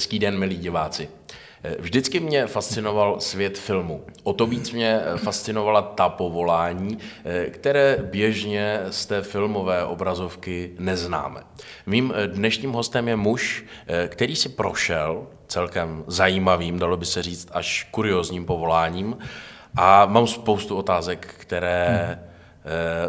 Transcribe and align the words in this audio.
Hezký 0.00 0.18
den, 0.18 0.38
milí 0.38 0.56
diváci. 0.56 1.08
Vždycky 1.78 2.20
mě 2.20 2.46
fascinoval 2.46 3.20
svět 3.20 3.58
filmu. 3.58 4.04
O 4.22 4.32
to 4.32 4.46
víc 4.46 4.72
mě 4.72 5.00
fascinovala 5.16 5.82
ta 5.82 6.08
povolání, 6.08 6.98
které 7.50 7.96
běžně 8.02 8.80
z 8.90 9.06
té 9.06 9.22
filmové 9.22 9.84
obrazovky 9.84 10.70
neznáme. 10.78 11.40
Mým 11.86 12.14
dnešním 12.26 12.72
hostem 12.72 13.08
je 13.08 13.16
muž, 13.16 13.64
který 14.08 14.36
si 14.36 14.48
prošel 14.48 15.26
celkem 15.46 16.04
zajímavým, 16.06 16.78
dalo 16.78 16.96
by 16.96 17.06
se 17.06 17.22
říct, 17.22 17.48
až 17.52 17.88
kuriozním 17.90 18.44
povoláním. 18.44 19.18
A 19.76 20.06
mám 20.06 20.26
spoustu 20.26 20.76
otázek, 20.76 21.34
které 21.38 22.18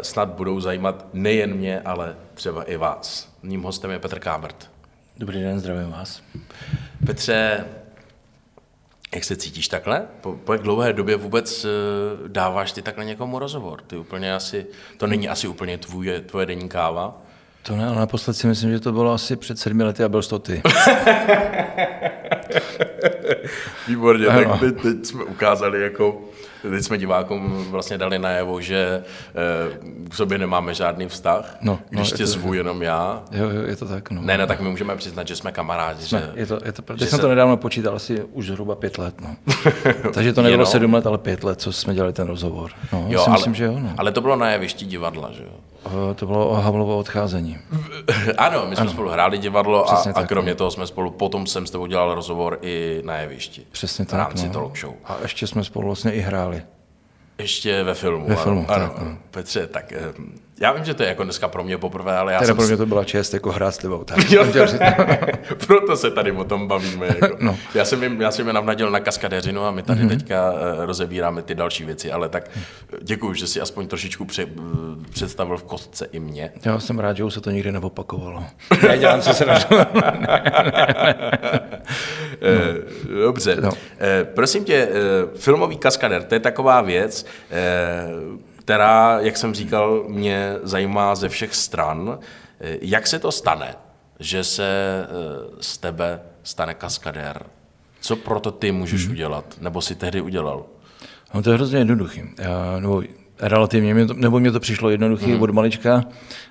snad 0.02 0.28
budou 0.28 0.60
zajímat 0.60 1.06
nejen 1.12 1.54
mě, 1.54 1.80
ale 1.80 2.16
třeba 2.34 2.62
i 2.62 2.76
vás. 2.76 3.36
Mým 3.42 3.62
hostem 3.62 3.90
je 3.90 3.98
Petr 3.98 4.18
Kábert. 4.18 4.71
Dobrý 5.18 5.42
den, 5.42 5.60
zdravím 5.60 5.90
vás. 5.90 6.22
Petře, 7.06 7.64
jak 9.14 9.24
se 9.24 9.36
cítíš 9.36 9.68
takhle? 9.68 10.06
Po, 10.20 10.32
po 10.32 10.52
jak 10.52 10.62
dlouhé 10.62 10.92
době 10.92 11.16
vůbec 11.16 11.64
uh, 11.64 11.70
dáváš 12.28 12.72
ty 12.72 12.82
takhle 12.82 13.04
někomu 13.04 13.38
rozhovor? 13.38 13.80
Ty 13.80 13.96
úplně 13.96 14.34
asi, 14.34 14.66
to 14.96 15.06
není 15.06 15.28
asi 15.28 15.48
úplně 15.48 15.78
tvoje, 15.78 16.20
tvoje 16.20 16.46
denní 16.46 16.68
káva? 16.68 17.22
To 17.62 17.76
ne, 17.76 17.86
ale 17.86 17.96
naposled 17.96 18.34
si 18.34 18.46
myslím, 18.46 18.70
že 18.70 18.80
to 18.80 18.92
bylo 18.92 19.12
asi 19.12 19.36
před 19.36 19.58
sedmi 19.58 19.84
lety 19.84 20.04
a 20.04 20.08
byl 20.08 20.22
to 20.22 20.38
ty. 20.38 20.62
Výborně, 23.88 24.26
ano. 24.26 24.50
tak 24.50 24.60
teď, 24.60 24.82
teď 24.82 25.06
jsme 25.06 25.24
ukázali 25.24 25.82
jako 25.82 26.20
Teď 26.70 26.84
jsme 26.84 26.98
divákům 26.98 27.66
vlastně 27.70 27.98
dali 27.98 28.18
najevo, 28.18 28.60
že 28.60 29.02
eh, 29.04 30.08
k 30.08 30.14
sobě 30.14 30.38
nemáme 30.38 30.74
žádný 30.74 31.08
vztah, 31.08 31.56
no, 31.60 31.78
když 31.90 32.10
no, 32.10 32.16
tě 32.16 32.26
zvu 32.26 32.48
tak. 32.48 32.56
jenom 32.56 32.82
já. 32.82 33.22
Jo, 33.32 33.50
jo, 33.50 33.62
je 33.62 33.76
to 33.76 33.88
tak. 33.88 34.10
No. 34.10 34.22
Ne, 34.22 34.38
ne, 34.38 34.46
tak 34.46 34.60
my 34.60 34.68
můžeme 34.68 34.96
přiznat, 34.96 35.28
že 35.28 35.36
jsme 35.36 35.52
kamarádi. 35.52 36.02
Jsme, 36.02 36.20
že, 36.20 36.40
je 36.40 36.46
to, 36.46 36.58
je 36.64 36.72
to, 36.72 36.82
teď 36.82 37.08
jsem 37.08 37.16
se... 37.16 37.22
to 37.22 37.28
nedávno 37.28 37.56
počítal, 37.56 37.96
asi 37.96 38.22
už 38.22 38.46
zhruba 38.46 38.74
pět 38.74 38.98
let. 38.98 39.14
No. 39.20 39.36
Takže 40.14 40.32
to 40.32 40.42
nebylo 40.42 40.66
sedm 40.66 40.94
let, 40.94 41.06
ale 41.06 41.18
pět 41.18 41.44
let, 41.44 41.60
co 41.60 41.72
jsme 41.72 41.94
dělali 41.94 42.12
ten 42.12 42.26
rozhovor. 42.26 42.70
No, 42.92 43.06
jo, 43.08 43.20
si 43.20 43.26
ale, 43.26 43.36
myslím, 43.36 43.54
že 43.54 43.64
jo. 43.64 43.78
No. 43.78 43.94
Ale 43.98 44.12
to 44.12 44.20
bylo 44.20 44.36
na 44.36 44.50
jevišti 44.50 44.86
divadla, 44.86 45.32
že 45.32 45.42
jo? 45.42 45.50
To 46.14 46.26
bylo 46.26 46.48
o 46.48 46.54
Havlovo 46.54 46.98
odcházení. 46.98 47.58
ano, 48.38 48.66
my 48.68 48.76
jsme 48.76 48.82
ano. 48.82 48.90
spolu 48.90 49.10
hráli 49.10 49.38
divadlo 49.38 49.90
a, 49.90 50.04
a 50.14 50.26
kromě 50.26 50.54
toho 50.54 50.70
jsme 50.70 50.86
spolu, 50.86 51.10
potom 51.10 51.46
jsem 51.46 51.66
s 51.66 51.70
tebou 51.70 51.86
dělal 51.86 52.14
rozhovor 52.14 52.58
i 52.62 53.02
na 53.04 53.16
jevišti. 53.16 53.62
Přesně 53.72 54.04
tak. 54.04 54.14
V 54.14 54.18
rámci 54.18 54.46
no. 54.46 54.52
talk 54.52 54.78
show. 54.78 54.94
A 55.04 55.16
ještě 55.22 55.46
jsme 55.46 55.64
spolu 55.64 55.86
vlastně 55.86 56.12
i 56.12 56.20
hráli. 56.20 56.62
Ještě 57.38 57.82
ve 57.82 57.94
filmu. 57.94 58.26
Ve 58.26 58.36
filmu, 58.36 58.66
ano, 58.68 58.88
tak, 58.88 58.98
ano. 58.98 59.18
Petře, 59.30 59.66
tak 59.66 59.92
eh, 59.92 59.98
já 60.62 60.72
vím, 60.72 60.84
že 60.84 60.94
to 60.94 61.02
je 61.02 61.08
jako 61.08 61.24
dneska 61.24 61.48
pro 61.48 61.64
mě 61.64 61.78
poprvé, 61.78 62.16
ale 62.16 62.32
já 62.32 62.38
teda 62.38 62.46
jsem... 62.46 62.56
pro 62.56 62.66
mě 62.66 62.76
to 62.76 62.86
byla 62.86 63.04
čest 63.04 63.34
jako 63.34 63.52
hrát 63.52 63.72
s 63.72 63.78
tebou. 63.78 64.04
Tak. 64.04 64.18
proto 65.66 65.96
se 65.96 66.10
tady 66.10 66.32
o 66.32 66.44
tom 66.44 66.68
bavíme. 66.68 67.06
Jako. 67.06 67.36
No. 67.42 67.58
Já 67.74 67.84
jsem 67.84 68.02
jim, 68.02 68.20
já 68.20 68.30
jsem 68.30 68.46
jim 68.46 68.54
navnadil 68.54 68.90
na 68.90 69.00
kaskadeřinu 69.00 69.64
a 69.64 69.70
my 69.70 69.82
tady 69.82 70.00
mm-hmm. 70.00 70.08
teďka 70.08 70.52
uh, 70.52 70.58
rozebíráme 70.84 71.42
ty 71.42 71.54
další 71.54 71.84
věci, 71.84 72.12
ale 72.12 72.28
tak 72.28 72.50
děkuji, 73.02 73.34
že 73.34 73.46
si 73.46 73.60
aspoň 73.60 73.86
trošičku 73.86 74.24
pře, 74.24 74.46
představil 75.10 75.56
v 75.56 75.62
kostce 75.62 76.06
i 76.12 76.20
mě. 76.20 76.52
Já 76.64 76.80
jsem 76.80 76.98
rád, 76.98 77.16
že 77.16 77.24
už 77.24 77.34
se 77.34 77.40
to 77.40 77.50
nikdy 77.50 77.72
neopakovalo. 77.72 78.44
já 78.88 78.96
dělám, 78.96 79.20
co 79.20 79.34
se 79.34 79.44
Dobře. 83.24 83.56
No. 83.60 83.70
Prosím 84.34 84.64
tě, 84.64 84.88
filmový 85.36 85.76
kaskader, 85.76 86.22
to 86.22 86.34
je 86.34 86.40
taková 86.40 86.80
věc, 86.80 87.26
která, 88.72 89.18
jak 89.20 89.36
jsem 89.36 89.54
říkal, 89.54 90.04
mě 90.08 90.54
zajímá 90.62 91.14
ze 91.14 91.28
všech 91.28 91.54
stran. 91.54 92.18
Jak 92.80 93.06
se 93.06 93.18
to 93.18 93.32
stane, 93.32 93.74
že 94.20 94.44
se 94.44 94.66
eh, 95.04 95.08
z 95.60 95.78
tebe 95.78 96.20
stane 96.42 96.74
kaskadér? 96.74 97.42
Co 98.00 98.16
proto 98.16 98.50
ty 98.50 98.72
můžeš 98.72 99.02
hmm. 99.04 99.12
udělat, 99.12 99.44
nebo 99.60 99.82
si 99.82 99.94
tehdy 99.94 100.20
udělal? 100.20 100.64
No 101.34 101.42
to 101.42 101.50
je 101.50 101.56
hrozně 101.56 101.78
jednoduchý. 101.78 102.22
Já, 102.38 102.80
nebo 102.80 103.02
relativně, 103.40 103.94
mě 103.94 104.06
to, 104.06 104.14
nebo 104.14 104.40
mě 104.40 104.52
to 104.52 104.60
přišlo 104.60 104.90
jednoduchý 104.90 105.32
hmm. 105.32 105.42
od 105.42 105.50
malička. 105.50 106.04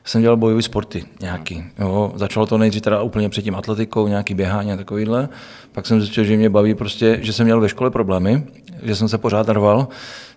Jsem 0.03 0.21
dělal 0.21 0.37
bojové 0.37 0.61
sporty 0.61 1.05
nějaký. 1.21 1.63
Jo. 1.79 2.13
Začalo 2.15 2.45
to 2.45 2.57
nejdřív 2.57 2.81
teda 2.81 3.01
úplně 3.01 3.29
předtím 3.29 3.55
atletikou, 3.55 4.07
nějaký 4.07 4.33
běhání 4.33 4.73
a 4.73 4.77
takovýhle. 4.77 5.29
Pak 5.71 5.87
jsem 5.87 6.01
zjistil, 6.01 6.23
že 6.23 6.37
mě 6.37 6.49
baví 6.49 6.75
prostě, 6.75 7.19
že 7.21 7.33
jsem 7.33 7.45
měl 7.45 7.59
ve 7.59 7.69
škole 7.69 7.91
problémy, 7.91 8.43
že 8.83 8.95
jsem 8.95 9.09
se 9.09 9.17
pořád 9.17 9.49
rval 9.49 9.87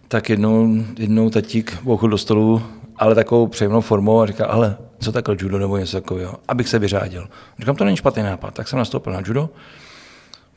tak 0.09 0.31
jednou, 0.31 0.85
jednou 0.99 1.31
tatík 1.31 1.79
bouchl 1.83 2.09
do 2.09 2.19
stolu, 2.19 2.63
ale 2.97 3.15
takovou 3.15 3.47
přejemnou 3.47 3.81
formou 3.81 4.21
a 4.21 4.27
říká, 4.27 4.47
ale 4.47 4.77
co 4.99 5.13
takhle 5.13 5.37
judo 5.39 5.59
nebo 5.59 5.77
něco 5.77 6.01
takového, 6.01 6.35
abych 6.49 6.69
se 6.69 6.79
vyřádil. 6.79 7.29
Říkám, 7.59 7.77
to 7.77 7.85
není 7.85 7.97
špatný 7.97 8.23
nápad, 8.23 8.55
tak 8.55 8.69
jsem 8.69 8.79
nastoupil 8.79 9.13
na 9.13 9.21
judo, 9.27 9.51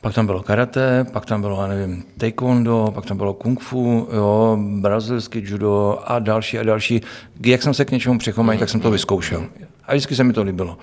pak 0.00 0.14
tam 0.14 0.26
bylo 0.26 0.42
karate, 0.42 1.06
pak 1.12 1.26
tam 1.26 1.40
bylo, 1.40 1.62
já 1.62 1.66
nevím, 1.66 2.04
taekwondo, 2.18 2.90
pak 2.94 3.06
tam 3.06 3.16
bylo 3.16 3.34
kung 3.34 3.60
fu, 3.60 4.08
jo, 4.12 4.58
brazilský 4.80 5.42
judo 5.44 5.98
a 6.04 6.18
další 6.18 6.58
a 6.58 6.62
další. 6.62 7.00
Jak 7.46 7.62
jsem 7.62 7.74
se 7.74 7.84
k 7.84 7.90
něčemu 7.90 8.18
přechomal, 8.18 8.58
tak 8.58 8.68
jsem 8.68 8.80
to 8.80 8.90
vyzkoušel. 8.90 9.44
A 9.86 9.92
vždycky 9.92 10.16
se 10.16 10.24
mi 10.24 10.32
to 10.32 10.42
líbilo. 10.42 10.78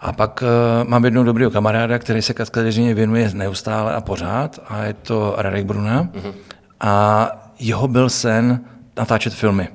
A 0.00 0.12
pak 0.12 0.42
uh, 0.42 0.88
mám 0.88 1.04
jednoho 1.04 1.24
dobrého 1.24 1.50
kamaráda, 1.50 1.98
který 1.98 2.22
se 2.22 2.34
kaskadeřině 2.34 2.94
věnuje 2.94 3.30
neustále 3.34 3.94
a 3.94 4.00
pořád, 4.00 4.58
a 4.68 4.84
je 4.84 4.92
to 4.92 5.34
Radek 5.38 5.66
Bruna. 5.66 6.02
Mm-hmm. 6.02 6.32
A 6.80 7.30
jeho 7.58 7.88
byl 7.88 8.10
sen 8.10 8.60
natáčet 8.96 9.34
filmy. 9.34 9.68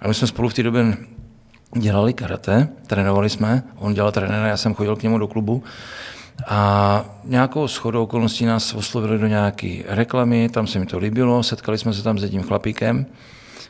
A 0.00 0.08
my 0.08 0.14
jsme 0.14 0.26
spolu 0.26 0.48
v 0.48 0.54
té 0.54 0.62
době 0.62 0.96
dělali 1.76 2.12
karate, 2.12 2.68
trénovali 2.86 3.30
jsme, 3.30 3.62
on 3.76 3.94
dělal 3.94 4.12
trenéra, 4.12 4.46
já 4.46 4.56
jsem 4.56 4.74
chodil 4.74 4.96
k 4.96 5.02
němu 5.02 5.18
do 5.18 5.28
klubu 5.28 5.62
a 6.46 7.04
nějakou 7.24 7.66
shodou 7.68 8.02
okolností 8.02 8.44
nás 8.44 8.74
oslovili 8.74 9.18
do 9.18 9.26
nějaké 9.26 9.82
reklamy, 9.86 10.48
tam 10.48 10.66
se 10.66 10.78
mi 10.78 10.86
to 10.86 10.98
líbilo, 10.98 11.42
setkali 11.42 11.78
jsme 11.78 11.92
se 11.94 12.02
tam 12.02 12.18
s 12.18 12.22
jedním 12.22 12.42
chlapíkem, 12.42 13.06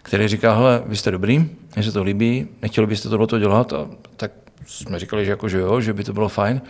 který 0.03 0.29
říká, 0.29 0.55
hele, 0.55 0.83
vy 0.87 0.97
jste 0.97 1.11
dobrý, 1.11 1.51
mně 1.77 1.83
se 1.83 1.93
to 1.93 2.03
líbí, 2.03 2.49
nechtěli 2.63 2.87
byste 2.87 3.09
tohle 3.09 3.41
dělat, 3.41 3.73
a 3.73 3.89
tak 4.17 4.31
jsme 4.67 4.99
říkali, 4.99 5.25
že, 5.25 5.31
jako, 5.31 5.49
že 5.49 5.59
jo, 5.59 5.81
že 5.81 5.93
by 5.93 6.05
to 6.05 6.13
bylo 6.13 6.29
fajn, 6.29 6.61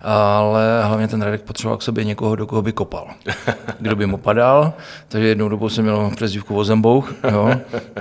ale 0.00 0.84
hlavně 0.84 1.08
ten 1.08 1.22
Radek 1.22 1.42
potřeboval 1.42 1.78
k 1.78 1.82
sobě 1.82 2.04
někoho, 2.04 2.36
do 2.36 2.46
koho 2.46 2.62
by 2.62 2.72
kopal. 2.72 3.08
Kdo 3.80 3.96
by 3.96 4.06
mu 4.06 4.16
padal, 4.16 4.72
takže 5.08 5.28
jednou 5.28 5.48
dobu 5.48 5.68
jsem 5.68 5.84
měl 5.84 6.10
přezdívku 6.16 6.54
Vozembouch, 6.54 7.14
jo. 7.30 7.50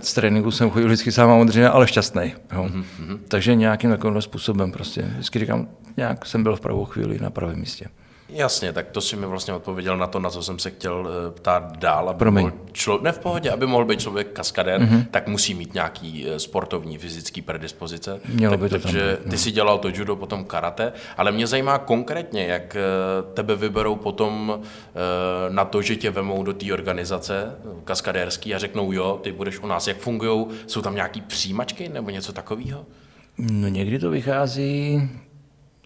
z 0.02 0.14
tréninku 0.14 0.52
jsem 0.52 0.70
chodil 0.70 0.88
vždycky 0.88 1.12
sám 1.12 1.30
a 1.30 1.70
ale 1.70 1.88
šťastný. 1.88 2.34
Jo. 2.54 2.64
Mm-hmm. 2.64 3.20
Takže 3.28 3.56
nějakým 3.56 3.90
takovým 3.90 4.22
způsobem 4.22 4.72
prostě. 4.72 5.02
Vždycky 5.02 5.40
říkám, 5.40 5.68
nějak 5.98 6.26
jsem 6.26 6.44
byl 6.44 6.56
v 6.56 6.62
pravou 6.62 6.86
chvíli 6.86 7.20
na 7.20 7.30
pravém 7.30 7.60
místě. 7.60 7.86
Jasně, 8.30 8.74
tak 8.74 8.88
to 8.88 9.02
si 9.02 9.16
mi 9.16 9.26
vlastně 9.26 9.54
odpověděl 9.54 9.98
na 9.98 10.08
to, 10.08 10.20
na 10.20 10.30
co 10.30 10.44
jsem 10.44 10.60
se 10.60 10.70
chtěl 10.70 11.10
eh, 11.10 11.32
ptát 11.32 11.78
dál. 11.78 12.10
Aby 12.10 12.20
Promiň. 12.20 12.44
Mohl 12.44 12.56
člo... 12.72 13.00
Ne 13.02 13.12
v 13.12 13.20
pohodě, 13.20 13.52
aby 13.52 13.68
mohl 13.68 13.86
být 13.86 14.00
člověk 14.00 14.32
kaskadér, 14.32 14.82
mm-hmm. 14.82 15.06
tak 15.12 15.28
musí 15.28 15.54
mít 15.54 15.74
nějaký 15.74 16.26
eh, 16.28 16.40
sportovní, 16.40 16.98
fyzický 16.98 17.42
predispozice. 17.42 18.20
Mělo 18.28 18.52
tak, 18.52 18.60
by 18.60 18.70
to 18.70 18.80
takže 18.80 19.18
tam 19.18 19.30
ty 19.30 19.36
no. 19.36 19.38
si 19.38 19.52
dělal 19.52 19.78
to 19.78 19.90
judo, 19.90 20.16
potom 20.16 20.46
karate, 20.46 20.94
ale 21.18 21.32
mě 21.32 21.48
zajímá 21.48 21.78
konkrétně, 21.78 22.46
jak 22.46 22.76
eh, 22.76 22.82
tebe 23.34 23.56
vyberou 23.56 23.96
potom 23.96 24.60
na 25.50 25.66
to, 25.66 25.82
že 25.82 25.96
tě 25.96 26.12
vemou 26.12 26.44
do 26.44 26.54
té 26.54 26.74
organizace 26.74 27.56
kaskadérský 27.84 28.56
a 28.56 28.58
řeknou, 28.58 28.92
jo, 28.92 29.20
ty 29.24 29.32
budeš 29.32 29.60
u 29.60 29.68
nás. 29.68 29.88
Jak 29.88 29.98
fungují? 29.98 30.46
Jsou 30.68 30.82
tam 30.82 30.96
nějaký 30.96 31.22
přijímačky 31.22 31.90
nebo 31.90 32.10
něco 32.10 32.34
takového? 32.34 32.86
No 33.38 33.68
někdy 33.68 34.00
to 34.00 34.10
vychází 34.10 35.02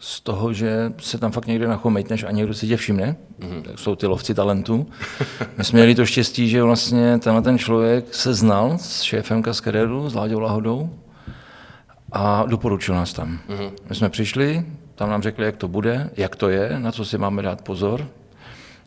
z 0.04 0.22
toho, 0.22 0.54
že 0.54 0.94
se 0.98 1.18
tam 1.18 1.32
fakt 1.32 1.48
někde 1.48 1.68
nachomejtneš 1.68 2.24
a 2.24 2.32
někdo 2.32 2.54
si 2.54 2.68
tě 2.68 2.78
všimne. 2.78 3.16
Mm-hmm. 3.40 3.62
Tak 3.62 3.80
jsou 3.80 3.96
ty 3.96 4.08
lovci 4.08 4.34
talentů. 4.34 4.88
My 5.58 5.64
jsme 5.64 5.78
měli 5.78 5.96
to 5.96 6.06
štěstí, 6.06 6.50
že 6.50 6.64
vlastně 6.64 7.20
tenhle 7.20 7.42
ten 7.42 7.58
člověk 7.58 8.16
se 8.16 8.34
znal 8.34 8.78
s 8.78 9.02
šéfem 9.02 9.42
kaskaderu, 9.42 10.10
s 10.10 10.16
Láďou 10.16 10.40
Lahodou 10.40 10.90
a 12.12 12.46
doporučil 12.48 12.96
nás 12.96 13.14
tam. 13.14 13.40
Mm-hmm. 13.50 13.72
My 13.90 13.96
jsme 13.96 14.10
přišli, 14.10 14.66
tam 14.96 15.10
nám 15.10 15.22
řekli, 15.22 15.46
jak 15.46 15.58
to 15.58 15.68
bude, 15.68 16.10
jak 16.18 16.36
to 16.36 16.50
je, 16.50 16.80
na 16.80 16.92
co 16.92 17.06
si 17.06 17.18
máme 17.18 17.42
dát 17.42 17.62
pozor, 17.62 18.08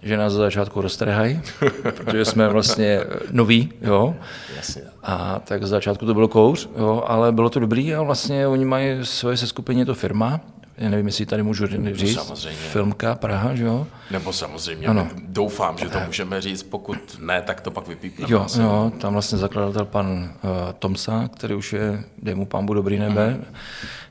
že 0.03 0.17
nás 0.17 0.33
za 0.33 0.39
začátku 0.39 0.81
roztrhají, 0.81 1.41
protože 1.83 2.25
jsme 2.25 2.49
vlastně 2.49 3.01
noví, 3.31 3.73
jo. 3.81 4.15
Jasně. 4.57 4.83
A 5.03 5.41
tak 5.45 5.63
za 5.63 5.69
začátku 5.69 6.07
to 6.07 6.15
bylo 6.15 6.29
kouř, 6.29 6.69
jo, 6.79 7.05
ale 7.07 7.33
bylo 7.33 7.51
to 7.51 7.61
dobrý 7.61 7.95
a 7.95 8.03
vlastně 8.03 8.47
oni 8.47 8.65
mají 8.65 8.99
svoje 9.03 9.37
seskupině, 9.37 9.87
to 9.87 9.95
firma, 9.95 10.41
já 10.79 10.91
nevím, 10.91 11.07
jestli 11.07 11.27
tady 11.27 11.43
můžu 11.43 11.67
říct, 11.93 12.15
samozřejmě. 12.15 12.59
Filmka 12.59 13.15
Praha, 13.15 13.55
že 13.55 13.65
jo? 13.65 13.87
Nebo 14.11 14.33
samozřejmě, 14.33 14.87
ano. 14.87 15.09
doufám, 15.29 15.79
že 15.79 15.89
to 15.89 15.99
můžeme 16.07 16.41
říct, 16.41 16.63
pokud 16.63 17.19
ne, 17.21 17.43
tak 17.43 17.61
to 17.61 17.71
pak 17.71 17.89
vypípneme. 17.89 18.33
Jo, 18.33 18.47
jo, 18.59 18.93
tam 19.01 19.13
vlastně 19.13 19.39
zakladatel 19.39 19.85
pan 19.85 20.07
uh, 20.07 20.51
Tomsa, 20.79 21.29
který 21.37 21.55
už 21.55 21.73
je, 21.73 22.05
dej 22.23 22.35
mu 22.35 22.47
pán 22.47 22.67
dobrý 22.67 22.99
nebe, 22.99 23.31
mm. 23.31 23.45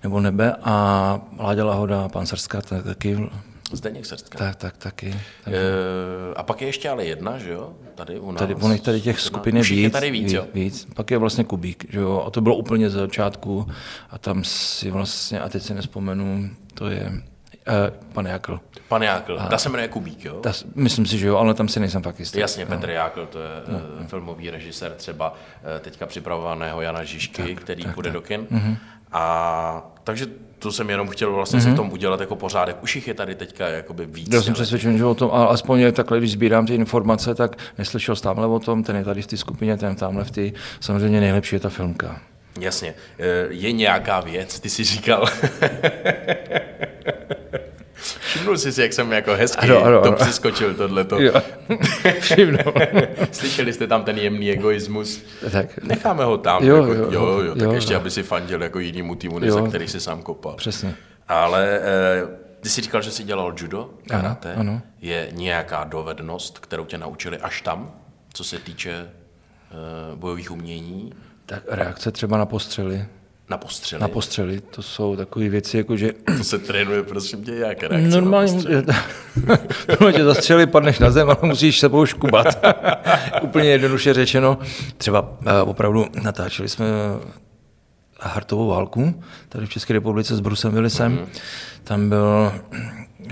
nebo 0.04 0.20
nebe, 0.20 0.56
a 0.64 1.22
Láďa 1.40 1.66
Lahoda, 1.66 2.10
pan 2.10 2.26
Srská, 2.26 2.62
taky 2.62 3.30
Zdeněk 3.72 4.06
Srdka. 4.06 4.38
Tak, 4.38 4.56
tak, 4.56 4.78
taky. 4.78 5.16
Tak. 5.44 5.54
E, 5.54 5.60
a 6.36 6.44
pak 6.44 6.62
je 6.62 6.68
ještě 6.68 6.90
ale 6.90 7.06
jedna, 7.06 7.38
že 7.38 7.52
jo? 7.52 7.74
Tady 7.96 8.20
u 8.20 8.32
nás. 8.32 8.40
Tady, 8.40 8.56
on 8.56 8.78
tady 8.78 9.02
těch 9.02 9.20
skupin 9.20 9.58
je 9.58 9.64
víc, 9.64 9.72
je 9.72 9.90
tady 9.90 10.12
víc, 10.12 10.24
víc, 10.24 10.34
jo? 10.34 10.48
víc. 10.54 10.88
Pak 10.96 11.12
je 11.12 11.18
vlastně 11.18 11.44
Kubík, 11.44 11.86
že 11.90 12.00
jo? 12.00 12.24
A 12.28 12.30
to 12.30 12.42
bylo 12.42 12.56
úplně 12.56 12.90
ze 12.90 13.00
začátku 13.00 13.68
a 14.10 14.18
tam 14.18 14.44
si 14.44 14.92
vlastně, 14.92 15.40
a 15.40 15.50
teď 15.50 15.64
si 15.64 15.74
nespomenu, 15.74 16.50
to 16.74 16.90
je 16.90 17.24
pan 18.14 18.26
Jakl. 18.26 18.60
Pan 18.88 19.02
Jákl, 19.02 19.40
ta 19.50 19.58
se 19.58 19.70
jmenuje 19.70 19.88
Kubík, 19.88 20.26
jo? 20.26 20.36
Ta, 20.36 20.54
myslím 20.76 21.06
si, 21.06 21.18
že 21.18 21.28
jo, 21.28 21.38
ale 21.38 21.54
tam 21.54 21.68
si 21.68 21.80
nejsem 21.80 22.04
fakt 22.04 22.20
jistý. 22.20 22.40
Jasně, 22.40 22.66
Petr 22.66 22.90
Jákl, 22.90 23.26
to 23.26 23.40
je 23.40 23.50
no, 23.68 23.80
no. 24.00 24.08
filmový 24.08 24.50
režisér 24.50 24.92
třeba 24.92 25.36
eh, 25.78 25.80
teďka 25.80 26.06
připravovaného 26.06 26.82
Jana 26.82 27.04
Žižky, 27.04 27.44
tak, 27.44 27.64
který 27.64 27.84
tak, 27.84 27.94
půjde 27.94 28.10
tak. 28.10 28.14
do 28.14 28.22
kin. 28.22 28.48
Mm-hmm. 28.52 28.78
A 29.12 29.92
takže 30.04 30.28
to 30.64 30.72
jsem 30.72 30.90
jenom 30.90 31.08
chtěl 31.08 31.34
vlastně 31.34 31.60
mm-hmm. 31.60 31.64
si 31.64 31.72
v 31.72 31.76
tom 31.76 31.92
udělat 31.92 32.20
jako 32.20 32.36
pořádek. 32.36 32.84
Už 32.84 32.96
jich 32.96 33.08
je 33.08 33.14
tady 33.14 33.36
teďka 33.36 33.68
jakoby 33.68 34.06
víc. 34.06 34.34
Já 34.34 34.42
jsem 34.42 34.54
přesvědčen, 34.54 34.98
že 34.98 35.06
o 35.06 35.16
tom, 35.16 35.30
a 35.34 35.46
aspoň 35.46 35.80
je 35.80 35.92
takhle, 35.92 36.18
když 36.18 36.32
sbírám 36.32 36.66
ty 36.66 36.76
informace, 36.76 37.36
tak 37.36 37.56
neslyšel 37.78 38.16
jsi 38.16 38.24
tamhle 38.24 38.48
o 38.48 38.60
tom, 38.60 38.84
ten 38.84 38.96
je 38.96 39.04
tady 39.04 39.22
v 39.22 39.28
té 39.28 39.38
skupině, 39.38 39.78
ten 39.78 39.96
tamhle 39.96 40.24
v 40.24 40.32
té, 40.32 40.52
samozřejmě 40.80 41.20
nejlepší 41.20 41.56
je 41.56 41.60
ta 41.60 41.70
filmka. 41.70 42.22
Jasně. 42.60 42.94
Eh, 43.20 43.48
je 43.50 43.72
nějaká 43.72 44.20
věc, 44.20 44.60
ty 44.60 44.70
jsi 44.70 44.84
říkal. 44.84 45.26
Všimnul 48.04 48.58
jsi 48.58 48.72
si, 48.72 48.82
jak 48.82 48.94
jsem 48.94 49.12
jako 49.12 49.36
hezky 49.36 49.70
ano, 49.70 49.84
ano, 49.84 50.02
to 50.02 50.08
ano. 50.08 50.18
přeskočil, 50.18 50.74
tohleto. 50.74 51.22
Jo, 51.22 51.34
všimnul. 52.20 52.74
Slyšeli 53.32 53.74
jste 53.74 53.88
tam 53.88 54.04
ten 54.04 54.18
jemný 54.18 54.52
egoismus? 54.52 55.24
Tak. 55.52 55.84
Necháme 55.84 56.24
ho 56.24 56.38
tam. 56.38 56.64
Jo, 56.64 56.76
jako, 56.76 56.94
jo, 56.94 57.08
jo, 57.12 57.28
jo, 57.28 57.40
jo, 57.40 57.56
tak 57.56 57.64
jo, 57.64 57.72
ještě, 57.72 57.94
jo. 57.94 58.00
aby 58.00 58.12
si 58.12 58.24
fandil 58.24 58.64
jako 58.64 58.80
jinýmu 58.80 59.16
týmu, 59.16 59.40
než 59.40 59.52
za 59.52 59.62
který 59.62 59.88
si 59.88 60.00
sám 60.00 60.22
kopal. 60.22 60.56
Přesně. 60.56 60.96
Ale 61.28 61.80
eh, 61.82 62.28
ty 62.60 62.70
jsi 62.70 62.82
říkal, 62.82 63.02
že 63.02 63.12
jsi 63.12 63.24
dělal 63.24 63.54
judo, 63.58 63.90
karate. 64.08 64.54
Ano, 64.54 64.72
ano. 64.72 64.82
Je 65.02 65.28
nějaká 65.32 65.84
dovednost, 65.84 66.60
kterou 66.60 66.86
tě 66.86 66.98
naučili 66.98 67.38
až 67.38 67.62
tam, 67.62 67.92
co 68.34 68.44
se 68.44 68.60
týče 68.60 68.94
eh, 68.94 70.16
bojových 70.16 70.52
umění? 70.52 71.14
Tak 71.46 71.64
reakce 71.68 72.12
třeba 72.12 72.38
na 72.38 72.46
postřely. 72.46 73.06
Na 73.50 73.58
postřely? 73.58 74.02
Na 74.02 74.08
postřely, 74.08 74.62
to 74.62 74.82
jsou 74.82 75.16
takové 75.16 75.50
věci, 75.50 75.78
jako 75.78 75.98
že... 75.98 76.14
To 76.38 76.44
se 76.44 76.60
trénuje, 76.60 77.04
prosím 77.04 77.44
tě, 77.44 77.56
jak 77.56 77.84
reakce 77.84 78.22
Normálně, 78.22 78.54
na 80.02 80.12
tě 80.12 80.24
zastřeli, 80.24 80.68
padneš 80.68 81.00
na 81.00 81.12
zem, 81.12 81.30
ale 81.30 81.38
musíš 81.42 81.80
sebou 81.80 82.06
škubat. 82.06 82.48
Úplně 83.42 83.70
jednoduše 83.70 84.14
řečeno. 84.14 84.58
Třeba 84.98 85.22
uh, 85.22 85.70
opravdu 85.70 86.06
natáčeli 86.22 86.70
jsme 86.70 86.86
Hartovou 88.20 88.68
válku, 88.68 89.24
tady 89.50 89.66
v 89.66 89.70
České 89.70 89.94
republice 89.94 90.36
s 90.36 90.40
Brusem 90.40 90.74
Willisem. 90.74 91.12
Mm. 91.12 91.26
Tam 91.84 92.10
byl, 92.10 92.52
uh, 93.20 93.30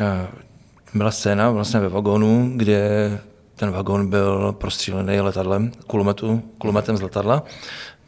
byla 0.93 1.11
scéna 1.11 1.51
vlastně 1.51 1.79
ve 1.79 1.89
vagónu, 1.89 2.51
kde 2.55 3.19
ten 3.55 3.71
vagón 3.71 4.09
byl 4.09 4.51
prostřílený 4.51 5.19
letadlem, 5.19 5.71
kulometu, 5.87 6.43
kulometem 6.57 6.97
z 6.97 7.01
letadla 7.01 7.43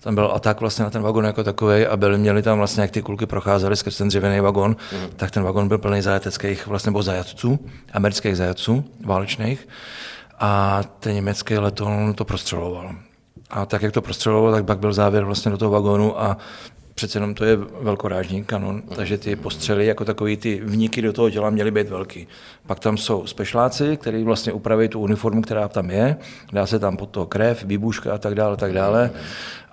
tam 0.03 0.15
byl 0.15 0.31
atak 0.33 0.59
vlastně 0.59 0.83
na 0.83 0.89
ten 0.89 1.01
vagon 1.01 1.25
jako 1.25 1.43
takový 1.43 1.85
a 1.85 1.97
byli, 1.97 2.17
měli 2.17 2.41
tam 2.41 2.57
vlastně, 2.57 2.81
jak 2.81 2.91
ty 2.91 3.01
kulky 3.01 3.25
procházely 3.25 3.75
skrz 3.75 3.97
ten 3.97 4.07
dřevěný 4.07 4.39
vagon, 4.39 4.75
mm. 4.91 5.07
tak 5.15 5.31
ten 5.31 5.43
vagon 5.43 5.67
byl 5.67 5.77
plný 5.77 6.01
zajateckých 6.01 6.67
vlastně 6.67 6.89
nebo 6.89 7.03
zajatců, 7.03 7.59
amerických 7.93 8.37
zajatců 8.37 8.85
válečných 9.05 9.67
a 10.39 10.81
ten 10.99 11.15
německý 11.15 11.57
letoun 11.57 12.13
to 12.13 12.25
prostřeloval. 12.25 12.91
A 13.49 13.65
tak, 13.65 13.81
jak 13.81 13.91
to 13.91 14.01
prostřeloval, 14.01 14.51
tak 14.51 14.65
pak 14.65 14.79
byl 14.79 14.93
závěr 14.93 15.23
vlastně 15.23 15.51
do 15.51 15.57
toho 15.57 15.71
vagónu 15.71 16.21
a 16.21 16.37
přece 16.95 17.17
jenom 17.17 17.33
to 17.33 17.45
je 17.45 17.57
velkorážní 17.81 18.43
kanon, 18.43 18.75
mm. 18.75 18.95
takže 18.95 19.17
ty 19.17 19.35
postřely 19.35 19.85
jako 19.85 20.05
takový 20.05 20.37
ty 20.37 20.61
vniky 20.63 21.01
do 21.01 21.13
toho 21.13 21.29
těla 21.29 21.49
měly 21.49 21.71
být 21.71 21.89
velký. 21.89 22.27
Pak 22.67 22.79
tam 22.79 22.97
jsou 22.97 23.27
spešláci, 23.27 23.97
kteří 23.97 24.23
vlastně 24.23 24.53
upraví 24.53 24.87
tu 24.87 24.99
uniformu, 24.99 25.41
která 25.41 25.67
tam 25.67 25.89
je, 25.89 26.17
dá 26.51 26.65
se 26.65 26.79
tam 26.79 26.97
pod 26.97 27.09
to 27.09 27.25
krev, 27.25 27.63
výbuška 27.63 28.13
a 28.13 28.17
tak 28.17 28.35
dále, 28.35 28.57
tak 28.57 28.73
dále. 28.73 29.11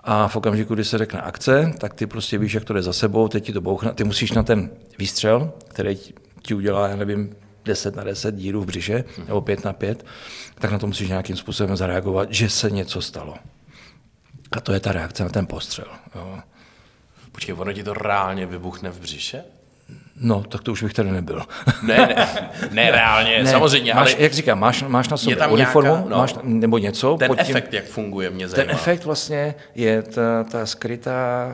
A 0.04 0.28
v 0.28 0.36
okamžiku, 0.36 0.74
kdy 0.74 0.84
se 0.84 0.98
řekne 0.98 1.20
akce, 1.20 1.72
tak 1.78 1.94
ty 1.94 2.06
prostě 2.06 2.38
víš, 2.38 2.54
jak 2.54 2.64
to 2.64 2.72
jde 2.72 2.82
za 2.82 2.92
sebou, 2.92 3.28
teď 3.28 3.44
ti 3.44 3.52
to 3.52 3.60
bouchne, 3.60 3.92
ty 3.92 4.04
musíš 4.04 4.32
na 4.32 4.42
ten 4.42 4.70
výstřel, 4.98 5.52
který 5.68 5.98
ti 6.42 6.54
udělá, 6.54 6.88
já 6.88 6.96
nevím, 6.96 7.36
10 7.64 7.96
na 7.96 8.04
10 8.04 8.34
dírů 8.34 8.60
v 8.60 8.66
břiše, 8.66 9.04
nebo 9.28 9.40
5 9.40 9.64
na 9.64 9.72
5, 9.72 10.06
tak 10.54 10.70
na 10.72 10.78
to 10.78 10.86
musíš 10.86 11.08
nějakým 11.08 11.36
způsobem 11.36 11.76
zareagovat, 11.76 12.32
že 12.32 12.50
se 12.50 12.70
něco 12.70 13.02
stalo. 13.02 13.34
A 14.52 14.60
to 14.60 14.72
je 14.72 14.80
ta 14.80 14.92
reakce 14.92 15.22
na 15.22 15.28
ten 15.28 15.46
postřel. 15.46 15.86
Jo. 16.14 16.38
Počkej, 17.32 17.54
ono 17.58 17.72
ti 17.72 17.84
to 17.84 17.94
reálně 17.94 18.46
vybuchne 18.46 18.90
v 18.90 19.00
břiše? 19.00 19.44
No, 20.20 20.42
tak 20.42 20.62
to 20.62 20.72
už 20.72 20.82
bych 20.82 20.94
tady 20.94 21.10
nebyl. 21.10 21.42
ne, 21.82 21.96
ne, 21.96 22.26
ne 22.70 22.90
reálně, 22.92 23.42
ne, 23.42 23.50
samozřejmě. 23.50 23.94
Máš, 23.94 24.14
ale 24.14 24.22
jak 24.22 24.32
říkám, 24.32 24.58
máš, 24.58 24.82
máš 24.82 25.08
na 25.08 25.16
sobě 25.16 25.46
uniformu 25.46 25.90
nějaká, 25.90 26.08
no, 26.08 26.18
máš, 26.18 26.34
nebo 26.42 26.78
něco. 26.78 27.16
Ten 27.18 27.30
tím, 27.30 27.38
efekt, 27.38 27.74
jak 27.74 27.84
funguje, 27.84 28.30
mě 28.30 28.48
zajímá. 28.48 28.66
Ten 28.66 28.74
efekt 28.74 29.04
vlastně 29.04 29.54
je 29.74 30.02
ta, 30.02 30.44
ta 30.44 30.66
skrytá 30.66 31.52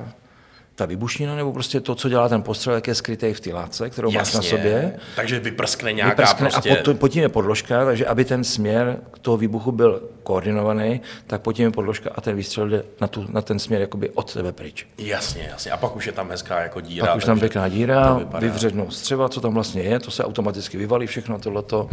ta 0.76 0.86
výbušnina, 0.86 1.34
nebo 1.36 1.52
prostě 1.52 1.80
to, 1.80 1.94
co 1.94 2.08
dělá 2.08 2.28
ten 2.28 2.42
postřel, 2.42 2.74
jak 2.74 2.86
je 2.86 2.94
skrytý 2.94 3.32
v 3.32 3.40
té 3.40 3.52
látce, 3.52 3.90
kterou 3.90 4.12
Jasně, 4.12 4.18
máš 4.18 4.34
na 4.34 4.50
sobě. 4.50 4.96
Takže 5.16 5.40
vyprskne 5.40 5.92
nějaká 5.92 6.22
vyprskne 6.22 6.50
prostě... 6.50 6.78
A 6.78 6.84
pod, 6.84 6.98
pod 6.98 7.08
tím 7.08 7.22
je 7.22 7.28
podložka, 7.28 7.84
takže 7.84 8.06
aby 8.06 8.24
ten 8.24 8.44
směr 8.44 9.00
toho 9.22 9.36
výbuchu 9.36 9.72
byl 9.72 10.08
koordinovaný, 10.22 11.00
tak 11.26 11.40
pod 11.40 11.52
tím 11.52 11.64
je 11.64 11.70
podložka 11.70 12.10
a 12.14 12.20
ten 12.20 12.36
výstřel 12.36 12.68
jde 12.68 12.82
na, 13.00 13.06
tu, 13.06 13.26
na 13.28 13.42
ten 13.42 13.58
směr 13.58 13.80
jakoby 13.80 14.10
od 14.10 14.30
sebe 14.30 14.52
pryč. 14.52 14.86
Jasně, 14.98 15.48
jasně. 15.50 15.70
A 15.70 15.76
pak 15.76 15.96
už 15.96 16.06
je 16.06 16.12
tam 16.12 16.30
hezká 16.30 16.60
jako 16.60 16.80
díra. 16.80 17.06
Pak 17.06 17.16
už 17.16 17.24
tam 17.24 17.40
pěkná 17.40 17.68
díra, 17.68 18.20
vyvřednou 18.38 18.90
střeva, 18.90 19.28
co 19.28 19.40
tam 19.40 19.54
vlastně 19.54 19.82
je, 19.82 20.00
to 20.00 20.10
se 20.10 20.24
automaticky 20.24 20.78
vyvalí 20.78 21.06
všechno 21.06 21.38
tohleto 21.38 21.88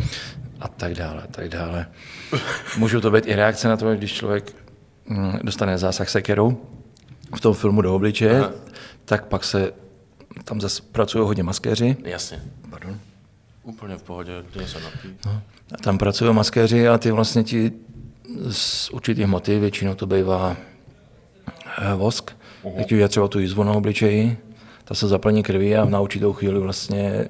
a 0.59 0.67
tak 0.67 0.93
dále, 0.93 1.23
tak 1.31 1.49
dále. 1.49 1.85
Můžou 2.77 2.99
to 2.99 3.11
být 3.11 3.27
i 3.27 3.35
reakce 3.35 3.67
na 3.67 3.77
to, 3.77 3.95
když 3.95 4.13
člověk 4.13 4.55
mm, 5.05 5.39
dostane 5.43 5.77
zásah 5.77 6.09
sekerou, 6.09 6.57
v 7.35 7.41
tom 7.41 7.53
filmu 7.53 7.81
do 7.81 7.95
obličeje, 7.95 8.39
Aha. 8.39 8.51
Tak 9.05 9.25
pak 9.25 9.43
se 9.43 9.73
tam 10.43 10.61
zase 10.61 10.81
pracují 10.91 11.25
hodně 11.25 11.43
maskéři. 11.43 11.97
Jasně. 12.03 12.41
Pardon. 12.69 12.99
Úplně 13.63 13.95
v 13.95 14.03
pohodě, 14.03 14.31
kde 14.53 14.67
se 14.67 14.79
napí. 14.79 15.15
No. 15.25 15.41
A 15.73 15.77
tam 15.77 15.97
pracují 15.97 16.33
maskéři 16.33 16.87
a 16.87 16.97
ty 16.97 17.11
vlastně 17.11 17.43
ti 17.43 17.71
z 18.51 18.89
určitých 18.89 19.25
hmoty, 19.25 19.59
většinou 19.59 19.95
to 19.95 20.07
bývá 20.07 20.57
eh, 21.81 21.93
vosk, 21.95 22.31
uh-huh. 22.63 22.73
jak 22.75 22.87
ti 22.87 23.07
třeba 23.07 23.27
tu 23.27 23.39
jízvu 23.39 23.63
na 23.63 23.71
obličeji, 23.71 24.37
ta 24.83 24.95
se 24.95 25.07
zaplní 25.07 25.43
krví 25.43 25.75
a 25.75 25.85
na 25.85 25.99
určitou 25.99 26.33
chvíli 26.33 26.59
vlastně 26.59 27.29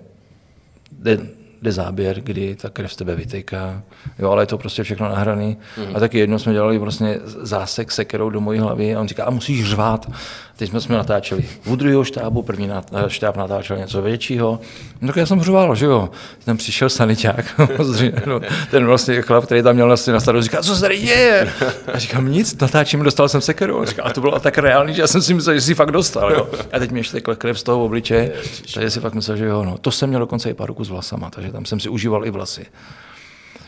jde 0.91 1.19
jde 1.63 1.71
záběr, 1.71 2.21
kdy 2.21 2.56
ta 2.56 2.69
krev 2.69 2.94
z 2.94 2.95
tebe 2.95 3.15
vytejká, 3.15 3.83
jo, 4.20 4.32
ale 4.32 4.43
je 4.43 4.48
to 4.48 4.58
prostě 4.58 4.84
všechno 4.84 5.10
nahraný. 5.10 5.58
Mm. 5.77 5.96
A 5.96 6.00
taky 6.00 6.20
jednou 6.20 6.39
jsme 6.39 6.53
dělali 6.53 6.77
vlastně 6.77 7.20
zásek 7.24 7.91
sekerou 7.91 8.29
do 8.29 8.41
mojí 8.41 8.60
hlavy 8.60 8.96
a 8.96 9.00
on 9.00 9.08
říká, 9.08 9.24
a 9.24 9.29
musíš 9.29 9.70
řvát. 9.70 10.08
Teď 10.55 10.70
jsme 10.70 10.82
jsme 10.82 10.96
natáčeli 10.96 11.46
u 11.65 11.75
druhého 11.75 12.03
štábu, 12.03 12.41
první 12.41 12.70
štáb 13.08 13.38
natáčel 13.38 13.77
něco 13.77 14.01
většího. 14.01 14.60
No 15.01 15.08
tak 15.08 15.15
já 15.15 15.25
jsem 15.25 15.41
řval, 15.41 15.75
že 15.75 15.86
jo. 15.86 16.10
Tam 16.46 16.58
přišel 16.58 16.89
saniták, 16.89 17.46
no, 18.25 18.41
ten 18.72 18.86
vlastně 18.86 19.22
chlap, 19.22 19.46
který 19.46 19.63
tam 19.63 19.74
měl 19.75 19.88
vlastně 19.88 20.13
na 20.13 20.20
starost, 20.20 20.43
říká, 20.43 20.62
co 20.62 20.75
se 20.75 20.82
tady 20.82 20.98
děje? 20.98 21.53
A 21.93 22.00
říkám, 22.00 22.32
nic, 22.32 22.60
natáčím, 22.62 23.03
dostal 23.03 23.29
jsem 23.29 23.41
sekeru. 23.41 23.82
A, 23.82 23.86
říká, 23.86 24.03
a 24.03 24.13
to 24.13 24.22
bylo 24.22 24.39
tak 24.39 24.58
reálný, 24.58 24.93
že 24.93 25.01
já 25.01 25.08
jsem 25.08 25.22
si 25.22 25.34
myslel, 25.34 25.55
že 25.55 25.62
jsi 25.62 25.75
fakt 25.75 25.91
dostal. 25.91 26.32
Jo. 26.32 26.50
A 26.74 26.79
teď 26.79 26.91
mi 26.91 27.00
ještě 27.00 27.22
krev 27.22 27.60
z 27.60 27.63
toho 27.63 27.86
obličeje, 27.86 28.32
takže 28.74 28.89
si 28.89 29.00
fakt 29.00 29.13
myslel, 29.13 29.38
že 29.38 29.46
jo. 29.46 29.63
No. 29.63 29.77
To 29.77 29.91
jsem 29.91 30.10
měl 30.10 30.20
dokonce 30.20 30.50
i 30.50 30.53
pár 30.53 30.74
s 30.84 30.89
vlasama, 30.89 31.29
takže 31.29 31.51
tam 31.53 31.65
jsem 31.65 31.79
si 31.79 31.89
užíval 31.89 32.25
i 32.25 32.31
vlasy. 32.31 32.65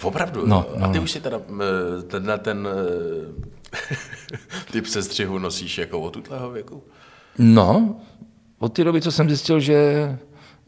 Opravdu? 0.01 0.45
No, 0.45 0.65
no, 0.77 0.85
a 0.85 0.89
ty 0.89 0.97
no. 0.97 1.03
už 1.03 1.11
si 1.11 1.21
teda 1.21 1.39
ten, 2.07 2.31
ten 2.41 2.67
typ 4.71 4.85
sestřihu 4.85 5.39
nosíš 5.39 5.77
jako 5.77 6.01
od 6.01 6.13
tutlého 6.13 6.51
věku? 6.51 6.83
No, 7.37 7.95
od 8.59 8.73
té 8.73 8.83
doby, 8.83 9.01
co 9.01 9.11
jsem 9.11 9.27
zjistil, 9.29 9.59
že 9.59 10.09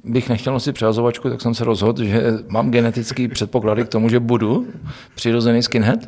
bych 0.04 0.30
nechtěl 0.30 0.54
nosit 0.54 0.74
přehazovačku, 0.74 1.30
tak 1.30 1.42
jsem 1.42 1.56
se 1.56 1.64
rozhodl, 1.64 2.04
že 2.04 2.34
mám 2.48 2.72
genetický 2.72 3.28
předpoklady 3.28 3.84
k 3.84 3.90
tomu, 3.90 4.10
že 4.10 4.20
budu 4.20 4.68
přirozený 5.16 5.64
skinhead, 5.64 6.00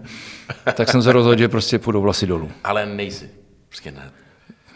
tak 0.73 0.89
jsem 0.89 1.01
se 1.01 1.11
rozhodl, 1.11 1.39
že 1.39 1.47
prostě 1.47 1.79
půjdu 1.79 2.01
vlasy 2.01 2.27
dolů. 2.27 2.51
Ale 2.63 2.85
nejsi 2.85 3.29
skinhead. 3.71 4.13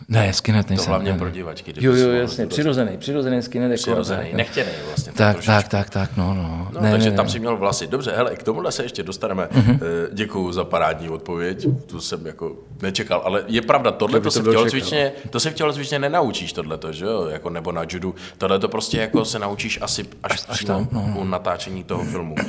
Ne, 0.08 0.34
skinhead 0.34 0.70
nejsem. 0.70 0.86
To 0.86 0.90
hlavně 0.90 1.12
ne. 1.12 1.18
pro 1.18 1.30
divačky. 1.30 1.74
Jo, 1.80 1.96
jo, 1.96 2.12
jasně, 2.12 2.48
přirozený, 2.48 2.98
přirozený 2.98 3.42
skinhead. 3.42 3.72
Jako 3.72 3.82
přirozený, 3.82 4.24
jako, 4.24 4.38
nechtěný 4.38 4.72
vlastně. 4.88 5.14
Tak, 5.14 5.46
tak, 5.46 5.68
tak, 5.68 5.90
tak, 5.90 6.18
no, 6.18 6.34
no. 6.34 6.68
no 6.74 6.82
ne, 6.82 6.92
takže 6.92 7.10
ne, 7.10 7.16
tam 7.16 7.26
ne. 7.26 7.32
si 7.32 7.40
měl 7.40 7.58
vlasy. 7.58 7.88
Dobře, 7.88 8.14
hele, 8.16 8.36
k 8.36 8.44
tomuhle 8.44 8.72
se 8.72 8.84
ještě 8.84 9.04
dostaneme. 9.04 9.48
Mm-hmm. 9.52 9.80
Děkuju 10.12 10.52
za 10.52 10.64
parádní 10.64 11.10
odpověď, 11.10 11.68
tu 11.86 12.02
jsem 12.02 12.26
jako 12.26 12.56
nečekal, 12.82 13.22
ale 13.26 13.44
je 13.48 13.62
pravda, 13.62 13.92
tohle 13.92 14.20
to, 14.20 14.24
to 14.24 14.32
se 14.32 14.42
v 14.42 14.52
tělocvičně, 14.52 15.12
to 15.30 15.40
se 15.40 15.50
v 15.50 15.54
tělocvičně 15.54 16.00
nenaučíš, 16.00 16.54
tohle 16.54 16.78
to, 16.78 16.92
že 16.92 17.06
jo, 17.06 17.28
jako 17.32 17.50
nebo 17.50 17.72
na 17.72 17.86
judu. 17.90 18.16
Tohle 18.38 18.60
to 18.60 18.70
prostě 18.70 18.98
jako 18.98 19.26
se 19.26 19.40
naučíš 19.40 19.80
asi 19.82 20.06
až, 20.24 20.32
až, 20.32 20.46
až 20.50 20.64
tam, 20.64 20.88
no, 20.92 21.06
no. 21.08 21.20
u 21.20 21.24
natáčení 21.24 21.84
toho 21.84 22.04
filmu. 22.04 22.36
Uh, 22.36 22.42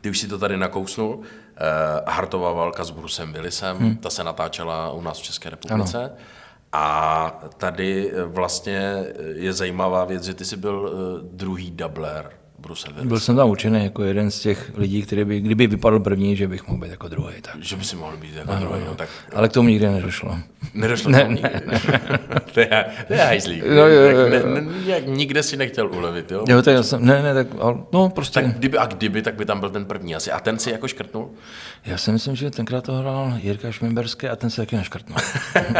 ty 0.00 0.10
už 0.10 0.18
si 0.18 0.28
to 0.28 0.38
tady 0.38 0.56
nakousnul. 0.56 1.14
Uh, 1.14 1.24
Hartová 2.06 2.52
válka 2.52 2.84
s 2.84 2.90
Brusem 2.90 3.32
Willisem, 3.32 3.76
hmm. 3.78 3.96
ta 3.96 4.10
se 4.10 4.24
natáčela 4.24 4.92
u 4.92 5.00
nás 5.00 5.18
v 5.18 5.22
České 5.22 5.50
republice. 5.50 5.98
Ano. 5.98 6.10
A 6.72 7.40
tady 7.56 8.12
vlastně 8.24 9.04
je 9.34 9.52
zajímavá 9.52 10.04
věc, 10.04 10.24
že 10.24 10.34
ty 10.34 10.44
jsi 10.44 10.56
byl 10.56 10.80
uh, 10.80 11.28
druhý 11.36 11.70
dubler 11.70 12.30
Bruce 12.64 12.92
Byl 12.92 13.02
Willis. 13.04 13.24
jsem 13.24 13.36
tam 13.36 13.50
učený 13.50 13.84
jako 13.84 14.02
jeden 14.04 14.30
z 14.30 14.40
těch 14.40 14.72
lidí, 14.76 15.02
který 15.02 15.24
by, 15.24 15.40
kdyby 15.40 15.66
vypadl 15.66 16.00
první, 16.00 16.36
že 16.36 16.48
bych 16.48 16.68
mohl 16.68 16.80
být 16.80 16.90
jako 16.90 17.08
druhý. 17.08 17.34
Tak. 17.42 17.54
Že 17.62 17.76
by 17.76 17.84
si 17.84 17.96
mohl 17.96 18.16
být 18.16 18.34
jako 18.36 18.54
druhý, 18.54 18.80
no 18.86 18.94
tak 18.94 19.08
Ale 19.34 19.48
k 19.48 19.52
tomu 19.52 19.68
nikdy 19.68 19.88
nedošlo. 19.88 20.38
nedošlo 20.74 21.10
ne, 21.10 21.28
ne. 21.28 21.62
to 22.54 22.60
je, 22.60 22.84
to 23.06 23.12
je 23.12 23.18
hajzlík. 23.18 23.64
No, 23.66 23.86
jo, 23.88 24.00
jo, 24.00 24.18
Jak 24.18 24.44
ne, 24.44 24.60
ne, 24.60 24.72
jak 24.86 25.06
nikde 25.06 25.42
si 25.42 25.56
nechtěl 25.56 25.90
ulevit, 25.92 26.30
jo? 26.30 26.44
Jo, 26.48 26.62
tak 26.62 26.74
já 26.74 26.82
jsem, 26.82 27.04
ne, 27.06 27.22
ne, 27.22 27.34
tak, 27.34 27.46
ale, 27.60 27.74
no 27.92 28.08
prostě. 28.08 28.40
Tak 28.40 28.58
kdyby, 28.58 28.78
a 28.78 28.86
kdyby, 28.86 29.22
tak 29.22 29.34
by 29.34 29.44
tam 29.44 29.60
byl 29.60 29.70
ten 29.70 29.84
první 29.84 30.14
asi. 30.14 30.32
A 30.32 30.40
ten 30.40 30.58
si 30.58 30.70
jako 30.70 30.88
škrtnul? 30.88 31.28
Já 31.86 31.98
si 31.98 32.12
myslím, 32.12 32.36
že 32.36 32.50
tenkrát 32.50 32.84
to 32.84 32.92
hrál 32.92 33.32
Jirka 33.42 33.70
Šmimberský 33.72 34.28
a 34.28 34.36
ten 34.36 34.50
se 34.50 34.62
taky 34.62 34.76
neškrtnul. 34.76 35.18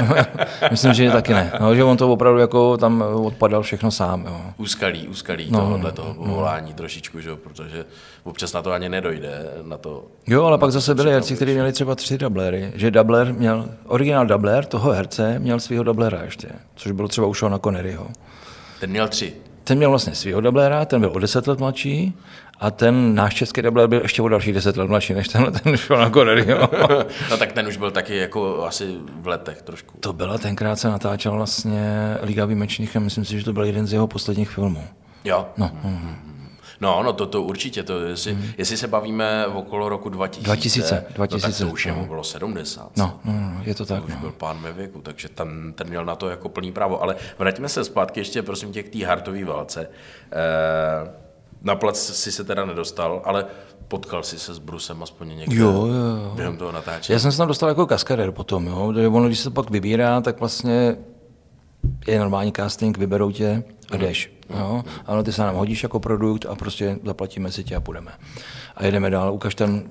myslím, 0.70 0.94
že 0.94 1.10
taky 1.10 1.34
ne. 1.34 1.52
No, 1.60 1.74
že 1.74 1.84
on 1.84 1.96
to 1.96 2.12
opravdu 2.12 2.40
jako 2.40 2.76
tam 2.76 3.02
odpadal 3.14 3.62
všechno 3.62 3.90
sám. 3.90 4.24
Jo. 4.26 4.40
Úskalí, 4.56 5.08
úskalí 5.08 5.50
no, 5.50 5.58
tohohle 5.58 5.92
toho 5.92 6.14
povolání 6.14 6.73
trošičku, 6.74 7.20
že 7.20 7.36
protože 7.36 7.84
občas 8.24 8.52
na 8.52 8.62
to 8.62 8.72
ani 8.72 8.88
nedojde. 8.88 9.44
Na 9.62 9.76
to, 9.78 10.04
Jo, 10.26 10.44
ale 10.44 10.58
pak 10.58 10.70
zase 10.70 10.94
byli 10.94 11.12
herci, 11.12 11.36
kteří 11.36 11.52
měli 11.52 11.72
třeba 11.72 11.94
tři 11.94 12.18
dublery. 12.18 12.72
Že 12.74 12.90
dubler 12.90 13.32
měl, 13.32 13.68
originál 13.86 14.26
dubler 14.26 14.64
toho 14.64 14.90
herce 14.92 15.38
měl 15.38 15.60
svého 15.60 15.84
dublera 15.84 16.22
ještě, 16.22 16.48
což 16.74 16.92
bylo 16.92 17.08
třeba 17.08 17.26
u 17.26 17.34
Seana 17.34 17.58
Conneryho. 17.58 18.08
ten 18.80 18.90
měl 18.90 19.08
tři. 19.08 19.32
Ten 19.64 19.78
měl 19.78 19.90
vlastně 19.90 20.14
svého 20.14 20.40
dublera, 20.40 20.84
ten 20.84 21.00
byl 21.00 21.10
o 21.14 21.18
10 21.18 21.46
let 21.46 21.58
mladší 21.58 22.14
a 22.60 22.70
ten 22.70 23.14
náš 23.14 23.34
český 23.34 23.62
dubler 23.62 23.88
byl 23.88 24.00
ještě 24.02 24.22
o 24.22 24.28
dalších 24.28 24.54
10 24.54 24.76
let 24.76 24.88
mladší 24.88 25.14
než 25.14 25.28
tenhle 25.28 25.50
ten 25.52 25.76
Seana 25.86 26.10
Conneryho. 26.10 26.68
no 27.30 27.36
tak 27.38 27.52
ten 27.52 27.66
už 27.66 27.76
byl 27.76 27.90
taky 27.90 28.16
jako 28.16 28.64
asi 28.66 28.94
v 29.20 29.26
letech 29.26 29.62
trošku. 29.62 29.96
to 30.00 30.12
byla 30.12 30.38
tenkrát 30.38 30.76
se 30.76 30.88
natáčel 30.88 31.32
vlastně 31.32 32.16
Liga 32.22 32.44
výjimečných 32.44 32.96
a 32.96 33.00
myslím 33.00 33.24
si, 33.24 33.38
že 33.38 33.44
to 33.44 33.52
byl 33.52 33.64
jeden 33.64 33.86
z 33.86 33.92
jeho 33.92 34.06
posledních 34.06 34.50
filmů. 34.50 34.84
Jo. 35.24 35.46
No, 35.56 35.70
no, 36.80 37.02
no 37.02 37.12
to, 37.12 37.26
to 37.26 37.42
určitě. 37.42 37.82
To, 37.82 38.00
jestli, 38.00 38.34
mm. 38.34 38.44
jestli 38.58 38.76
se 38.76 38.88
bavíme 38.88 39.44
v 39.52 39.56
okolo 39.56 39.88
roku 39.88 40.08
2000, 40.08 40.44
2000, 40.44 40.94
No, 40.94 41.00
tak 41.00 41.16
2000, 41.30 41.64
to 41.64 41.70
už 41.70 41.86
no. 41.86 42.04
bylo 42.06 42.24
70. 42.24 42.96
No, 42.96 43.20
no, 43.24 43.32
no 43.32 43.60
je 43.64 43.74
to 43.74 43.86
tak. 43.86 44.04
už 44.04 44.10
No. 44.14 44.20
byl 44.20 44.30
pán 44.30 44.58
ve 44.62 44.72
věku, 44.72 45.00
takže 45.02 45.28
ten, 45.28 45.72
ten 45.72 45.88
měl 45.88 46.04
na 46.04 46.16
to 46.16 46.28
jako 46.28 46.48
plný 46.48 46.72
právo. 46.72 47.02
Ale 47.02 47.16
vraťme 47.38 47.68
se 47.68 47.84
zpátky 47.84 48.20
ještě, 48.20 48.42
prosím 48.42 48.72
tě, 48.72 48.82
k 48.82 48.88
té 48.88 49.06
hartové 49.06 49.44
válce. 49.44 49.80
E, 49.82 49.88
na 51.62 51.76
plac 51.76 51.98
si 51.98 52.32
se 52.32 52.44
teda 52.44 52.64
nedostal, 52.64 53.22
ale 53.24 53.46
potkal 53.88 54.22
si 54.22 54.38
se 54.38 54.54
s 54.54 54.58
Brusem 54.58 55.02
aspoň 55.02 55.36
někde 55.36 55.56
Jo, 55.56 55.70
jo, 55.72 55.86
jo. 55.86 56.32
během 56.34 56.56
toho 56.56 56.72
natáčení. 56.72 57.14
Já 57.14 57.18
jsem 57.20 57.32
se 57.32 57.38
tam 57.38 57.48
dostal 57.48 57.68
jako 57.68 57.86
kaskadér 57.86 58.30
potom, 58.30 58.66
jo. 58.66 58.92
Ono, 59.12 59.26
když 59.26 59.38
se 59.38 59.44
to 59.44 59.50
pak 59.50 59.70
vybírá, 59.70 60.20
tak 60.20 60.40
vlastně 60.40 60.96
je 62.06 62.18
normální 62.18 62.52
casting, 62.52 62.98
vyberou 62.98 63.30
tě 63.30 63.62
jdeš. 63.98 64.32
Jo? 64.58 64.84
Ano, 65.06 65.22
ty 65.22 65.32
se 65.32 65.42
nám 65.42 65.54
hodíš 65.54 65.82
jako 65.82 66.00
produkt 66.00 66.46
a 66.46 66.54
prostě 66.54 66.98
zaplatíme 67.04 67.52
si 67.52 67.64
tě 67.64 67.76
a 67.76 67.80
půjdeme. 67.80 68.10
A 68.76 68.84
jedeme 68.84 69.10
dál. 69.10 69.34
Ukaž 69.34 69.54
ten, 69.54 69.82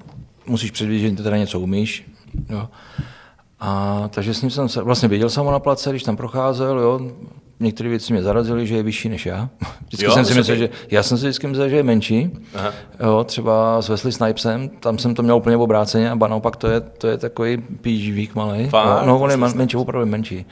musíš 0.45 0.71
předvídat, 0.71 1.09
že 1.09 1.15
ty 1.15 1.23
teda 1.23 1.37
něco 1.37 1.59
umíš. 1.59 2.11
Jo? 2.49 2.69
A 3.59 4.03
takže 4.09 4.33
s 4.33 4.41
ním 4.41 4.51
jsem 4.51 4.69
se, 4.69 4.81
vlastně 4.81 5.07
viděl 5.09 5.29
jsem 5.29 5.45
ho 5.45 5.51
na 5.51 5.59
place, 5.59 5.89
když 5.89 6.03
tam 6.03 6.17
procházel, 6.17 6.79
jo. 6.79 6.99
Některé 7.59 7.89
věci 7.89 8.13
mě 8.13 8.23
zarazily, 8.23 8.67
že 8.67 8.75
je 8.75 8.83
vyšší 8.83 9.09
než 9.09 9.25
já. 9.25 9.49
Vždycky 9.87 10.05
Jo, 10.05 10.11
jsem 10.11 10.25
si 10.25 10.33
myslel, 10.33 10.57
že 10.57 10.69
já 10.91 11.03
jsem 11.03 11.17
si 11.17 11.25
vždycky 11.25 11.47
myslel, 11.47 11.69
že 11.69 11.75
je 11.75 11.83
menší. 11.83 12.29
Aha. 12.55 12.71
Jo, 12.99 13.23
třeba 13.23 13.81
s 13.81 13.89
Wesley 13.89 14.11
Snipesem, 14.11 14.69
tam 14.69 14.97
jsem 14.97 15.15
to 15.15 15.23
měl 15.23 15.35
úplně 15.35 15.57
obráceně, 15.57 16.11
a 16.11 16.27
naopak 16.27 16.55
to 16.55 16.67
je, 16.67 16.81
to 16.81 17.07
je 17.07 17.17
takový 17.17 17.57
pížvík 17.57 18.35
malý. 18.35 18.69
Fakt? 18.69 19.05
No, 19.05 19.19
on 19.19 19.31
je 19.31 19.37
menší, 19.37 19.77
opravdu 19.77 20.05
menší. 20.05 20.45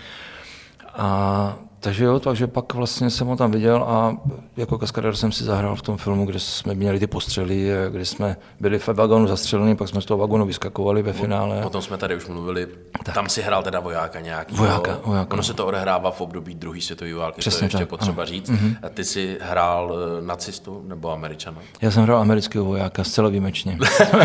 A 0.93 1.57
takže 1.81 2.03
jo, 2.03 2.19
takže 2.19 2.47
pak 2.47 2.73
vlastně 2.73 3.09
jsem 3.09 3.27
ho 3.27 3.35
tam 3.35 3.51
viděl 3.51 3.83
a 3.87 4.17
jako 4.57 4.77
kaskadér 4.77 5.15
jsem 5.15 5.31
si 5.31 5.43
zahrál 5.43 5.75
v 5.75 5.81
tom 5.81 5.97
filmu, 5.97 6.25
kde 6.25 6.39
jsme 6.39 6.75
měli 6.75 6.99
ty 6.99 7.07
postřely, 7.07 7.85
a 7.85 7.89
kde 7.89 8.05
jsme 8.05 8.37
byli 8.59 8.79
v 8.79 8.87
vagónu 8.87 9.27
zastřelení, 9.27 9.75
pak 9.75 9.89
jsme 9.89 10.01
z 10.01 10.05
toho 10.05 10.17
vagónu 10.17 10.45
vyskakovali 10.45 11.01
ve 11.01 11.13
finále. 11.13 11.65
O 11.65 11.69
tom 11.69 11.81
jsme 11.81 11.97
tady 11.97 12.15
už 12.15 12.27
mluvili. 12.27 12.67
Tak. 13.03 13.15
Tam 13.15 13.29
si 13.29 13.41
hrál 13.41 13.63
teda 13.63 13.79
vojáka 13.79 14.19
nějaký. 14.19 14.55
Vojáka, 14.55 14.99
vojáka. 15.05 15.33
Ono 15.33 15.43
se 15.43 15.53
to 15.53 15.67
odehrává 15.67 16.11
v 16.11 16.21
období 16.21 16.55
druhé 16.55 16.81
světové 16.81 17.13
války, 17.13 17.39
Přesně 17.39 17.59
to 17.59 17.63
je 17.63 17.65
ještě 17.65 17.77
tak, 17.77 17.89
potřeba 17.89 18.25
říct. 18.25 18.49
Mm-hmm. 18.49 18.75
A 18.83 18.89
ty 18.89 19.03
si 19.03 19.37
hrál 19.41 19.95
eh, 20.19 20.25
nacistu 20.25 20.83
nebo 20.87 21.11
američana? 21.11 21.57
Já 21.81 21.91
jsem 21.91 22.03
hrál 22.03 22.21
amerického 22.21 22.65
vojáka, 22.65 23.03
zcela 23.03 23.29
výjimečně. 23.29 23.77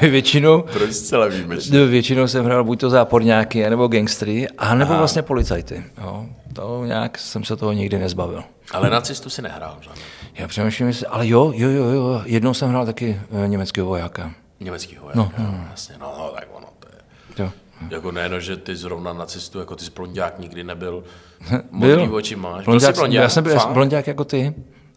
většinou, 0.00 0.62
Proč 0.62 0.92
zcela 0.92 1.26
výjimečně? 1.26 1.78
No, 1.78 1.86
Většinou 1.86 2.26
jsem 2.28 2.44
hrál 2.44 2.64
buď 2.64 2.80
to 2.80 2.90
záporňáky, 2.90 3.70
nebo 3.70 3.88
gangstry, 3.88 4.48
a 4.58 4.74
nebo 4.74 4.96
vlastně 4.96 5.22
policajty. 5.22 5.84
Jo. 6.00 6.26
To 6.56 6.84
nějak 6.84 7.18
jsem 7.18 7.44
se 7.44 7.56
toho 7.56 7.72
nikdy 7.72 7.98
nezbavil. 7.98 8.44
Ale 8.70 8.90
nacistu 8.90 9.30
si 9.30 9.42
nehrál, 9.42 9.78
že? 9.80 9.90
Já 10.34 10.48
přemýšlím, 10.48 10.88
jestli, 10.88 11.06
ale 11.06 11.28
jo, 11.28 11.52
jo, 11.54 11.68
jo, 11.70 11.84
jo, 11.84 12.22
jednou 12.24 12.54
jsem 12.54 12.68
hrál 12.68 12.86
taky 12.86 13.20
eh, 13.44 13.48
německého 13.48 13.86
vojáka. 13.86 14.32
Německý 14.60 14.96
vojáka, 14.96 15.18
no, 15.18 15.32
no. 15.38 15.64
jasně. 15.70 15.94
No, 16.00 16.14
no, 16.18 16.30
tak 16.34 16.48
ono 16.52 16.66
to 16.78 16.88
je. 16.92 17.44
Jo. 17.44 17.52
Jako 17.90 18.12
ne, 18.12 18.28
no, 18.28 18.40
že 18.40 18.56
ty 18.56 18.76
zrovna 18.76 19.12
nacistu, 19.12 19.58
jako 19.58 19.76
ty 19.76 19.84
jsi 19.84 19.90
blonďák 19.90 20.38
nikdy 20.38 20.64
nebyl. 20.64 21.04
Modrý 21.70 22.06
Byl. 22.06 22.14
oči 22.14 22.36
máš. 22.36 22.64
Byl 22.64 22.64
Blonďák, 22.64 22.94
jsi 22.94 23.00
blonďák? 23.00 23.22
já 23.22 23.28
jsem 23.28 23.44
byl 23.44 23.58
blonďák 23.72 24.06
jako 24.06 24.24
ty. 24.24 24.54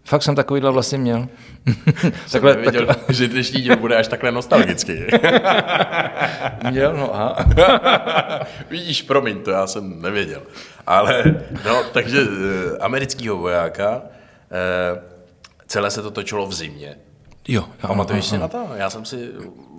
Fakt 0.09 0.23
jsem 0.23 0.35
takovýhle 0.35 0.71
vlastně 0.71 0.97
měl. 0.97 1.27
Jsem 2.03 2.11
takhle, 2.31 2.55
nevěděl, 2.55 2.85
takhle, 2.85 3.15
že 3.15 3.27
dnešní 3.27 3.61
díl 3.61 3.77
bude 3.77 3.95
až 3.95 4.07
takhle 4.07 4.31
nostalgický. 4.31 4.93
měl, 6.69 6.97
no 6.97 7.15
a. 7.15 7.37
Vidíš, 8.69 9.01
promiň, 9.01 9.43
to 9.43 9.51
já 9.51 9.67
jsem 9.67 10.01
nevěděl. 10.01 10.41
Ale, 10.87 11.23
no, 11.65 11.83
takže 11.93 12.21
eh, 12.21 12.77
americkýho 12.77 13.37
vojáka, 13.37 14.01
eh, 14.51 15.01
celé 15.67 15.91
se 15.91 16.01
to 16.01 16.11
točilo 16.11 16.47
v 16.47 16.53
zimě. 16.53 16.95
Jo, 17.47 17.65
Pamatuješ 17.81 18.25
ano, 18.25 18.29
si 18.29 18.35
ano. 18.35 18.41
na 18.41 18.47
to? 18.47 18.75
Já 18.75 18.89
jsem 18.89 19.05
si 19.05 19.29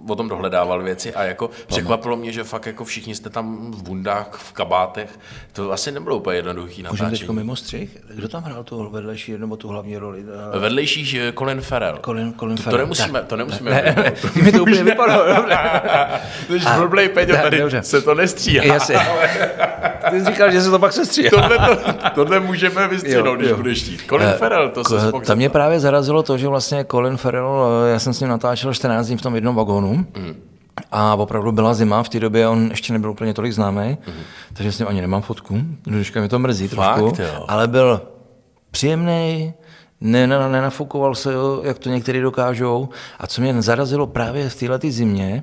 o 0.08 0.14
tom 0.16 0.28
dohledával 0.28 0.82
věci 0.82 1.14
a 1.14 1.22
jako 1.24 1.50
překvapilo 1.66 2.16
mě, 2.16 2.32
že 2.32 2.44
fakt 2.44 2.66
jako 2.66 2.84
všichni 2.84 3.14
jste 3.14 3.30
tam 3.30 3.70
v 3.72 3.82
bundách, 3.82 4.28
v 4.32 4.52
kabátech. 4.52 5.18
To 5.52 5.72
asi 5.72 5.92
nebylo 5.92 6.16
úplně 6.16 6.36
jednoduchý 6.36 6.82
Můžeme 6.90 7.10
teď 7.10 7.20
natáčení. 7.20 7.36
mimo 7.36 7.56
střih? 7.56 7.98
Kdo 8.14 8.28
tam 8.28 8.42
hrál 8.42 8.64
tu 8.64 8.90
vedlejší 8.90 9.38
nebo 9.38 9.56
tu 9.56 9.68
hlavní 9.68 9.96
roli? 9.96 10.24
Eh, 10.54 10.58
Vedlejší 10.58 11.20
Colin 11.38 11.60
Farrell. 11.60 11.98
Colin, 12.04 12.34
Colin 12.34 12.56
to, 12.56 12.62
to 12.62 12.70
Farrell. 12.70 12.84
nemusíme, 12.86 13.22
to 13.22 13.36
nemusíme. 13.36 13.70
Ne, 13.70 13.82
ne, 13.96 14.10
vypnout. 14.10 14.36
mi 14.44 14.52
to 14.52 14.62
úplně 14.62 14.84
vypadlo. 14.84 15.34
dobře. 15.36 15.58
Když 16.48 16.64
blblej 16.76 17.08
Peťo, 17.08 17.32
ne, 17.32 17.42
tady 17.42 17.58
dobře. 17.58 17.82
se 17.82 18.02
to 18.02 18.14
nestříhá. 18.14 18.64
Jasně. 18.64 18.96
Ty 20.10 20.20
jsi 20.20 20.26
říkal, 20.26 20.50
že 20.50 20.62
se 20.62 20.70
to 20.70 20.78
pak 20.78 20.92
sestříhá. 20.92 21.30
Tohle, 21.30 21.58
to, 21.58 22.10
tohle 22.14 22.40
můžeme 22.40 22.88
vystřihnout, 22.88 23.38
když 23.38 23.50
jo. 23.50 23.56
budeš 23.56 23.82
chtít. 23.82 24.00
Colin 24.08 24.28
Eh, 24.28 24.38
Farrell, 24.38 24.70
to 24.70 24.84
se 24.84 24.94
mohl 25.10 25.24
Tam 25.24 25.36
mě 25.36 25.48
právě 25.48 25.80
zarazilo 25.80 26.22
to, 26.22 26.38
že 26.38 26.48
vlastně 26.48 26.84
Colin 26.90 27.16
Farrell, 27.16 27.64
eh, 27.86 27.90
já 27.92 27.98
jsem 27.98 28.14
s 28.14 28.20
ním 28.20 28.28
natáčel 28.28 28.74
14 28.74 29.06
dní 29.06 29.16
v 29.16 29.22
tom 29.22 29.34
jednom 29.34 29.54
vagónu. 29.56 29.92
Mm. 30.16 30.34
A 30.92 31.14
opravdu 31.14 31.52
byla 31.52 31.74
zima, 31.74 32.02
v 32.02 32.08
té 32.08 32.20
době 32.20 32.48
on 32.48 32.66
ještě 32.70 32.92
nebyl 32.92 33.10
úplně 33.10 33.34
tolik 33.34 33.52
známý, 33.52 33.88
Mm. 34.06 34.12
takže 34.52 34.72
s 34.72 34.78
ním 34.78 34.88
ani 34.88 35.00
nemám 35.00 35.22
fotku. 35.22 35.60
Dneška 35.84 36.20
mi 36.20 36.28
to 36.28 36.38
mrzí 36.38 36.68
Fakt, 36.68 36.98
trošku. 36.98 37.22
jo. 37.22 37.44
Ale 37.48 37.68
byl 37.68 38.00
příjemný, 38.70 39.52
nena- 40.02 40.50
nenafukoval 40.50 41.14
se, 41.14 41.32
jo, 41.32 41.60
jak 41.64 41.78
to 41.78 41.88
někteří 41.88 42.20
dokážou. 42.20 42.88
A 43.18 43.26
co 43.26 43.40
mě 43.40 43.62
zarazilo 43.62 44.06
právě 44.06 44.48
v 44.48 44.54
této 44.54 44.90
zimě, 44.90 45.42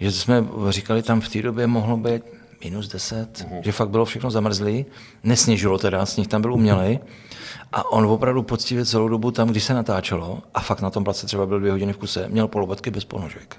že 0.00 0.12
jsme 0.12 0.44
říkali, 0.68 1.02
tam 1.02 1.20
v 1.20 1.28
té 1.28 1.42
době 1.42 1.66
mohlo 1.66 1.96
být 1.96 2.22
minus 2.64 2.88
10, 2.88 3.46
Mhm. 3.50 3.62
že 3.62 3.72
fakt 3.72 3.88
bylo 3.90 4.04
všechno 4.04 4.30
zamrzlý, 4.30 4.86
nesněžilo 5.24 5.78
teda, 5.78 6.06
sníh 6.06 6.28
tam 6.28 6.42
byl 6.42 6.54
umělej. 6.54 6.98
A 7.72 7.92
on 7.92 8.06
opravdu 8.06 8.42
poctivě 8.42 8.84
celou 8.86 9.08
dobu 9.08 9.30
tam, 9.30 9.48
když 9.48 9.64
se 9.64 9.74
natáčelo, 9.74 10.38
a 10.54 10.60
fakt 10.60 10.80
na 10.80 10.90
tom 10.90 11.04
place 11.04 11.26
třeba 11.26 11.46
byl 11.46 11.60
dvě 11.60 11.72
hodiny 11.72 11.92
v 11.92 11.96
kuse, 11.96 12.28
měl 12.28 12.48
polobatky 12.48 12.90
bez 12.90 13.04
ponožek. 13.04 13.56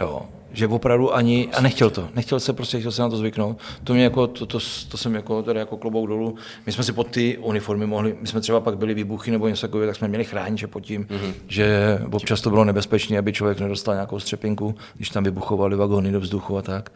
Jo, 0.00 0.22
že 0.52 0.66
opravdu 0.68 1.14
ani, 1.14 1.48
a 1.52 1.60
nechtěl 1.60 1.90
to, 1.90 2.08
nechtěl 2.14 2.40
se 2.40 2.52
prostě, 2.52 2.78
chtěl 2.78 2.92
se 2.92 3.02
na 3.02 3.08
to 3.08 3.16
zvyknout. 3.16 3.58
To 3.84 3.94
mě 3.94 4.04
jako, 4.04 4.26
to, 4.26 4.46
to, 4.46 4.58
to 4.88 4.96
jsem 4.96 5.14
jako, 5.14 5.42
teda 5.42 5.60
jako 5.60 5.76
klobouk 5.76 6.08
dolů. 6.08 6.34
My 6.66 6.72
jsme 6.72 6.84
si 6.84 6.92
pod 6.92 7.06
ty 7.06 7.38
uniformy 7.38 7.86
mohli, 7.86 8.16
my 8.20 8.26
jsme 8.26 8.40
třeba 8.40 8.60
pak 8.60 8.78
byli 8.78 8.94
výbuchy 8.94 9.30
nebo 9.30 9.48
něco 9.48 9.60
takového, 9.66 9.88
tak 9.88 9.96
jsme 9.96 10.08
měli 10.08 10.24
chrániče 10.24 10.66
pod 10.66 10.80
tím, 10.80 11.04
mm-hmm. 11.04 11.32
že 11.48 11.98
občas 12.12 12.40
to 12.40 12.50
bylo 12.50 12.64
nebezpečné, 12.64 13.18
aby 13.18 13.32
člověk 13.32 13.60
nedostal 13.60 13.94
nějakou 13.94 14.20
střepinku, 14.20 14.74
když 14.96 15.10
tam 15.10 15.24
vybuchovali 15.24 15.76
vagóny 15.76 16.12
do 16.12 16.20
vzduchu 16.20 16.56
a 16.58 16.62
tak. 16.62 16.90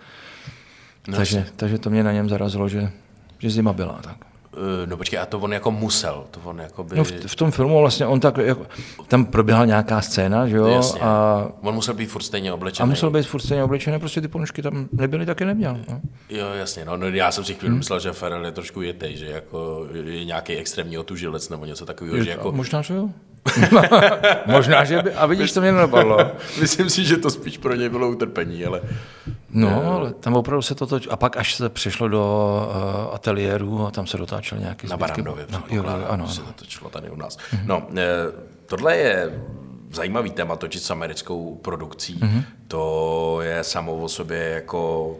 No, 1.08 1.16
takže, 1.16 1.46
takže 1.56 1.78
to 1.78 1.90
mě 1.90 2.02
na 2.02 2.12
něm 2.12 2.28
zarazilo, 2.28 2.68
že, 2.68 2.90
že 3.38 3.50
zima 3.50 3.72
byla. 3.72 3.98
Tak. 4.02 4.16
Eh, 4.56 4.86
No 4.86 4.96
počkej, 4.96 5.18
a 5.18 5.26
to 5.26 5.38
on 5.38 5.52
jako 5.52 5.70
musel, 5.70 6.24
to 6.30 6.40
on 6.44 6.58
jako 6.58 6.84
by... 6.84 6.96
No 6.96 7.04
v, 7.04 7.12
v, 7.26 7.36
tom 7.36 7.50
filmu 7.50 7.78
vlastně 7.80 8.06
on 8.06 8.20
tak, 8.20 8.36
jako, 8.36 8.66
tam 9.08 9.24
proběhla 9.24 9.64
nějaká 9.64 10.00
scéna, 10.00 10.48
že 10.48 10.56
jo, 10.56 10.66
Jasně. 10.66 11.00
a, 11.00 11.48
On 11.60 11.74
musel 11.74 11.94
být 11.94 12.06
furt 12.06 12.22
stejně 12.22 12.50
a 12.50 12.54
oblečený. 12.54 12.88
musel 12.90 13.10
být 13.10 13.26
furt 13.26 13.40
stejně 13.40 13.64
oblečený, 13.64 13.98
prostě 13.98 14.20
ty 14.20 14.28
ponožky 14.28 14.62
tam 14.62 14.88
nebyly, 14.92 15.26
taky 15.26 15.44
neměl. 15.44 15.78
No. 15.90 16.00
Jo, 16.30 16.46
jasně, 16.54 16.84
no, 16.84 16.96
no 16.96 17.06
já 17.06 17.32
jsem 17.32 17.44
si 17.44 17.52
Hmm. 17.52 17.58
chvíli 17.60 17.74
myslel, 17.74 18.00
že 18.00 18.12
Ferrell 18.12 18.44
je 18.44 18.52
trošku 18.52 18.82
jetej, 18.82 19.16
že 19.16 19.26
jako 19.26 19.86
je 20.04 20.24
nějaký 20.24 20.52
extrémní 20.56 20.98
otužilec 20.98 21.48
nebo 21.48 21.64
něco 21.64 21.86
takového, 21.86 22.24
že 22.24 22.30
A 22.30 22.36
jako... 22.36 22.52
Možná, 22.52 22.82
že 22.82 22.94
jo. 22.94 23.10
Možná, 24.46 24.84
že 24.84 25.02
by. 25.02 25.14
A 25.14 25.26
vidíš, 25.26 25.52
to 25.52 25.60
mě 25.60 25.72
nenapadlo. 25.72 26.18
Myslím 26.60 26.90
si, 26.90 27.04
že 27.04 27.16
to 27.16 27.30
spíš 27.30 27.58
pro 27.58 27.74
něj 27.74 27.88
bylo 27.88 28.08
utrpení, 28.08 28.64
ale... 28.64 28.80
No, 29.50 29.92
ale 29.92 30.12
tam 30.12 30.34
opravdu 30.34 30.62
se 30.62 30.74
to 30.74 30.86
toč... 30.86 31.08
A 31.10 31.16
pak 31.16 31.36
až 31.36 31.54
se 31.54 31.68
přešlo 31.68 32.08
do 32.08 32.66
uh, 33.06 33.14
ateliéru 33.14 33.86
a 33.86 33.90
tam 33.90 34.06
se 34.06 34.16
dotáčel 34.16 34.58
nějaký 34.58 34.86
Na 34.86 34.96
zbytky. 34.96 35.22
Barandově, 35.22 35.46
no, 35.52 35.62
jo, 35.70 35.84
ano, 36.08 36.28
se 36.28 36.40
ano. 36.40 36.52
to 36.52 36.64
točilo 36.64 36.90
tady 36.90 37.10
u 37.10 37.16
nás. 37.16 37.38
No, 37.64 37.86
eh, 37.96 38.04
tohle 38.66 38.96
je 38.96 39.42
zajímavý 39.92 40.30
téma 40.30 40.56
točit 40.56 40.82
s 40.82 40.90
americkou 40.90 41.54
produkcí. 41.62 42.18
Mm-hmm. 42.18 42.42
To 42.68 43.38
je 43.42 43.64
samo 43.64 43.96
o 43.96 44.08
sobě 44.08 44.38
jako 44.38 45.16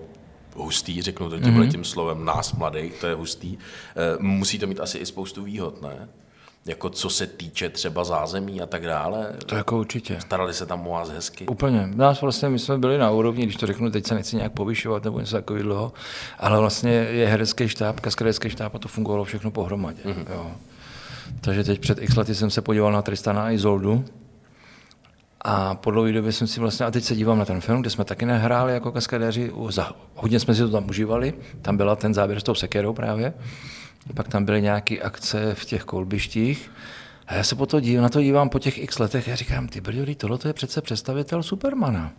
hustý, 0.57 1.02
řeknu 1.02 1.31
to 1.31 1.38
tímhle 1.38 1.66
mm-hmm. 1.66 1.71
tím 1.71 1.85
slovem, 1.85 2.25
nás 2.25 2.52
mladých, 2.52 3.00
to 3.00 3.07
je 3.07 3.14
hustý. 3.14 3.59
Eh, 3.59 4.16
musí 4.19 4.59
to 4.59 4.66
mít 4.66 4.81
asi 4.81 4.99
i 4.99 5.07
spoustu 5.07 5.45
výhod, 5.45 5.83
ne? 5.83 6.09
Jako 6.66 6.90
co 6.90 7.11
se 7.11 7.26
týče 7.26 7.68
třeba 7.68 8.04
zázemí 8.04 8.61
a 8.61 8.66
tak 8.66 8.83
dále. 8.83 9.33
To 9.47 9.54
jako 9.54 9.78
určitě. 9.78 10.21
Starali 10.21 10.54
se 10.54 10.66
tam 10.66 10.87
o 10.87 10.90
vás 10.90 11.11
hezky. 11.11 11.47
Úplně. 11.47 11.88
Nás 11.94 12.21
vlastně, 12.21 12.49
my 12.49 12.59
jsme 12.59 12.78
byli 12.78 12.99
na 12.99 13.11
úrovni, 13.11 13.42
když 13.42 13.56
to 13.56 13.66
řeknu, 13.66 13.90
teď 13.90 14.06
se 14.06 14.14
nechci 14.14 14.37
nějak 14.37 14.52
povyšovat 14.52 15.04
nebo 15.04 15.21
něco 15.21 15.37
takového, 15.37 15.92
ale 16.38 16.61
vlastně 16.61 16.90
je 16.90 17.28
herecký 17.28 17.68
štáb, 17.68 18.00
kaskaderský 18.00 18.50
štáb 18.50 18.75
a 18.75 18.78
to 18.78 18.88
fungovalo 18.88 19.25
všechno 19.25 19.50
pohromadě. 19.50 20.02
Mm-hmm. 20.04 20.33
Jo. 20.33 20.50
Takže 21.40 21.64
teď 21.64 21.80
před 21.80 22.02
x 22.02 22.16
lety 22.16 22.35
jsem 22.35 22.50
se 22.50 22.62
podíval 22.62 22.92
na 22.92 23.02
Tristana 23.02 23.44
a 23.44 23.50
Izoldu, 23.50 24.04
a 25.47 25.75
po 25.75 25.90
dlouhé 25.90 26.12
době 26.12 26.33
jsem 26.33 26.47
si 26.47 26.61
vlastně, 26.61 26.87
a 26.87 26.90
teď 26.90 27.04
se 27.04 27.14
dívám 27.14 27.38
na 27.38 27.44
ten 27.44 27.61
film, 27.61 27.80
kde 27.80 27.90
jsme 27.90 28.04
taky 28.04 28.26
nehráli 28.26 28.73
jako 28.73 28.92
kaskadéři, 28.92 29.52
hodně 30.14 30.40
jsme 30.40 30.54
si 30.54 30.61
to 30.61 30.68
tam 30.68 30.88
užívali, 30.88 31.35
tam 31.62 31.76
byla 31.76 31.97
ten 31.97 32.14
záběr 32.14 32.40
s 32.40 32.42
tou 32.42 32.54
sekerou 32.54 32.92
právě, 32.92 33.35
pak 34.14 34.28
tam 34.28 34.44
byly 34.44 34.62
nějaké 34.62 34.99
akce 34.99 35.54
v 35.54 35.64
těch 35.64 35.84
kolbištích, 35.84 36.70
a 37.26 37.34
já 37.34 37.42
se 37.42 37.54
po 37.54 37.66
to 37.66 37.80
dívám, 37.80 38.02
na 38.02 38.08
to 38.08 38.23
dívám 38.23 38.49
po 38.49 38.58
těch 38.58 38.78
x 38.78 38.99
letech 38.99 39.28
a 39.28 39.34
říkám, 39.34 39.68
ty 39.68 39.80
brďo, 39.80 40.14
tohle 40.14 40.38
je 40.44 40.52
přece 40.52 40.80
představitel 40.80 41.42
Supermana. 41.42 42.12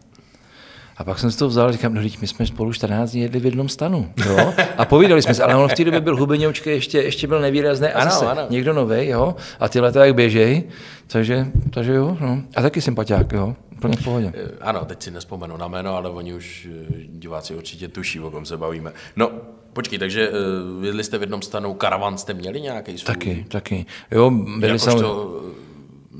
A 0.97 1.03
pak 1.03 1.19
jsem 1.19 1.31
si 1.31 1.37
to 1.37 1.47
vzal 1.47 1.67
a 1.67 1.71
říkám, 1.71 1.93
no 1.93 2.01
my 2.21 2.27
jsme 2.27 2.45
spolu 2.45 2.73
14 2.73 3.11
dní 3.11 3.21
jedli 3.21 3.39
v 3.39 3.45
jednom 3.45 3.69
stanu. 3.69 4.11
Jo? 4.25 4.53
A 4.77 4.85
povídali 4.85 5.21
jsme 5.21 5.33
se, 5.33 5.43
ale 5.43 5.55
on 5.55 5.69
v 5.69 5.73
té 5.73 5.83
době 5.83 6.01
byl 6.01 6.17
hubeňoučky, 6.17 6.69
ještě, 6.69 7.01
ještě 7.01 7.27
byl 7.27 7.41
nevýrazný 7.41 7.87
a 7.87 8.01
ano, 8.01 8.11
zase 8.11 8.25
ano. 8.25 8.41
někdo 8.49 8.73
nový, 8.73 9.07
jo? 9.07 9.35
A 9.59 9.69
tyhle 9.69 9.91
to 9.91 9.99
jak 9.99 10.15
běžej, 10.15 10.63
takže, 11.07 11.47
takže 11.69 11.93
jo, 11.93 12.17
no. 12.21 12.41
A 12.55 12.61
taky 12.61 12.81
sympatiák, 12.81 13.31
jo, 13.31 13.55
úplně 13.71 13.97
v 13.97 14.03
pohodě. 14.03 14.33
Eh, 14.35 14.51
ano, 14.61 14.85
teď 14.85 15.03
si 15.03 15.11
nespomenu 15.11 15.57
na 15.57 15.67
jméno, 15.67 15.95
ale 15.95 16.09
oni 16.09 16.33
už 16.33 16.67
eh, 16.71 16.93
diváci 17.07 17.55
určitě 17.55 17.87
tuší, 17.87 18.19
o 18.19 18.31
kom 18.31 18.45
se 18.45 18.57
bavíme. 18.57 18.91
No, 19.15 19.31
Počkej, 19.75 19.99
takže 19.99 20.29
uh, 20.29 20.85
jedli 20.85 21.03
jste 21.03 21.17
v 21.17 21.21
jednom 21.21 21.41
stanu, 21.41 21.73
karavan 21.73 22.17
jste 22.17 22.33
měli 22.33 22.61
nějaký 22.61 22.97
svůj? 22.97 23.05
Taky, 23.05 23.45
taky. 23.47 23.85
Jo, 24.11 24.31
byli 24.31 24.71
jakožto, 24.71 25.41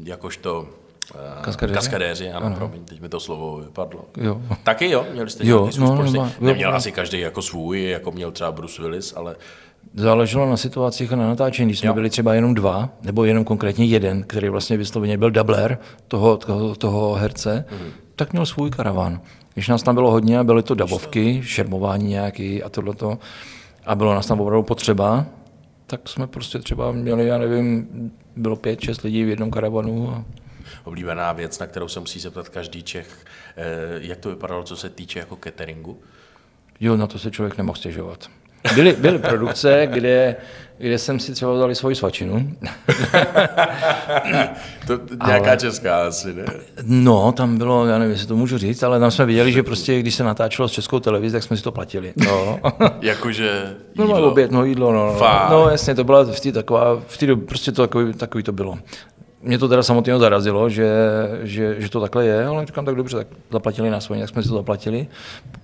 jakožto 0.04 0.68
Kaskadéři? 1.42 1.76
Kaskadéři, 1.76 2.32
ano, 2.32 2.46
ano, 2.46 2.56
promiň, 2.56 2.86
teď 2.86 3.02
mi 3.02 3.10
to 3.10 3.20
slovo 3.20 3.58
vypadlo. 3.58 4.06
Jo. 4.18 4.42
Taky 4.64 4.90
jo, 4.90 5.06
měli 5.14 5.30
jste 5.30 5.48
jo, 5.48 5.62
nějaký 5.62 5.80
no, 5.80 6.12
no, 6.12 6.32
Neměl 6.40 6.70
jo, 6.70 6.76
asi 6.76 6.92
každý 6.92 7.20
jako 7.20 7.42
svůj, 7.42 7.90
jako 7.90 8.12
měl 8.12 8.32
třeba 8.32 8.52
Bruce 8.52 8.82
Willis, 8.82 9.14
ale... 9.16 9.36
Záleželo 9.94 10.50
na 10.50 10.58
situacích 10.58 11.14
a 11.14 11.16
na 11.16 11.28
natáčení. 11.28 11.70
Když 11.70 11.80
jsme 11.80 11.88
jo. 11.88 11.94
byli 11.94 12.10
třeba 12.10 12.34
jenom 12.34 12.54
dva, 12.54 12.90
nebo 13.02 13.26
jenom 13.26 13.44
konkrétně 13.44 13.86
jeden, 13.86 14.24
který 14.24 14.50
vlastně 14.50 14.78
vysloveně 14.78 15.18
byl 15.18 15.32
dubler 15.32 15.78
toho, 16.08 16.38
toho, 16.38 16.76
toho 16.76 17.14
herce, 17.14 17.66
mm-hmm. 17.70 17.92
tak 18.16 18.34
měl 18.34 18.46
svůj 18.46 18.72
karavan. 18.72 19.22
Když 19.56 19.68
nás 19.68 19.84
tam 19.84 19.96
bylo 19.96 20.12
hodně, 20.12 20.44
byly 20.44 20.64
to 20.64 20.76
dabovky, 20.76 21.42
šermování 21.44 22.10
nějaký 22.10 22.64
a 22.64 22.70
tohleto, 22.70 23.18
a 23.86 23.96
bylo 23.96 24.14
nás 24.14 24.28
tam 24.28 24.42
opravdu 24.42 24.64
potřeba, 24.64 25.26
tak 25.88 26.10
jsme 26.10 26.28
prostě 26.28 26.60
třeba 26.60 26.92
měli, 26.92 27.28
já 27.28 27.38
nevím, 27.38 27.88
bylo 28.36 28.56
pět, 28.56 28.82
šest 28.82 29.02
lidí 29.02 29.24
v 29.24 29.30
jednom 29.30 29.52
karavanu 29.52 30.10
a 30.10 30.26
oblíbená 30.84 31.34
věc, 31.34 31.60
na 31.60 31.68
kterou 31.68 31.88
se 31.88 32.00
musí 32.00 32.20
zeptat 32.20 32.50
každý 32.50 32.84
Čech. 32.84 33.26
Eh, 33.58 33.64
jak 33.98 34.20
to 34.20 34.30
vypadalo, 34.30 34.64
co 34.64 34.76
se 34.76 34.90
týče 34.90 35.20
jako 35.20 35.38
cateringu? 35.44 36.00
Jo, 36.80 36.98
na 36.98 37.08
to 37.08 37.20
se 37.20 37.32
člověk 37.32 37.58
nemohl 37.58 37.78
stěžovat. 37.78 38.30
Byly, 38.74 38.96
byly 39.00 39.20
produkce, 39.20 39.88
kde, 39.92 40.36
kde 40.78 40.98
jsem 40.98 41.20
si 41.20 41.34
třeba 41.34 41.60
dali 41.60 41.76
svoji 41.76 41.96
svačinu. 41.96 42.52
to 44.88 45.00
nějaká 45.28 45.50
ale, 45.50 45.58
česká 45.58 46.08
asi, 46.08 46.34
ne? 46.34 46.46
No, 46.84 47.32
tam 47.32 47.58
bylo, 47.58 47.86
já 47.86 47.98
nevím, 47.98 48.12
jestli 48.12 48.28
to 48.28 48.36
můžu 48.36 48.58
říct, 48.58 48.84
ale 48.84 49.00
tam 49.00 49.12
jsme 49.12 49.26
viděli, 49.26 49.52
že 49.52 49.64
prostě, 49.64 50.00
když 50.00 50.16
se 50.16 50.24
natáčelo 50.24 50.68
s 50.68 50.72
českou 50.72 51.00
televizi, 51.00 51.34
tak 51.34 51.44
jsme 51.44 51.58
si 51.58 51.64
to 51.64 51.72
platili. 51.72 52.14
No. 52.16 52.60
Jakože 53.02 53.76
jídlo? 54.00 54.20
No, 54.20 54.32
oběd, 54.32 54.52
no 54.52 54.66
jídlo, 54.66 54.94
no. 54.94 55.18
No, 55.20 55.48
no 55.50 55.70
jasně, 55.70 55.96
to 55.96 56.04
byla 56.04 56.24
v 56.24 56.40
té 56.40 56.52
taková, 56.52 57.02
v 57.08 57.18
té 57.18 57.36
prostě 57.36 57.72
to 57.72 57.82
takový, 57.82 58.14
takový 58.14 58.44
to 58.44 58.52
bylo 58.52 58.78
mě 59.46 59.58
to 59.58 59.68
teda 59.68 59.84
samotného 59.84 60.20
zarazilo, 60.20 60.70
že, 60.70 60.90
že, 61.44 61.76
že, 61.82 61.90
to 61.90 62.02
takhle 62.02 62.26
je, 62.26 62.46
ale 62.46 62.66
říkám, 62.66 62.86
tak 62.86 62.96
dobře, 62.96 63.18
tak 63.18 63.28
zaplatili 63.52 63.90
na 63.90 64.00
svoje, 64.00 64.22
tak 64.22 64.30
jsme 64.30 64.44
si 64.44 64.50
to 64.50 64.56
zaplatili. 64.56 65.08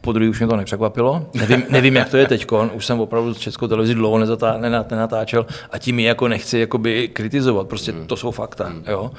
Po 0.02 0.12
druhý 0.14 0.30
už 0.30 0.40
mě 0.40 0.48
to 0.48 0.56
nepřekvapilo. 0.56 1.28
Nevím, 1.34 1.64
nevím 1.70 1.96
jak 1.96 2.10
to 2.10 2.18
je 2.18 2.28
teď, 2.28 2.48
už 2.74 2.86
jsem 2.86 3.00
opravdu 3.00 3.34
s 3.34 3.38
českou 3.38 3.68
televizi 3.68 3.94
dlouho 3.94 4.20
nezatá, 4.20 4.58
nenatáčel 4.58 5.46
a 5.72 5.78
tím 5.78 6.00
ji 6.00 6.06
jako 6.06 6.28
nechci 6.28 6.60
jakoby 6.60 7.08
kritizovat, 7.08 7.68
prostě 7.68 7.92
hmm. 7.92 8.08
to 8.08 8.18
jsou 8.18 8.32
fakta. 8.32 8.66
Hmm. 8.66 8.84
Jo. 8.88 9.12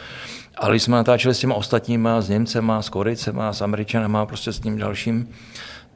Ale 0.57 0.71
když 0.71 0.83
jsme 0.83 0.97
natáčeli 0.97 1.35
s 1.35 1.39
těma 1.39 1.55
ostatníma, 1.55 2.21
s 2.21 2.29
Němcema, 2.29 2.83
s 2.83 2.89
Korejcema, 2.89 3.53
s 3.53 3.63
Američanama, 3.63 4.27
prostě 4.27 4.53
s 4.53 4.61
tím 4.61 4.79
dalším, 4.79 5.29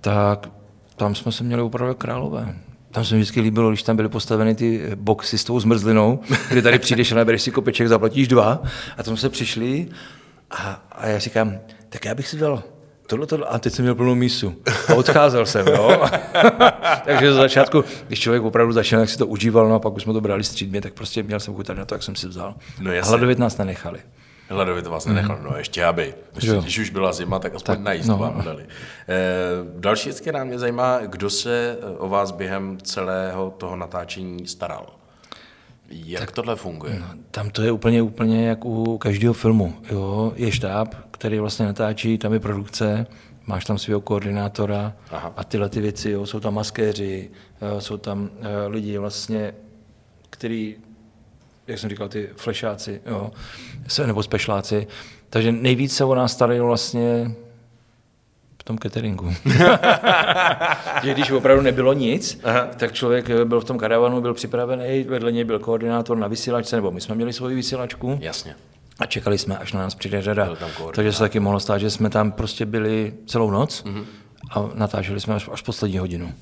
tak 0.00 0.48
tam 0.96 1.14
jsme 1.14 1.33
se 1.33 1.44
měli 1.44 1.62
opravdu 1.62 1.94
králové. 1.94 2.55
Tam 2.96 3.04
se 3.04 3.14
mi 3.14 3.20
vždycky 3.20 3.40
líbilo, 3.40 3.68
když 3.68 3.82
tam 3.82 3.96
byly 3.96 4.09
postaveny 4.09 4.54
ty 4.54 4.90
boxy 4.94 5.38
s 5.38 5.44
tou 5.44 5.61
zmrzlinou, 5.61 6.20
kdy 6.48 6.62
tady 6.62 6.78
přijdeš 6.78 7.12
a 7.12 7.14
nabereš 7.14 7.42
si 7.42 7.50
kopeček, 7.50 7.88
zaplatíš 7.88 8.28
dva. 8.28 8.62
A 8.96 9.02
tam 9.02 9.16
se 9.16 9.28
přišli 9.28 9.88
a, 10.50 10.87
a 10.92 11.06
já 11.06 11.18
říkám, 11.18 11.59
tak 11.88 12.04
já 12.04 12.14
bych 12.14 12.28
si 12.28 12.37
dal 12.37 12.62
tohle, 13.06 13.26
tohle, 13.26 13.46
a 13.46 13.59
teď 13.59 13.72
jsem 13.72 13.82
měl 13.82 13.94
plnou 13.94 14.14
mísu. 14.14 14.54
A 14.88 14.94
odcházel 14.94 15.46
jsem, 15.46 15.66
jo. 15.66 16.02
Takže 17.04 17.32
za 17.32 17.40
začátku, 17.40 17.85
když 18.06 18.20
člověk 18.20 18.42
opravdu 18.42 18.72
začal, 18.72 19.00
jak 19.00 19.09
si 19.09 19.18
to 19.18 19.26
užíval, 19.26 19.68
no 19.68 19.74
a 19.74 19.78
pak 19.78 19.96
už 19.96 20.02
jsme 20.02 20.12
to 20.12 20.20
brali 20.20 20.44
střídmě, 20.44 20.80
tak 20.80 20.92
prostě 20.92 21.22
měl 21.22 21.40
jsem 21.40 21.54
chuť 21.54 21.68
na 21.68 21.85
to, 21.85 21.94
jak 21.94 22.02
jsem 22.02 22.16
si 22.16 22.28
vzal. 22.28 22.54
No 22.80 22.90
a 22.90 23.04
hladovit 23.04 23.38
nás 23.38 23.59
nenechali. 23.59 23.98
Hladovit 24.48 24.87
vás 24.87 25.06
nenechal, 25.06 25.37
mm. 25.37 25.44
no 25.44 25.56
ještě 25.56 25.85
aby. 25.85 26.14
Ještě, 26.35 26.56
když 26.62 26.78
už 26.78 26.90
byla 26.90 27.12
zima, 27.12 27.38
tak 27.38 27.54
aspoň 27.54 27.74
tak, 27.74 27.85
najíst 27.85 28.09
no. 28.09 28.18
vám 28.18 28.42
dali. 28.44 28.62
E, 28.62 28.68
další 29.78 30.09
věc, 30.09 30.20
která 30.20 30.44
mě 30.44 30.59
zajímá, 30.59 30.98
kdo 31.06 31.30
se 31.30 31.78
eh, 31.80 31.87
o 31.98 32.09
vás 32.09 32.30
během 32.30 32.78
celého 32.82 33.50
toho 33.50 33.76
natáčení 33.76 34.46
staral? 34.46 34.87
Jak 35.90 36.20
tak, 36.20 36.32
tohle 36.32 36.56
funguje? 36.56 36.98
No, 37.00 37.06
tam 37.30 37.50
to 37.50 37.62
je 37.62 37.72
úplně, 37.72 38.02
úplně 38.02 38.48
jak 38.48 38.64
u 38.64 38.98
každého 38.98 39.35
filmu. 39.35 39.74
Jo? 39.90 40.32
Je 40.37 40.52
štáb, 40.52 40.94
který 41.11 41.38
vlastně 41.38 41.66
natáčí, 41.66 42.18
tam 42.18 42.32
je 42.32 42.40
produkce, 42.40 43.06
máš 43.46 43.64
tam 43.64 43.78
svého 43.78 44.00
koordinátora 44.00 44.92
Aha. 45.11 45.32
a 45.37 45.44
tyhle 45.44 45.68
ty 45.68 45.80
věci, 45.80 46.11
jo? 46.11 46.26
jsou 46.26 46.40
tam 46.40 46.54
maskéři, 46.54 47.30
eh, 47.61 47.80
jsou 47.80 47.96
tam 47.96 48.30
lidi 48.68 48.98
vlastně, 48.98 49.54
který 50.30 50.76
jak 51.66 51.79
jsem 51.79 51.90
říkal, 51.90 52.09
ty 52.09 52.29
flešáci, 52.37 53.00
jo, 53.07 53.31
nebo 54.07 54.22
spešláci. 54.22 54.87
Takže 55.31 55.52
nejvíc 55.52 55.96
se 55.96 56.05
o 56.05 56.14
nás 56.14 56.33
starali 56.33 56.61
vlastně 56.61 57.35
v 58.61 58.64
tom 58.64 58.79
cateringu. 58.79 59.35
že 61.02 61.14
když 61.14 61.31
opravdu 61.31 61.62
nebylo 61.62 61.92
nic, 61.92 62.40
Aha. 62.44 62.68
tak 62.76 62.92
člověk 62.92 63.31
byl 63.44 63.61
v 63.61 63.64
tom 63.64 63.79
karavanu, 63.79 64.20
byl 64.20 64.35
připravený, 64.35 65.02
vedle 65.02 65.33
něj 65.33 65.44
byl 65.44 65.59
koordinátor 65.59 66.16
na 66.16 66.29
vysílačce, 66.29 66.76
nebo 66.76 66.90
my 66.90 67.00
jsme 67.00 67.14
měli 67.14 67.33
svoji 67.33 67.55
vysílačku. 67.55 68.18
Jasně. 68.22 68.55
A 68.98 69.07
čekali 69.07 69.38
jsme, 69.38 69.59
až 69.59 69.72
na 69.72 69.81
nás 69.81 69.94
přijde 69.94 70.22
řada. 70.22 70.57
Takže 70.94 71.12
se 71.12 71.18
taky 71.18 71.40
mohlo 71.40 71.61
stát, 71.61 71.79
že 71.79 71.90
jsme 71.90 72.11
tam 72.11 72.33
prostě 72.33 72.66
byli 72.66 73.14
celou 73.26 73.50
noc 73.50 73.85
mm-hmm. 73.85 74.05
a 74.50 74.70
natáčeli 74.74 75.20
jsme 75.20 75.35
až, 75.35 75.48
až 75.52 75.62
poslední 75.62 75.98
hodinu. 75.98 76.33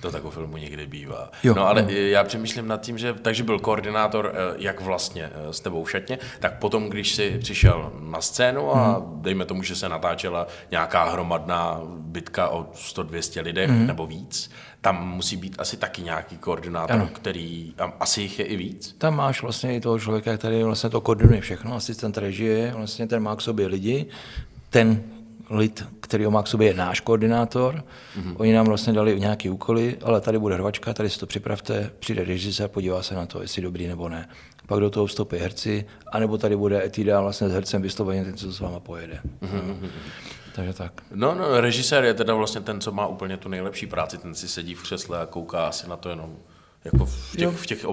To 0.00 0.10
tak 0.10 0.24
u 0.24 0.30
filmu 0.30 0.56
někdy 0.56 0.86
bývá. 0.86 1.30
Jo, 1.42 1.54
no 1.54 1.66
ale 1.68 1.82
no. 1.82 1.90
já 1.90 2.24
přemýšlím 2.24 2.68
nad 2.68 2.80
tím, 2.80 2.98
že 2.98 3.14
takže 3.14 3.42
byl 3.42 3.58
koordinátor, 3.58 4.32
eh, 4.34 4.54
jak 4.58 4.80
vlastně 4.80 5.30
eh, 5.34 5.52
s 5.52 5.60
tebou 5.60 5.86
šatně, 5.86 6.18
tak 6.40 6.58
potom, 6.58 6.88
když 6.88 7.14
si 7.14 7.38
přišel 7.38 7.92
na 8.00 8.20
scénu 8.20 8.76
a 8.76 8.98
mm. 8.98 9.22
dejme 9.22 9.44
tomu, 9.44 9.62
že 9.62 9.76
se 9.76 9.88
natáčela 9.88 10.46
nějaká 10.70 11.04
hromadná 11.04 11.80
bitka 11.98 12.48
o 12.48 12.62
100-200 12.62 13.42
lidech 13.42 13.70
mm. 13.70 13.86
nebo 13.86 14.06
víc, 14.06 14.50
tam 14.80 15.08
musí 15.08 15.36
být 15.36 15.56
asi 15.58 15.76
taky 15.76 16.02
nějaký 16.02 16.36
koordinátor, 16.38 16.96
ano. 16.96 17.08
který, 17.12 17.74
asi 18.00 18.22
jich 18.22 18.38
je 18.38 18.44
i 18.44 18.56
víc. 18.56 18.94
Tam 18.98 19.16
máš 19.16 19.42
vlastně 19.42 19.76
i 19.76 19.80
toho 19.80 19.98
člověka, 19.98 20.36
který 20.36 20.62
vlastně 20.62 20.90
to 20.90 21.00
koordinuje 21.00 21.40
všechno, 21.40 21.74
asistent 21.74 22.18
režie, 22.18 22.72
vlastně 22.76 23.06
ten 23.06 23.22
má 23.22 23.36
k 23.36 23.40
sobě 23.40 23.66
lidi, 23.66 24.06
ten 24.70 25.02
lid, 25.50 25.84
který 26.00 26.26
má 26.26 26.42
k 26.42 26.46
sobě 26.46 26.68
je 26.68 26.74
náš 26.74 27.00
koordinátor. 27.00 27.74
Mm-hmm. 27.74 28.34
Oni 28.36 28.52
nám 28.52 28.66
vlastně 28.66 28.92
dali 28.92 29.20
nějaké 29.20 29.50
úkoly, 29.50 29.96
ale 30.02 30.20
tady 30.20 30.38
bude 30.38 30.54
hrvačka, 30.54 30.94
tady 30.94 31.10
si 31.10 31.18
to 31.18 31.26
připravte, 31.26 31.90
přijde 31.98 32.24
režisér, 32.24 32.68
podívá 32.68 33.02
se 33.02 33.14
na 33.14 33.26
to, 33.26 33.42
jestli 33.42 33.62
dobrý 33.62 33.86
nebo 33.86 34.08
ne. 34.08 34.28
Pak 34.66 34.80
do 34.80 34.90
toho 34.90 35.06
vstoupí 35.06 35.36
herci, 35.36 35.86
anebo 36.12 36.38
tady 36.38 36.56
bude 36.56 36.84
etida 36.84 37.20
vlastně 37.20 37.48
s 37.48 37.52
hercem 37.52 37.82
vysloveně 37.82 38.24
ten, 38.24 38.36
co 38.36 38.52
s 38.52 38.60
váma 38.60 38.80
pojede. 38.80 39.20
Mm-hmm. 39.42 39.76
No. 39.82 39.88
Takže 40.54 40.72
tak. 40.72 40.92
No, 41.14 41.34
no, 41.34 41.60
režisér 41.60 42.04
je 42.04 42.14
teda 42.14 42.34
vlastně 42.34 42.60
ten, 42.60 42.80
co 42.80 42.92
má 42.92 43.06
úplně 43.06 43.36
tu 43.36 43.48
nejlepší 43.48 43.86
práci, 43.86 44.18
ten 44.18 44.34
si 44.34 44.48
sedí 44.48 44.74
v 44.74 44.82
křesle 44.82 45.20
a 45.20 45.26
kouká 45.26 45.72
si 45.72 45.88
na 45.88 45.96
to 45.96 46.08
jenom 46.08 46.36
jako 46.92 47.06
v 47.06 47.36
těch, 47.36 47.48
v 47.48 47.66
těch 47.66 47.86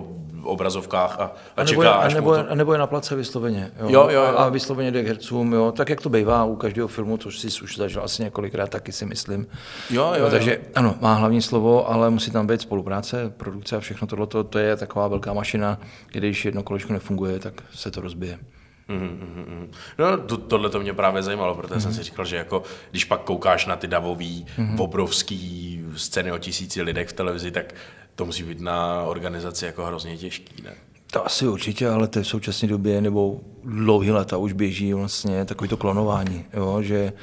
obrazovkách 0.43 1.19
a, 1.19 1.23
a, 1.23 1.62
A 1.62 1.65
čeká, 1.65 1.71
nebo, 1.71 1.84
je, 1.84 1.89
a, 1.89 1.93
až 1.93 2.13
nebo, 2.13 2.29
mu 2.29 2.36
to... 2.36 2.51
a 2.51 2.56
nebo 2.56 2.73
je 2.73 2.79
na 2.79 2.88
place 2.88 3.15
vysloveně. 3.15 3.71
Jo. 3.79 3.89
Jo, 3.89 4.08
jo, 4.10 4.10
jo. 4.10 4.38
A, 4.38 4.43
a 4.43 4.49
vysloveně 4.49 4.91
jde 4.91 5.03
k 5.03 5.08
hercům, 5.08 5.53
jo. 5.53 5.71
tak 5.71 5.89
jak 5.89 6.01
to 6.01 6.10
bývá 6.10 6.45
u 6.45 6.56
každého 6.56 6.88
filmu, 6.88 7.17
což 7.17 7.39
si 7.39 7.62
už 7.63 7.77
zažil 7.77 8.03
asi 8.03 8.23
několikrát, 8.23 8.69
taky 8.69 8.91
si 8.91 9.06
myslím. 9.06 9.47
Jo, 9.89 10.13
jo, 10.17 10.23
jo. 10.23 10.29
Takže 10.29 10.60
ano, 10.75 10.95
má 11.01 11.13
hlavní 11.13 11.41
slovo, 11.41 11.91
ale 11.91 12.10
musí 12.10 12.32
tam 12.32 12.47
být 12.47 12.62
spolupráce, 12.62 13.34
produkce 13.38 13.77
a 13.77 13.79
všechno 13.79 14.08
tohle. 14.08 14.27
To 14.49 14.60
je 14.60 14.75
taková 14.75 15.08
velká 15.08 15.34
mašina, 15.34 15.79
kde 16.12 16.27
když 16.27 16.45
jedno 16.45 16.63
kolečko 16.63 16.93
nefunguje, 16.93 17.39
tak 17.39 17.53
se 17.73 17.91
to 17.91 18.01
rozbije. 18.01 18.39
Mhm, 18.88 19.34
mhm. 19.47 19.71
No, 19.99 20.17
to, 20.17 20.38
tohle 20.38 20.69
to 20.69 20.79
mě 20.79 20.93
právě 20.93 21.23
zajímalo, 21.23 21.56
protože 21.56 21.82
jsem 21.82 21.93
si 21.93 22.03
říkal, 22.03 22.25
že 22.25 22.36
jako, 22.36 22.63
když 22.91 23.06
pak 23.06 23.21
koukáš 23.21 23.65
na 23.65 23.75
ty 23.75 23.88
davový, 23.88 24.45
obrovský 24.77 25.84
scény 25.95 26.32
o 26.32 26.38
tisíci 26.38 26.82
lidech 26.82 27.10
v 27.10 27.13
televizi, 27.13 27.51
tak 27.51 27.73
to 28.15 28.26
musí 28.26 28.43
být 28.43 28.62
na 28.62 29.04
organizaci 29.04 29.65
jako 29.65 29.86
hrozně 29.86 30.17
těžký, 30.17 30.63
ne? 30.63 30.73
To 31.12 31.26
asi 31.26 31.47
určitě, 31.47 31.89
ale 31.89 32.08
to 32.08 32.21
v 32.21 32.28
současné 32.28 32.67
době 32.67 33.02
nebo 33.02 33.41
dlouhý 33.63 34.12
leta 34.12 34.38
už 34.38 34.54
běží 34.54 34.93
vlastně 34.93 35.45
takový 35.45 35.69
to 35.69 35.78
klonování, 35.78 36.45
jo, 36.54 36.82
že 36.82 37.13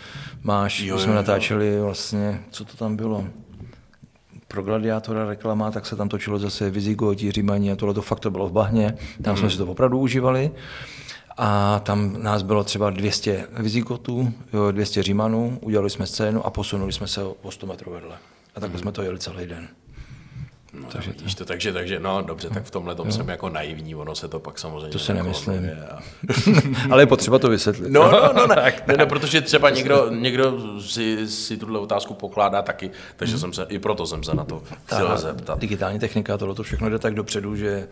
máš, 0.43 0.81
Jo, 0.81 0.95
když 0.95 1.03
jsme 1.03 1.13
jo, 1.13 1.17
jo. 1.17 1.23
natáčeli 1.23 1.81
vlastně, 1.81 2.45
co 2.51 2.65
to 2.65 2.77
tam 2.77 2.97
bylo, 2.97 3.27
pro 4.49 4.63
gladiátora 4.63 5.27
reklama, 5.27 5.71
tak 5.71 5.87
se 5.87 5.97
tam 5.97 6.09
točilo 6.09 6.39
zase 6.39 6.71
Vizigoti, 6.71 7.33
Římaní 7.33 7.73
a 7.73 7.77
tohle 7.77 7.95
to 7.95 8.03
fakt 8.03 8.21
to 8.21 8.31
bylo 8.31 8.49
v 8.49 8.53
bahně, 8.53 8.95
tam 9.23 9.37
jsme 9.37 9.51
si 9.51 9.57
to 9.57 9.67
opravdu 9.67 9.99
užívali. 9.99 10.51
A 11.37 11.81
tam 11.85 12.23
nás 12.23 12.43
bylo 12.43 12.65
třeba 12.65 12.91
200 12.91 13.47
Vizigotů, 13.53 14.33
jo, 14.53 14.71
200 14.71 15.03
Římanů, 15.03 15.59
udělali 15.63 15.91
jsme 15.91 16.07
scénu 16.07 16.47
a 16.47 16.51
posunuli 16.51 16.93
jsme 16.93 17.09
se 17.09 17.23
o 17.23 17.51
100 17.51 17.67
metrů 17.67 17.93
vedle. 17.93 18.17
A 18.55 18.61
takhle 18.61 18.79
jsme 18.79 18.93
to 18.93 19.03
jeli 19.03 19.19
celý 19.19 19.47
den. 19.47 19.69
No, 20.83 20.89
takže, 20.93 21.13
to. 21.13 21.25
to, 21.39 21.45
takže, 21.45 21.73
takže, 21.73 22.01
no 22.01 22.23
dobře, 22.23 22.51
tak 22.51 22.65
v 22.65 22.71
tomhle 22.71 22.95
tom 22.95 23.13
jsem 23.13 23.29
jako 23.29 23.49
naivní, 23.49 23.95
ono 23.95 24.15
se 24.15 24.29
to 24.29 24.39
pak 24.39 24.59
samozřejmě... 24.59 24.89
To 24.89 24.99
se 24.99 25.15
neklonuje 25.15 25.61
nemyslím. 25.61 25.85
A... 25.91 26.91
Ale 26.93 27.03
je 27.03 27.07
potřeba 27.07 27.39
to 27.39 27.49
vysvětlit. 27.49 27.91
No, 27.91 28.11
no, 28.11 28.33
no, 28.33 28.47
ne, 28.47 28.73
ne, 28.87 28.97
ne, 28.97 29.07
protože 29.07 29.41
třeba 29.41 29.71
někdo, 29.71 30.11
někdo 30.11 30.59
si, 30.81 31.29
si 31.29 31.57
tuhle 31.57 31.79
otázku 31.79 32.15
pokládá 32.15 32.63
taky, 32.63 32.91
takže 33.17 33.39
jsem 33.39 33.53
se, 33.53 33.67
i 33.69 33.79
proto 33.79 34.07
jsem 34.07 34.25
se 34.25 34.35
na 34.35 34.45
to 34.45 34.63
chtěl 34.87 35.09
Ta 35.09 35.17
zeptat. 35.17 35.59
digitální 35.59 35.99
technika, 35.99 36.39
tohle 36.39 36.55
to 36.55 36.63
všechno 36.63 36.91
jde 36.91 36.99
tak 36.99 37.15
dopředu, 37.15 37.57
že, 37.57 37.89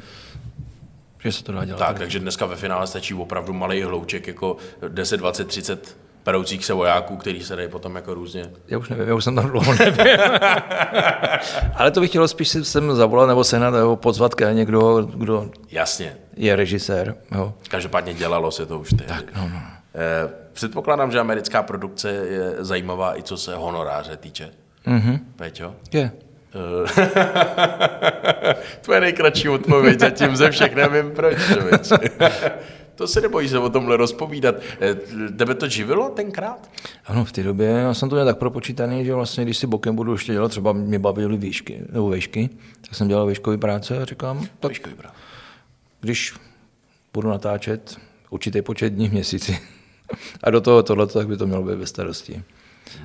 že 1.19 1.33
se 1.33 1.45
to 1.45 1.53
dá 1.53 1.65
dělat. 1.65 1.79
Tak, 1.79 1.99
takže 1.99 2.19
dneska 2.19 2.47
ve 2.47 2.57
finále 2.57 2.87
stačí 2.87 3.15
opravdu 3.15 3.53
malý 3.53 3.83
hlouček, 3.83 4.27
jako 4.27 4.57
10, 4.89 5.17
20, 5.17 5.49
30 5.49 5.97
peroucích 6.29 6.65
se 6.65 6.73
vojáků, 6.75 7.17
který 7.17 7.43
se 7.43 7.57
dají 7.57 7.69
potom 7.69 7.97
jako 7.97 8.15
různě. 8.15 8.51
Já 8.69 8.79
už 8.79 8.89
nevím, 8.89 9.09
já 9.09 9.15
už 9.15 9.25
jsem 9.25 9.35
tam 9.37 9.47
dlouho 9.51 9.75
nebyl. 9.75 10.05
Ale 11.75 11.91
to 11.91 12.01
bych 12.01 12.11
chtěl 12.11 12.29
spíš 12.29 12.49
si 12.49 12.65
sem 12.65 12.95
zavolat 12.97 13.29
nebo 13.29 13.45
sehnat 13.45 13.75
nebo 13.75 13.97
pozvat 13.97 14.35
ke 14.35 14.55
někdo, 14.55 15.03
kdo 15.15 15.51
Jasně, 15.71 16.17
je 16.37 16.57
režisér. 16.57 17.15
Jo. 17.35 17.55
každopádně 17.69 18.15
dělalo 18.15 18.51
se 18.51 18.67
to 18.67 18.79
už 18.79 18.89
tehdy. 18.89 19.05
Tak, 19.07 19.25
No, 19.37 19.49
no. 19.53 19.61
Předpokládám, 20.53 21.13
že 21.13 21.21
americká 21.21 21.63
produkce 21.63 22.11
je 22.11 22.55
zajímavá 22.59 23.19
i 23.19 23.23
co 23.23 23.37
se 23.37 23.57
honoráře 23.57 24.17
týče. 24.17 24.51
Mhm. 24.87 25.19
Péťo? 25.37 25.75
Je. 25.93 26.11
Eh, 26.55 27.15
Tvoje 28.81 29.01
nejkratší 29.01 29.49
odpověď 29.49 30.01
zatím 30.01 30.37
ze 30.37 30.51
všech, 30.51 30.75
nevím 30.75 31.11
proč. 31.11 31.37
To 32.99 33.07
se 33.09 33.21
nebojí 33.21 33.49
se 33.49 33.59
o 33.59 33.71
tomhle 33.71 33.97
rozpovídat. 33.97 34.55
Eh, 34.81 34.95
Tebe 35.37 35.55
to 35.55 35.69
živilo 35.69 36.09
tenkrát? 36.09 36.71
Ano, 37.07 37.25
v 37.25 37.33
té 37.33 37.43
době 37.43 37.69
já 37.69 37.95
jsem 37.95 38.09
to 38.09 38.15
měl 38.17 38.27
tak 38.27 38.39
propočítaný, 38.39 39.05
že 39.05 39.15
vlastně, 39.15 39.45
když 39.45 39.57
si 39.57 39.67
bokem 39.67 39.97
budu 39.97 40.13
ještě 40.13 40.33
dělat, 40.33 40.49
třeba 40.49 40.73
mě 40.73 40.99
bavily 40.99 41.37
výšky, 41.37 41.83
nebo 41.93 42.11
výšky, 42.11 42.51
tak 42.81 42.95
jsem 42.95 43.09
dělal 43.09 43.27
výškové 43.27 43.59
práce 43.59 43.99
a 43.99 44.05
říkám, 44.05 44.47
tak 44.61 44.71
Výškový 44.71 44.95
práv. 44.95 45.13
když 46.01 46.35
budu 47.15 47.29
natáčet 47.29 47.97
určitý 48.31 48.63
počet 48.63 48.91
dní 48.91 49.09
v 49.09 49.13
měsíci 49.13 49.59
a 50.45 50.51
do 50.51 50.61
toho 50.61 50.83
tohle, 50.83 51.07
tak 51.07 51.29
by 51.29 51.37
to 51.37 51.47
mělo 51.47 51.63
být 51.63 51.75
ve 51.79 51.87
starosti. 51.87 52.43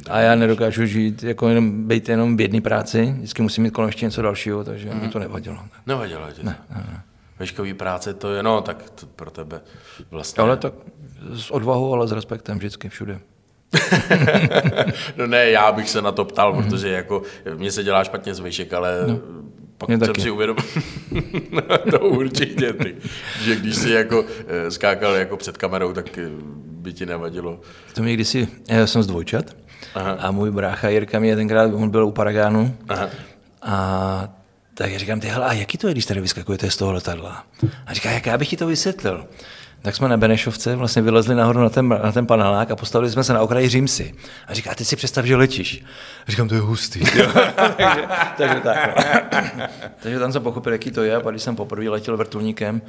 A 0.10 0.20
já 0.20 0.36
nedokážu 0.36 0.86
žít, 0.86 1.24
jako 1.24 1.50
jenom, 1.50 1.88
být 1.88 2.10
jenom 2.10 2.38
v 2.38 2.42
jedné 2.42 2.62
práci, 2.62 3.14
vždycky 3.18 3.42
musím 3.42 3.64
mít 3.64 3.72
kolem 3.72 3.88
ještě 3.88 4.06
něco 4.06 4.22
dalšího, 4.22 4.64
takže 4.64 4.94
mi 4.94 5.08
to 5.08 5.20
nevadilo. 5.20 5.60
Nevadilo 5.88 6.32
ti 6.32 6.42
to? 6.42 6.46
Ne, 6.46 6.58
ne. 6.76 7.02
Veškový 7.40 7.74
práce 7.74 8.14
to 8.14 8.34
je, 8.34 8.44
no 8.44 8.62
tak 8.62 8.90
to 8.90 9.06
pro 9.06 9.32
tebe 9.32 9.62
vlastně. 10.12 10.44
Ale 10.44 10.58
tak 10.58 10.74
s 11.34 11.52
odvahou, 11.52 11.94
ale 11.94 12.08
s 12.08 12.12
respektem 12.12 12.58
vždycky 12.58 12.90
všude. 12.90 13.20
No 15.18 15.28
ne, 15.28 15.50
já 15.50 15.72
bych 15.72 15.90
se 15.90 16.02
na 16.02 16.12
to 16.12 16.26
ptal, 16.26 16.54
mm. 16.54 16.64
protože 16.64 16.90
jako 16.90 17.22
mě 17.58 17.72
se 17.72 17.84
dělá 17.84 18.04
špatně 18.04 18.34
z 18.34 18.40
vejšek, 18.40 18.74
ale 18.74 19.06
no, 19.08 19.20
pak 19.78 19.88
mě 19.88 19.98
jsem 19.98 20.08
taky. 20.08 20.22
si 20.22 20.32
uvědomil, 20.32 20.64
to 21.92 22.00
určitě 22.00 22.74
ty, 22.74 22.96
že 23.42 23.56
když 23.56 23.76
jsi 23.76 23.90
jako 23.90 24.26
eh, 24.48 24.72
skákal 24.72 25.16
jako 25.16 25.38
před 25.38 25.58
kamerou, 25.58 25.94
tak 25.94 26.18
eh, 26.18 26.30
by 26.68 26.94
ti 26.94 27.06
nevadilo. 27.06 27.60
To 27.94 28.04
mě 28.04 28.14
kdysi, 28.14 28.48
já 28.70 28.88
jsem 28.88 29.04
z 29.04 29.08
dvojčat 29.08 29.46
Aha. 29.96 30.12
a 30.12 30.32
můj 30.32 30.52
brácha 30.52 30.90
Jirka 30.90 31.20
mě 31.20 31.36
tenkrát, 31.36 31.74
on 31.74 31.90
byl 31.90 32.06
u 32.06 32.12
Paragánu 32.12 32.78
Aha. 32.90 33.10
a 33.62 34.43
tak 34.74 34.92
já 34.92 35.00
říkám, 35.00 35.20
ty 35.20 35.28
hele, 35.28 35.46
a 35.46 35.54
jaký 35.54 35.78
to 35.78 35.88
je, 35.88 35.94
když 35.94 36.06
tady 36.06 36.22
vyskakujete 36.22 36.72
z 36.72 36.78
toho 36.78 36.94
letadla? 36.94 37.44
A 37.86 37.94
říká, 37.94 38.12
jak 38.12 38.26
já 38.26 38.38
bych 38.38 38.50
ti 38.50 38.58
to 38.58 38.68
vysvětlil? 38.68 39.28
Tak 39.82 39.96
jsme 39.96 40.10
na 40.10 40.18
Benešovce 40.18 40.76
vlastně 40.76 41.02
vylezli 41.02 41.36
nahoru 41.36 41.60
na 41.60 41.70
ten, 41.70 41.88
na 41.90 42.12
ten 42.12 42.26
panelák 42.26 42.72
a 42.72 42.76
postavili 42.76 43.12
jsme 43.12 43.24
se 43.24 43.34
na 43.34 43.42
okraji 43.42 43.70
Římsy. 43.70 44.16
A 44.48 44.54
říká, 44.54 44.76
ty 44.76 44.86
si 44.86 44.96
představ, 44.96 45.26
že 45.26 45.36
letíš. 45.36 45.84
A 46.28 46.32
říkám, 46.32 46.48
to 46.48 46.56
je 46.56 46.62
hustý. 46.62 47.00
takže, 47.78 48.08
takže, 48.38 48.62
tak, 48.64 48.98
no. 49.58 49.66
takže 50.04 50.20
tam 50.20 50.32
jsem 50.32 50.44
pochopil, 50.44 50.74
jaký 50.74 50.92
to 50.92 51.04
je. 51.04 51.16
A 51.16 51.32
když 51.32 51.44
jsem 51.44 51.56
poprvé 51.56 51.90
letěl 51.90 52.18
vrtulníkem, 52.18 52.82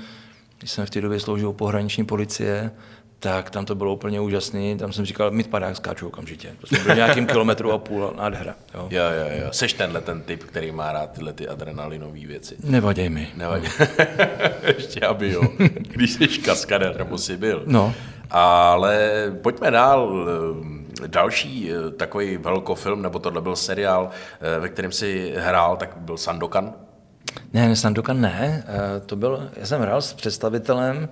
když 0.58 0.70
jsem 0.70 0.86
v 0.86 0.90
té 0.90 1.00
době 1.00 1.20
sloužil 1.20 1.52
pohraniční 1.52 2.04
policie, 2.04 2.70
tak 3.18 3.50
tam 3.50 3.64
to 3.64 3.74
bylo 3.74 3.92
úplně 3.94 4.20
úžasný. 4.20 4.76
Tam 4.78 4.92
jsem 4.92 5.04
říkal, 5.04 5.30
mít 5.30 5.50
padák 5.50 5.76
skáču 5.76 6.06
okamžitě. 6.08 6.52
To 6.60 6.66
jsme 6.66 6.78
byli 6.78 6.96
nějakým 6.96 7.26
kilometru 7.26 7.72
a 7.72 7.78
půl, 7.78 8.14
nádhera. 8.16 8.54
Jo. 8.74 8.88
Jo, 8.90 9.02
jo, 9.04 9.44
jo. 9.44 9.48
Seš 9.52 9.72
tenhle 9.72 10.00
ten 10.00 10.22
typ, 10.22 10.44
který 10.44 10.72
má 10.72 10.92
rád 10.92 11.10
tyhle 11.12 11.32
ty 11.32 11.48
adrenalinové 11.48 12.18
věci. 12.26 12.56
Nevaděj 12.64 13.08
mi. 13.08 13.28
Nevadí. 13.36 13.68
Ještě 14.76 15.00
aby 15.00 15.32
jo. 15.32 15.42
Když 15.74 16.12
jsi 16.12 16.28
kaskader, 16.28 16.96
nebo 16.98 17.18
jsi 17.18 17.36
byl. 17.36 17.62
No. 17.66 17.94
Ale 18.30 19.10
pojďme 19.42 19.70
dál. 19.70 20.26
Další 21.06 21.70
eh, 21.72 21.90
takový 21.90 22.36
velkofilm, 22.36 23.02
nebo 23.02 23.18
tohle 23.18 23.40
byl 23.40 23.56
seriál, 23.56 24.10
eh, 24.56 24.58
ve 24.60 24.68
kterém 24.68 24.92
si 24.92 25.34
hrál, 25.36 25.76
tak 25.76 25.96
byl 25.96 26.16
Sandokan. 26.16 26.72
Ne, 27.52 27.68
ne, 27.68 27.76
Sandokan 27.76 28.20
ne. 28.20 28.64
Eh, 28.68 29.00
To 29.00 29.16
byl, 29.16 29.50
já 29.56 29.66
jsem 29.66 29.80
hrál 29.80 30.02
s 30.02 30.12
představitelem 30.12 31.08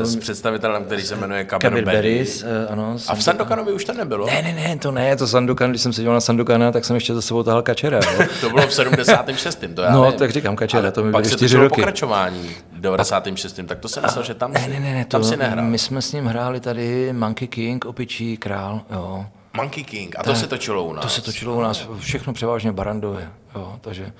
S 0.00 0.16
představitelem, 0.16 0.84
který 0.84 1.02
se 1.02 1.16
jmenuje 1.16 1.44
Kabir 1.44 1.70
Kabir 1.70 1.84
Beris. 1.84 2.42
Eh, 2.42 2.66
ano. 2.72 2.96
A 3.08 3.14
v 3.14 3.22
Sandokanovi 3.22 3.72
už 3.72 3.84
to 3.84 3.92
nebylo? 3.92 4.26
Ne, 4.26 4.42
ne, 4.42 4.52
ne, 4.52 4.76
to 4.78 4.92
ne, 4.92 5.16
to 5.16 5.26
Sandokan, 5.26 5.70
když 5.70 5.82
jsem 5.82 5.92
seděl 5.92 6.12
na 6.12 6.20
Sandokana, 6.20 6.72
tak 6.72 6.84
jsem 6.84 6.94
ještě 6.96 7.14
za 7.14 7.22
sebou 7.22 7.42
tahal 7.42 7.62
kačera. 7.62 8.00
To 8.40 8.50
bylo 8.50 8.66
v 8.66 8.74
76. 8.74 9.64
To 9.74 9.82
já 9.82 9.90
No, 9.90 10.02
vím. 10.02 10.12
tak 10.12 10.30
říkám 10.30 10.56
kačera, 10.56 10.82
Ale 10.82 10.92
to 10.92 11.04
mi 11.04 11.10
byly 11.10 11.22
čtyři 11.24 11.38
točilo 11.44 11.62
roky. 11.62 11.74
pokračování 11.74 12.48
v 12.72 12.80
96. 12.80 13.60
Tak 13.66 13.78
to 13.78 13.88
jsem 13.88 14.02
myslel, 14.02 14.24
že 14.24 14.34
tam, 14.34 14.52
Ne, 14.52 14.68
ne, 14.68 14.80
ne, 14.80 14.94
ne, 14.94 15.04
tam 15.04 15.20
to, 15.20 15.26
si 15.28 15.36
nehrál. 15.36 15.64
my 15.64 15.78
jsme 15.78 16.02
s 16.02 16.12
ním 16.12 16.26
hráli 16.26 16.60
tady 16.60 17.12
Monkey 17.12 17.48
King, 17.48 17.84
Opičí 17.84 18.36
král, 18.36 18.80
jo. 18.90 19.26
Monkey 19.56 19.84
King. 19.84 20.14
A 20.18 20.22
to 20.22 20.34
se 20.34 20.46
točilo 20.46 20.84
u 20.84 20.92
nás. 20.92 21.02
To 21.04 21.08
se 21.10 21.22
točilo 21.22 21.54
u 21.56 21.60
nás 21.60 21.88
všechno 21.98 22.32
převážně 22.32 22.72
barandově, 22.72 23.28
jo, 23.54 23.76
takže, 23.80 24.12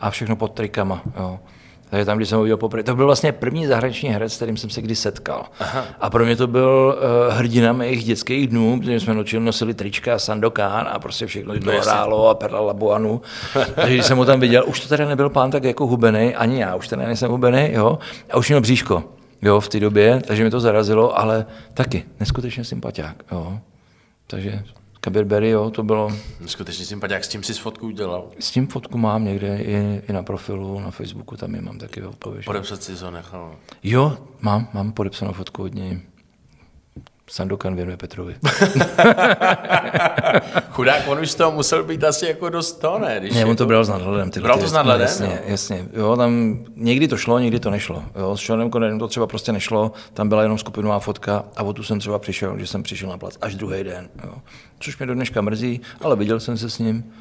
a 0.00 0.10
všechno 0.10 0.36
pod 0.36 0.52
trikama, 0.52 1.02
jo. 1.18 1.38
Takže 1.92 2.04
tam, 2.04 2.16
když 2.16 2.28
jsem 2.28 2.38
ho 2.38 2.42
viděl 2.42 2.56
poprvé, 2.56 2.82
to 2.82 2.96
byl 2.96 3.06
vlastně 3.06 3.32
první 3.32 3.66
zahraniční 3.66 4.08
herec, 4.08 4.32
s 4.32 4.36
kterým 4.36 4.56
jsem 4.56 4.70
se 4.70 4.82
kdy 4.82 4.96
setkal. 4.96 5.46
Aha. 5.60 5.84
A 6.00 6.10
pro 6.10 6.24
mě 6.24 6.36
to 6.36 6.46
byl 6.46 6.98
uh, 7.28 7.34
hrdina 7.34 7.72
mých 7.72 8.04
dětských 8.04 8.48
dnů, 8.48 8.80
protože 8.80 9.00
jsme 9.00 9.14
nosili, 9.14 9.44
nosili 9.44 9.74
trička, 9.74 10.18
Sandokan 10.18 10.88
a 10.90 10.98
prostě 10.98 11.26
všechno 11.26 11.54
no, 11.64 11.72
hrálo 11.80 12.28
a 12.28 12.34
Perla 12.34 12.60
Labuanu. 12.60 13.20
Takže 13.74 13.94
když 13.94 14.06
jsem 14.06 14.18
ho 14.18 14.24
tam 14.24 14.40
viděl, 14.40 14.64
už 14.66 14.80
to 14.80 14.88
teda 14.88 15.08
nebyl 15.08 15.30
pán 15.30 15.50
tak 15.50 15.64
jako 15.64 15.86
hubený, 15.86 16.34
ani 16.34 16.60
já 16.60 16.74
už 16.74 16.88
teda 16.88 17.06
nejsem 17.06 17.30
hubený, 17.30 17.68
jo, 17.72 17.98
a 18.30 18.36
už 18.36 18.48
měl 18.48 18.60
bříško, 18.60 19.04
jo, 19.42 19.60
v 19.60 19.68
té 19.68 19.80
době, 19.80 20.22
takže 20.26 20.44
mi 20.44 20.50
to 20.50 20.60
zarazilo, 20.60 21.18
ale 21.18 21.46
taky 21.74 22.04
neskutečně 22.20 22.64
sympatiák, 22.64 23.16
jo. 23.32 23.58
Takže 24.26 24.62
Kabir 25.04 25.24
Berry, 25.24 25.48
jo, 25.50 25.70
to 25.70 25.82
bylo, 25.82 26.10
Skutečně 26.46 26.84
sympatiák, 26.84 27.24
s 27.24 27.28
tím 27.28 27.42
si 27.42 27.54
fotku 27.54 27.86
udělal. 27.86 28.28
s 28.38 28.50
tím 28.50 28.66
fotku 28.66 28.98
mám 28.98 29.24
někde 29.24 29.58
i, 29.58 30.02
i 30.08 30.12
na 30.12 30.22
profilu, 30.22 30.80
na 30.80 30.90
Facebooku, 30.90 31.36
tam 31.36 31.54
je 31.54 31.60
mám 31.60 31.78
taky 31.78 32.02
odpověď. 32.02 32.44
Podepsat 32.44 32.82
si 32.82 32.96
to 32.96 33.10
nechal. 33.10 33.56
Jo, 33.82 34.18
mám, 34.40 34.68
mám 34.72 34.92
podepsanou 34.92 35.32
fotku 35.32 35.62
od 35.62 35.74
něj. 35.74 36.00
Sandokan 37.32 37.76
věnuje 37.76 37.96
Petrovi. 37.96 38.34
Chudák, 40.70 41.02
on 41.08 41.18
už 41.20 41.30
z 41.30 41.34
toho 41.34 41.52
musel 41.52 41.84
být 41.84 42.04
asi 42.04 42.26
jako 42.26 42.48
dost 42.48 42.72
to, 42.72 42.98
ne? 42.98 43.20
Když 43.20 43.34
Ne, 43.34 43.44
on 43.44 43.48
jako... 43.48 43.58
to 43.58 43.66
bral 43.66 43.84
s 43.84 43.88
nadhledem. 43.88 44.30
tyhle 44.30 44.46
Bral 44.46 44.56
ty 44.58 44.62
to 44.64 44.68
s 44.70 44.72
nadhledem, 44.72 45.06
Jasně, 45.06 45.26
jo? 45.26 45.32
jasně. 45.46 45.86
Jo, 45.92 46.16
tam 46.16 46.58
někdy 46.76 47.08
to 47.08 47.16
šlo, 47.16 47.38
někdy 47.38 47.60
to 47.60 47.70
nešlo. 47.70 48.04
Jo, 48.18 48.36
s 48.36 48.40
Seanem 48.42 48.70
Connerem 48.70 48.98
to 48.98 49.08
třeba 49.08 49.26
prostě 49.26 49.52
nešlo, 49.52 49.92
tam 50.14 50.28
byla 50.28 50.42
jenom 50.42 50.58
skupinová 50.58 50.98
fotka 51.00 51.44
a 51.56 51.62
o 51.62 51.72
tu 51.72 51.82
jsem 51.82 51.98
třeba 51.98 52.18
přišel, 52.18 52.58
že 52.58 52.66
jsem 52.66 52.82
přišel 52.82 53.08
na 53.08 53.18
plac 53.18 53.38
až 53.40 53.54
druhý 53.54 53.84
den. 53.84 54.08
Jo. 54.24 54.34
Což 54.80 54.98
mě 54.98 55.06
do 55.06 55.14
dneška 55.14 55.40
mrzí, 55.40 55.80
ale 56.00 56.16
viděl 56.16 56.40
jsem 56.40 56.56
se 56.58 56.70
s 56.70 56.78
ním. 56.78 57.12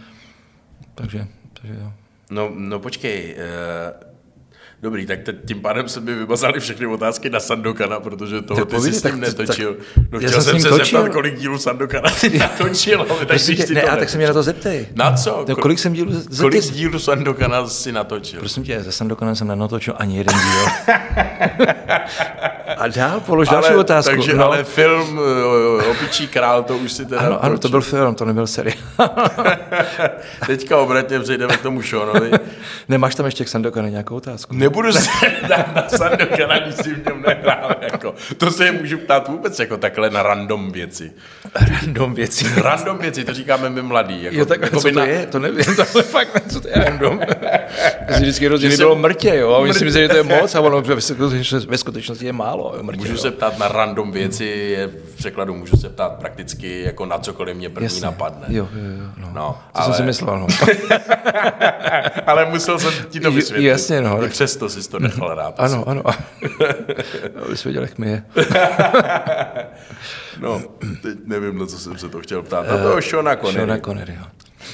Takže, 0.96 1.28
takže 1.62 1.74
jo. 1.82 1.92
No, 2.30 2.50
no 2.56 2.80
počkej, 2.80 3.36
uh, 3.36 4.11
Dobrý, 4.82 5.06
tak 5.06 5.22
te, 5.22 5.34
tím 5.34 5.62
pádem 5.62 5.90
se 5.90 6.00
mi 6.00 6.14
vymazali 6.14 6.60
všechny 6.60 6.86
otázky 6.88 7.30
na 7.30 7.40
Sandokana, 7.40 8.00
protože 8.00 8.42
toho 8.42 8.66
ty 8.66 8.82
jsi 8.82 8.94
s 8.94 9.04
ním 9.04 9.20
netočil. 9.20 9.78
No, 10.12 10.20
chtěl 10.20 10.42
jsem 10.42 10.60
se 10.60 10.70
točil. 10.70 10.86
zeptat, 10.86 11.14
kolik 11.14 11.36
dílů 11.40 11.58
Sandokana 11.58 12.10
ty 12.22 12.30
natočil. 12.40 13.06
Ale 13.10 13.26
tak, 13.26 13.42
tě, 13.42 13.74
ne, 13.74 13.82
a 13.82 13.96
tak 13.96 14.10
se 14.10 14.18
mě 14.18 14.28
na 14.28 14.34
to 14.34 14.44
zeptej. 14.44 14.88
Na 14.96 15.12
co? 15.14 15.46
No, 15.50 15.56
kolik 15.56 15.80
jsem 15.80 15.94
dílů, 15.94 16.24
kolik 16.40 16.64
dílů 16.64 17.00
Sandokana 17.00 17.68
si 17.68 17.92
natočil? 17.92 18.40
Prosím 18.40 18.64
tě, 18.64 18.84
ze 18.84 18.92
Sandokanem 18.92 19.36
jsem 19.36 19.48
nenatočil 19.48 19.94
ani 19.98 20.18
jeden 20.18 20.36
díl. 20.36 20.96
a 22.82 22.88
dál, 22.88 23.20
polož 23.20 23.48
ale, 23.50 23.62
další 23.62 23.76
otázku. 23.76 24.12
Takže 24.12 24.34
no. 24.34 24.46
ale 24.46 24.64
film 24.64 25.20
Opičí 25.92 26.28
král, 26.28 26.64
to 26.64 26.78
už 26.78 26.92
si 26.92 27.06
teda 27.06 27.22
Ano, 27.22 27.44
ano, 27.44 27.58
to 27.58 27.70
byl 27.70 27.82
film, 27.82 28.16
to 28.16 28.26
nebyl 28.26 28.48
seriál. 28.48 28.78
Teďka 30.48 30.78
obratně 30.78 31.20
přejdeme 31.20 31.58
k 31.58 31.62
tomu 31.62 31.82
Seanovi. 31.82 32.32
Nemáš 32.90 33.16
tam 33.16 33.26
ještě 33.26 33.46
k 33.46 33.48
Sandokanu 33.48 33.88
nějakou 33.88 34.16
otázku? 34.16 34.54
Ne, 34.54 34.60
nebudu 34.60 34.94
se 34.94 35.10
dát 35.48 35.76
na 35.76 35.90
Sandokana, 35.90 36.60
když 36.60 36.76
si 36.76 36.94
v 36.94 37.06
něm 37.06 37.22
nehrál. 37.28 37.76
Jako. 37.82 38.14
To 38.38 38.52
se 38.52 38.66
je 38.66 38.72
můžu 38.72 38.98
ptát 38.98 39.28
vůbec 39.28 39.60
jako 39.60 39.78
takhle 39.78 40.10
na 40.10 40.24
random 40.24 40.72
věci. 40.72 41.12
Random 41.56 42.14
věci? 42.14 42.46
Random 42.62 42.98
věci, 42.98 43.24
to 43.24 43.34
říkáme 43.34 43.70
my 43.70 43.82
mladí. 43.82 44.24
Jako, 44.24 44.38
jo, 44.38 44.46
tak 44.46 44.62
jako 44.62 44.80
co 44.80 44.90
to 44.90 45.00
na... 45.00 45.06
je? 45.06 45.26
To 45.26 45.40
nevím, 45.40 45.66
to 45.76 45.98
je 45.98 46.04
fakt 46.04 46.36
ne, 46.36 46.42
co 46.50 46.62
to 46.62 46.68
je 46.68 46.74
random. 46.76 47.20
Mezi 48.08 48.22
vždycky 48.22 48.48
rozdělí 48.48 48.78
bylo 48.78 48.96
mrtě, 48.96 49.36
jo, 49.36 49.52
a 49.52 49.58
oni 49.58 49.74
si 49.74 49.86
myslí, 49.86 50.02
že 50.02 50.08
to 50.08 50.18
je 50.18 50.24
moc, 50.24 50.56
a 50.56 50.60
ono 50.60 50.82
ve 51.68 51.78
skutečnosti 51.78 52.26
je 52.26 52.34
málo. 52.34 52.71
Jo, 52.78 52.84
mrtě, 52.84 53.00
můžu 53.00 53.12
jo. 53.12 53.18
se 53.18 53.32
ptát 53.32 53.58
na 53.58 53.68
random 53.68 54.12
věci, 54.12 54.46
je 54.46 54.88
v 54.88 55.16
překladu 55.16 55.56
můžu 55.56 55.78
se 55.78 55.90
ptát 55.90 56.20
prakticky 56.20 56.82
jako 56.82 57.06
na 57.06 57.20
cokoliv 57.20 57.58
mě 57.58 57.70
první 57.70 57.86
Jasně. 57.86 58.02
napadne. 58.02 58.48
Jo, 58.50 58.68
jo, 58.74 58.84
jo. 58.84 59.10
No. 59.18 59.32
no 59.34 59.58
to 59.72 59.78
ale... 59.82 59.86
jsem 59.86 59.94
si 59.94 60.04
myslel, 60.04 60.40
no. 60.40 60.48
ale 62.26 62.46
musel 62.46 62.80
jsem 62.80 62.94
ti 63.10 63.20
to 63.20 63.32
vysvětlit. 63.32 63.68
Jasně, 63.68 64.02
no. 64.02 64.26
I 64.26 64.30
přesto 64.30 64.70
jsi 64.70 64.90
to 64.90 65.00
nechal 65.00 65.36
rád. 65.36 65.56
Ano, 65.58 65.90
ano. 65.90 66.04
Abys 67.46 67.64
věděl, 67.64 67.82
jak 67.82 67.98
mi 67.98 68.10
je. 68.10 68.24
no, 70.40 70.62
teď 71.02 71.18
nevím, 71.26 71.58
na 71.58 71.66
co 71.66 71.80
jsem 71.80 71.98
se 71.98 72.10
to 72.10 72.20
chtěl 72.20 72.42
ptát. 72.42 72.68
Na 72.68 72.78
toho 72.78 73.02
Seana 73.02 73.36
Connery. 73.36 73.58
Seana 73.58 73.80
Connery, 73.80 74.14
jo. 74.20 74.26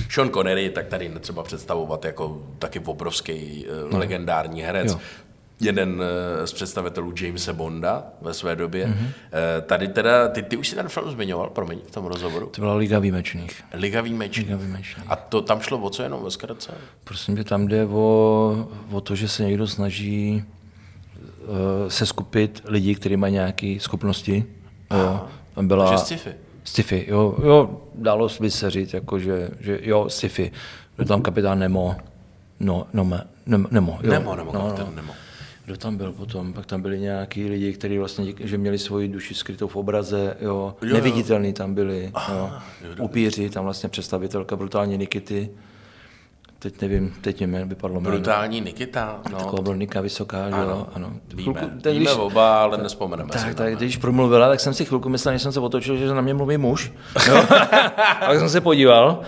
Sean 0.10 0.29
Connery, 0.29 0.69
tak 0.69 0.88
tady 0.88 1.10
netřeba 1.10 1.43
představovat 1.43 2.05
jako 2.05 2.41
taky 2.60 2.79
obrovský 2.79 3.65
no. 3.91 3.97
legendární 3.97 4.62
herec. 4.62 4.91
Jo 4.91 4.99
jeden 5.60 6.04
z 6.46 6.54
představitelů 6.54 7.13
Jamesa 7.22 7.54
Bonda 7.54 8.04
ve 8.22 8.34
své 8.34 8.56
době. 8.56 8.88
Mm-hmm. 8.88 9.12
Tady 9.65 9.88
teda, 9.88 10.28
ty, 10.28 10.43
ty 10.43 10.58
už 10.58 10.67
si 10.67 10.76
ten 10.76 10.89
film 10.89 11.12
zmiňoval, 11.12 11.50
promiň, 11.50 11.80
v 11.88 11.91
tom 11.91 12.06
rozhovoru. 12.06 12.48
To 12.48 12.62
byla 12.62 12.74
Liga 12.74 13.00
výjimečných. 13.00 13.63
Liga 13.74 14.02
výjimečných. 14.02 14.48
Liga 14.48 14.58
výjimečných. 14.58 15.06
A 15.08 15.15
to 15.15 15.41
tam 15.41 15.60
šlo 15.60 15.78
o 15.78 15.89
co 15.89 16.04
jenom 16.04 16.24
ve 16.24 16.32
zkratce? 16.32 16.72
Prosím 17.04 17.36
tě, 17.36 17.43
tam 17.43 17.67
jde 17.67 17.86
o, 17.86 18.67
o 18.91 19.02
to, 19.02 19.15
že 19.15 19.28
se 19.28 19.43
někdo 19.43 19.67
snaží 19.67 20.43
uh, 21.41 21.89
se 21.89 22.06
skupit 22.06 22.62
lidi, 22.65 22.96
kteří 22.96 23.17
mají 23.17 23.34
nějaké 23.34 23.78
schopnosti. 23.80 24.46
Jo. 24.91 25.28
Tam 25.56 25.67
byla... 25.67 25.89
Takže 25.89 26.04
sci-fi. 26.06 26.30
Sci-fi, 26.63 27.06
jo, 27.08 27.36
jo, 27.43 27.82
dalo 27.96 28.30
by 28.41 28.52
se 28.52 28.70
říct, 28.72 28.93
jako, 28.93 29.20
že, 29.20 29.50
že 29.60 29.80
jo, 29.82 30.10
sci-fi. 30.10 30.52
Byl 30.98 31.06
tam 31.06 31.22
kapitán 31.22 31.60
Nemo, 31.60 31.96
no, 32.60 32.88
no, 32.93 33.04
Nemo, 33.46 33.67
Nemo, 33.72 34.00
jo. 34.04 34.12
Nemo, 34.12 34.36
Nemo, 34.36 34.52
no, 34.54 34.76
no. 34.80 34.91
Nemo. 34.96 35.13
Kdo 35.67 35.77
tam 35.77 35.97
byl 35.97 36.12
potom? 36.12 36.53
Pak 36.53 36.65
tam 36.65 36.82
byli 36.82 36.99
nějaký 36.99 37.49
lidi, 37.49 37.73
kteří 37.73 37.97
vlastně, 37.97 38.34
že 38.39 38.58
měli 38.58 38.77
svoji 38.77 39.08
duši 39.08 39.34
skrytou 39.34 39.67
v 39.67 39.75
obraze, 39.75 40.38
jo. 40.39 40.75
jo 40.82 40.93
neviditelní 40.93 41.53
tam 41.53 41.73
byli, 41.73 42.12
Aha, 42.13 42.34
jo. 42.34 42.51
jo. 42.89 43.03
Upíři, 43.03 43.49
tam 43.49 43.63
vlastně 43.63 43.89
představitelka 43.89 44.56
brutální 44.56 44.97
Nikity. 44.97 45.49
Teď 46.60 46.82
nevím, 46.82 47.13
teď 47.21 47.45
mě 47.45 47.65
vypadlo 47.65 47.99
jméno. 47.99 48.15
Brutální 48.15 48.62
Nikita, 48.62 49.21
no. 49.32 49.38
Taková 49.38 49.62
byl 49.62 49.75
Nika 49.75 50.01
vysoká, 50.01 50.45
ano, 50.45 50.58
jo, 50.63 50.88
ano. 50.93 51.13
Víme, 51.34 51.53
chvilku, 51.53 51.75
víme 51.89 51.99
když, 51.99 52.10
oba, 52.17 52.63
ale 52.63 52.77
nespomeneme 52.77 53.30
tak, 53.30 53.41
si 53.41 53.56
tak, 53.56 53.75
když 53.75 53.97
promluvila, 53.97 54.47
tak 54.47 54.60
jsem 54.60 54.73
si 54.73 54.86
chvilku 54.86 55.10
myslel, 55.10 55.34
že 55.34 55.39
jsem 55.39 55.51
se 55.51 55.60
otočil, 55.60 55.97
že 55.97 56.13
na 56.13 56.21
mě 56.21 56.34
mluví 56.34 56.58
muž. 56.58 56.91
No. 57.30 57.47
tak 58.19 58.39
jsem 58.39 58.49
se 58.49 58.62
podíval 58.62 59.21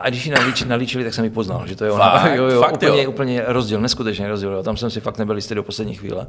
a 0.00 0.08
když 0.08 0.26
ji 0.26 0.32
nalíč, 0.32 0.64
nalíčili, 0.64 1.04
tak 1.04 1.14
jsem 1.14 1.24
ji 1.24 1.30
poznal, 1.30 1.66
že 1.66 1.76
to 1.76 1.84
je 1.84 1.90
ona. 1.90 2.18
Fakt, 2.18 2.34
jo, 2.36 2.44
jo, 2.44 2.60
fakt, 2.60 2.74
úplně, 2.74 3.02
jo. 3.02 3.10
úplně 3.10 3.42
rozdíl, 3.46 3.80
neskutečný 3.80 4.26
rozdíl. 4.26 4.52
Jo. 4.52 4.62
Tam 4.62 4.76
jsem 4.76 4.90
si 4.90 5.00
fakt 5.00 5.18
nebyl 5.18 5.36
jistý 5.36 5.54
do 5.54 5.62
poslední 5.62 5.94
chvíle. 5.94 6.26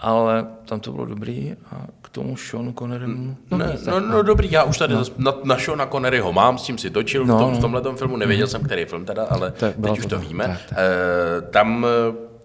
Ale 0.00 0.46
tam 0.64 0.80
to 0.80 0.92
bylo 0.92 1.06
dobrý 1.06 1.56
a 1.70 1.86
k 2.02 2.08
tomu 2.08 2.36
Seanu 2.36 2.72
Connerymu... 2.72 3.36
No, 3.50 3.58
ne, 3.58 3.76
no, 3.86 4.00
no, 4.00 4.22
dobrý, 4.22 4.50
já 4.50 4.64
už 4.64 4.78
tady 4.78 4.94
no. 4.94 5.02
na, 5.18 5.34
na 5.44 5.58
Seana 5.58 5.86
Conneryho 5.86 6.32
mám, 6.32 6.58
s 6.58 6.62
tím 6.62 6.78
si 6.78 6.90
točil 6.90 7.26
no, 7.26 7.36
v, 7.36 7.40
tom, 7.40 7.54
v 7.54 7.60
tomhle 7.60 7.82
filmu, 7.96 8.16
nevěděl 8.16 8.46
mm. 8.46 8.50
jsem, 8.50 8.62
který 8.62 8.84
film 8.84 9.04
teda, 9.04 9.24
ale 9.24 9.50
tak, 9.50 9.74
teď 9.82 9.98
už 9.98 10.06
to, 10.06 10.08
to 10.08 10.18
víme. 10.18 10.46
Tak, 10.46 10.58
tak. 10.68 10.78
E, 10.78 11.40
tam 11.40 11.86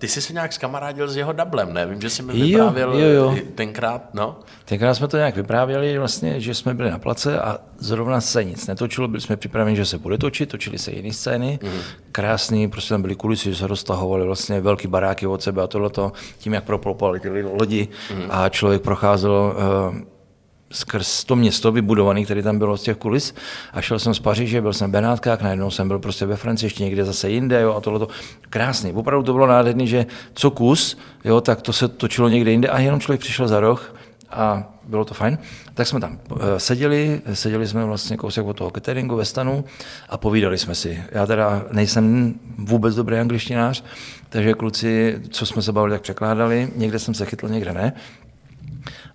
ty 0.04 0.08
jsi 0.10 0.22
se 0.22 0.34
nějak 0.34 0.54
zkamarádil 0.54 1.08
s 1.08 1.18
jeho 1.18 1.34
dublem, 1.34 1.74
ne? 1.74 1.86
Vím, 1.86 2.02
že 2.02 2.10
jsi 2.10 2.24
mi 2.24 2.34
vyprávěl 2.34 2.94
jo, 2.94 3.00
jo, 3.00 3.08
jo. 3.10 3.36
tenkrát, 3.56 4.14
no? 4.14 4.40
Tenkrát 4.66 4.94
jsme 4.94 5.08
to 5.08 5.18
nějak 5.18 5.36
vyprávěli, 5.36 5.98
vlastně, 5.98 6.40
že 6.42 6.54
jsme 6.54 6.74
byli 6.74 6.92
na 6.92 7.00
place 7.00 7.40
a 7.40 7.58
zrovna 7.80 8.22
se 8.22 8.44
nic 8.44 8.68
netočilo, 8.68 9.08
byli 9.08 9.22
jsme 9.22 9.38
připraveni, 9.38 9.76
že 9.76 9.86
se 9.86 9.98
bude 9.98 10.18
točit, 10.18 10.50
točili 10.50 10.78
se 10.78 10.92
jiné 10.92 11.14
scény, 11.14 11.60
mm. 11.64 11.80
krásný, 12.12 12.70
prostě 12.70 12.90
tam 12.90 13.02
byly 13.02 13.16
kulisy, 13.16 13.50
že 13.50 13.56
se 13.56 13.68
roztahovaly 13.68 14.26
vlastně 14.26 14.62
velký 14.62 14.88
baráky 14.88 15.28
od 15.28 15.44
sebe 15.44 15.64
a 15.64 15.68
tohleto, 15.68 16.12
tím, 16.38 16.54
jak 16.54 16.64
proplopaly 16.64 17.20
ty 17.20 17.30
lidi 17.30 17.88
mm. 18.16 18.24
a 18.30 18.50
člověk 18.50 18.82
procházel 18.82 19.56
uh, 19.92 20.13
skrz 20.74 21.24
to 21.24 21.36
město 21.36 21.72
vybudované, 21.72 22.24
které 22.24 22.44
tam 22.44 22.60
bylo 22.60 22.78
z 22.78 22.82
těch 22.82 22.98
kulis. 22.98 23.36
A 23.74 23.82
šel 23.82 24.00
jsem 24.00 24.14
z 24.14 24.20
Paříže, 24.20 24.62
byl 24.62 24.74
jsem 24.74 24.90
v 24.90 24.94
Benátkách, 24.94 25.42
najednou 25.42 25.72
jsem 25.72 25.88
byl 25.88 26.00
prostě 26.00 26.26
ve 26.26 26.36
Francii, 26.36 26.66
ještě 26.66 26.84
někde 26.84 27.06
zase 27.06 27.30
jinde, 27.30 27.62
jo, 27.62 27.74
a 27.74 27.82
tohle 27.82 28.00
to 28.00 28.08
krásný. 28.50 28.94
Opravdu 28.94 29.26
to 29.26 29.34
bylo 29.34 29.48
nádherný, 29.48 29.88
že 29.88 30.06
co 30.34 30.52
kus, 30.52 30.98
jo, 31.26 31.42
tak 31.42 31.62
to 31.62 31.74
se 31.74 31.88
točilo 31.88 32.30
někde 32.30 32.52
jinde 32.52 32.68
a 32.68 32.80
jenom 32.80 33.00
člověk 33.00 33.22
přišel 33.22 33.48
za 33.48 33.60
roh 33.60 33.96
a 34.30 34.74
bylo 34.84 35.06
to 35.06 35.14
fajn. 35.14 35.38
Tak 35.74 35.88
jsme 35.88 36.00
tam 36.00 36.20
uh, 36.32 36.40
seděli, 36.58 37.22
seděli 37.34 37.68
jsme 37.68 37.86
vlastně 37.86 38.18
kousek 38.18 38.46
od 38.46 38.58
toho 38.58 38.72
cateringu 38.72 39.16
ve 39.16 39.26
stanu 39.26 39.66
a 40.10 40.18
povídali 40.18 40.58
jsme 40.58 40.76
si. 40.76 41.04
Já 41.12 41.26
teda 41.26 41.66
nejsem 41.72 42.34
vůbec 42.58 42.96
dobrý 42.96 43.18
angličtinář, 43.18 43.84
takže 44.30 44.54
kluci, 44.54 45.22
co 45.30 45.46
jsme 45.46 45.62
se 45.62 45.72
bavili, 45.72 45.94
tak 45.94 46.02
překládali. 46.02 46.70
Někde 46.76 47.00
jsem 47.00 47.14
se 47.14 47.26
chytl, 47.26 47.50
někde 47.50 47.74
ne. 47.74 47.94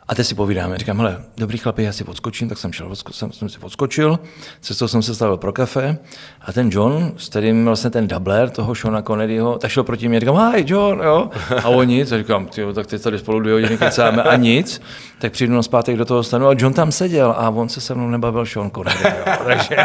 A 0.09 0.15
teď 0.15 0.27
si 0.27 0.35
povídáme, 0.35 0.79
říkám, 0.79 0.99
hele, 0.99 1.19
dobrý 1.37 1.59
chlapi, 1.59 1.83
já 1.83 1.93
si 1.93 2.05
odskočím, 2.05 2.49
tak 2.49 2.59
jsem 2.59 2.73
šel, 2.73 2.97
jsem, 3.11 3.33
jsem 3.33 3.49
si 3.49 3.59
odskočil, 3.59 4.19
cestou 4.61 4.89
jsem 4.89 5.03
se 5.03 5.15
stavil 5.15 5.37
pro 5.37 5.53
kafe 5.53 5.99
a 6.41 6.53
ten 6.53 6.71
John, 6.73 7.13
s 7.17 7.29
kterým 7.29 7.65
vlastně 7.65 7.91
ten 7.91 8.09
dubler 8.09 8.51
toho 8.51 8.75
Shona 8.75 9.03
Conneryho, 9.03 9.59
tak 9.59 9.71
šel 9.71 9.85
proti 9.85 10.09
mě, 10.09 10.21
říkám, 10.21 10.53
hi 10.55 10.65
John, 10.67 11.01
jo, 11.05 11.31
a 11.65 11.69
on 11.69 11.89
nic, 11.89 12.13
a 12.13 12.19
říkám, 12.19 12.47
tyjo, 12.47 12.73
tak 12.73 12.87
teď 12.87 13.03
tady 13.03 13.19
spolu 13.19 13.41
dvě 13.41 13.53
hodiny 13.53 13.79
kecáme 13.79 14.23
a 14.23 14.37
nic, 14.37 14.81
tak 15.19 15.33
přijdu 15.33 15.55
na 15.55 15.63
zpátek 15.63 15.97
do 15.97 16.05
toho 16.05 16.23
stanu 16.23 16.49
a 16.49 16.55
John 16.59 16.73
tam 16.73 16.93
seděl 16.93 17.35
a 17.37 17.51
on 17.51 17.69
se 17.69 17.81
se 17.81 17.95
mnou 17.95 18.09
nebavil 18.09 18.47
Sean 18.47 18.71
Connery, 18.71 18.99
jo, 19.05 19.35
takže 19.45 19.77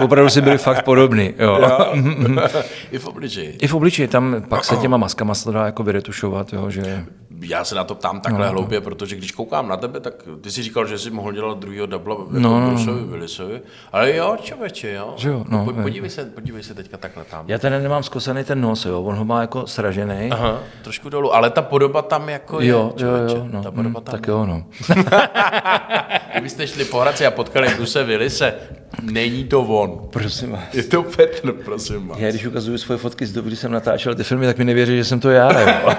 opravdu 0.00 0.30
si 0.30 0.40
byli 0.40 0.58
fakt 0.58 0.84
podobný, 0.84 1.34
jo. 1.38 1.58
jo. 1.60 1.94
I 2.90 2.98
v 2.98 3.06
obličeji. 3.06 3.56
I 3.60 3.66
v 3.66 3.74
obličeji, 3.74 4.08
tam 4.08 4.36
pak 4.48 4.64
se 4.64 4.76
těma 4.76 4.96
maskama 4.96 5.34
se 5.34 5.44
to 5.44 5.52
dá 5.52 5.66
jako 5.66 5.82
vyretušovat, 5.82 6.52
jo, 6.52 6.70
že... 6.70 7.04
Já 7.40 7.64
se 7.64 7.74
na 7.74 7.84
to 7.84 7.94
ptám 7.94 8.20
takhle 8.20 8.46
no, 8.46 8.52
no. 8.52 8.52
hloupě, 8.52 8.80
protože 8.80 9.16
když 9.16 9.32
koukám 9.32 9.68
na 9.68 9.76
tebe, 9.76 10.00
tak 10.00 10.14
ty 10.40 10.50
si 10.50 10.62
říkal, 10.62 10.86
že 10.86 10.98
jsi 10.98 11.10
mohl 11.10 11.32
dělat 11.32 11.58
druhýho 11.58 11.86
dubla 11.86 12.14
jako 12.14 12.28
no, 12.30 12.60
no, 12.60 12.84
no. 12.86 12.94
Willisovi. 12.94 13.60
Ale 13.92 14.16
jo, 14.16 14.36
člověče, 14.40 14.92
jo. 14.92 15.14
Že 15.16 15.28
jo 15.28 15.44
no, 15.48 15.64
po, 15.64 15.72
podívej, 15.72 16.10
se, 16.10 16.24
podívej 16.24 16.62
se 16.62 16.74
teďka 16.74 16.96
takhle 16.96 17.24
tam. 17.24 17.44
Já 17.48 17.58
tady 17.58 17.82
nemám 17.82 18.02
zkosený 18.02 18.44
ten 18.44 18.60
nos, 18.60 18.84
jo. 18.84 19.02
On 19.02 19.16
ho 19.16 19.24
má 19.24 19.40
jako 19.40 19.66
sražený. 19.66 20.30
Aha, 20.30 20.60
trošku 20.82 21.08
dolů, 21.08 21.34
ale 21.34 21.50
ta 21.50 21.62
podoba 21.62 22.02
tam 22.02 22.28
jako 22.28 22.60
je, 22.60 22.68
jo, 22.68 22.92
člověče. 22.96 23.36
Jo, 23.36 23.42
jo, 23.42 23.48
no, 23.52 23.62
ta 23.62 23.70
podoba 23.70 24.00
mm, 24.00 24.04
tam 24.04 24.12
tak 24.14 24.26
je. 24.26 24.30
jo, 24.30 24.46
no. 24.46 24.64
Kdybyste 26.32 26.66
šli 26.66 26.84
po 26.84 27.00
Hradci 27.00 27.26
a 27.26 27.30
potkali 27.30 27.74
Bruce 27.74 28.04
Willise, 28.04 28.54
není 29.02 29.44
to 29.44 29.60
on. 29.60 30.08
Prosím 30.12 30.50
vás. 30.52 30.74
Je 30.74 30.82
to 30.82 31.02
Petr, 31.02 31.52
prosím 31.52 32.08
vás. 32.08 32.18
Já 32.18 32.30
když 32.30 32.46
ukazuju 32.46 32.78
svoje 32.78 32.98
fotky 32.98 33.26
z 33.26 33.32
doby, 33.32 33.46
kdy 33.46 33.56
jsem 33.56 33.72
natáčel 33.72 34.14
ty 34.14 34.24
filmy, 34.24 34.46
tak 34.46 34.58
mi 34.58 34.64
nevěří, 34.64 34.96
že 34.96 35.04
jsem 35.04 35.20
to 35.20 35.30
já. 35.30 35.60
Jo. 35.60 35.94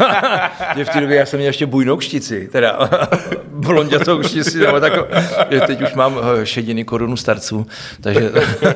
v 0.84 0.89
té 0.89 1.02
době 1.02 1.17
já 1.17 1.26
jsem 1.27 1.37
měl 1.37 1.49
ještě 1.49 1.65
bujnou 1.65 1.97
kštici, 1.97 2.47
teda 2.51 2.89
blondětou 3.47 4.19
kštici, 4.19 4.59
nebo 4.59 4.79
tak, 4.79 4.93
teď 5.67 5.81
už 5.81 5.93
mám 5.93 6.19
eh, 6.19 6.45
šediny 6.45 6.83
korunu 6.83 7.17
starců, 7.17 7.67
takže 8.01 8.31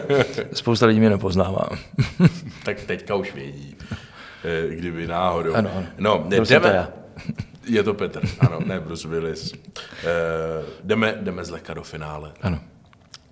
spousta 0.53 0.85
lidí 0.85 0.99
mě 0.99 1.09
nepoznává. 1.09 1.69
tak 2.65 2.81
teďka 2.81 3.15
už 3.15 3.33
vědí, 3.33 3.75
eh, 4.43 4.75
kdyby 4.75 5.07
náhodou. 5.07 5.53
Ano, 5.53 5.71
ano. 5.75 5.87
No, 5.97 6.25
jdeme, 6.27 6.45
to 6.45 6.53
já. 6.53 6.89
Je 7.67 7.83
to 7.83 7.93
Petr, 7.93 8.21
ano, 8.39 8.59
ne 8.65 8.79
Bruce 8.79 9.07
Willis. 9.07 9.53
E, 9.53 9.57
jdeme, 10.83 11.17
jdeme 11.21 11.45
zlehka 11.45 11.73
do 11.73 11.83
finále. 11.83 12.31
Ano. 12.41 12.59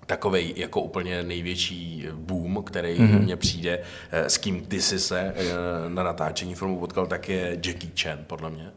Takový 0.06 0.54
jako 0.56 0.80
úplně 0.80 1.22
největší 1.22 2.06
boom, 2.14 2.62
který 2.62 2.98
mm-hmm. 2.98 3.22
mně 3.22 3.36
přijde, 3.36 3.80
s 4.12 4.38
kým 4.38 4.64
ty 4.64 4.82
jsi 4.82 5.00
se 5.00 5.34
na 5.88 6.02
natáčení 6.02 6.54
filmu 6.54 6.78
potkal, 6.78 7.06
tak 7.06 7.28
je 7.28 7.58
Jackie 7.66 7.92
Chan, 8.02 8.18
podle 8.26 8.50
mě. 8.50 8.70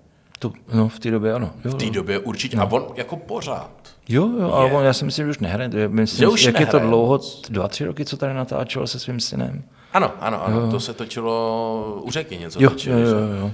To, 0.44 0.52
no, 0.74 0.88
v 0.90 1.00
té 1.00 1.12
době 1.12 1.34
ano. 1.34 1.52
Jo, 1.66 1.72
v 1.72 1.76
té 1.76 1.90
době 1.90 2.20
určitě. 2.20 2.58
No. 2.58 2.64
A 2.64 2.72
on 2.72 2.86
jako 2.96 3.16
pořád. 3.16 3.72
Jo, 4.10 4.30
jo, 4.40 4.52
ale 4.52 4.72
on, 4.72 4.84
já 4.86 4.94
si 4.94 5.06
myslím, 5.06 5.26
že 5.26 5.30
už 5.30 5.40
nehraje. 5.40 5.88
Myslím, 5.88 6.20
že 6.20 6.28
už 6.28 6.44
jak 6.44 6.54
nehraje. 6.54 6.68
je 6.78 6.80
to 6.82 6.88
dlouho, 6.88 7.20
dva, 7.50 7.68
tři 7.68 7.86
roky, 7.86 8.06
co 8.06 8.18
tady 8.18 8.34
natáčel 8.34 8.88
se 8.88 9.00
svým 9.00 9.20
synem. 9.20 9.64
Ano, 9.94 10.12
ano, 10.20 10.46
ano. 10.46 10.72
To 10.72 10.80
se 10.80 10.94
točilo 10.94 12.02
u 12.04 12.12
řeky 12.12 12.38
něco 12.38 12.64
Jo, 12.64 12.70
točili, 12.70 13.02
jo, 13.02 13.08
jo, 13.08 13.18
jo. 13.40 13.52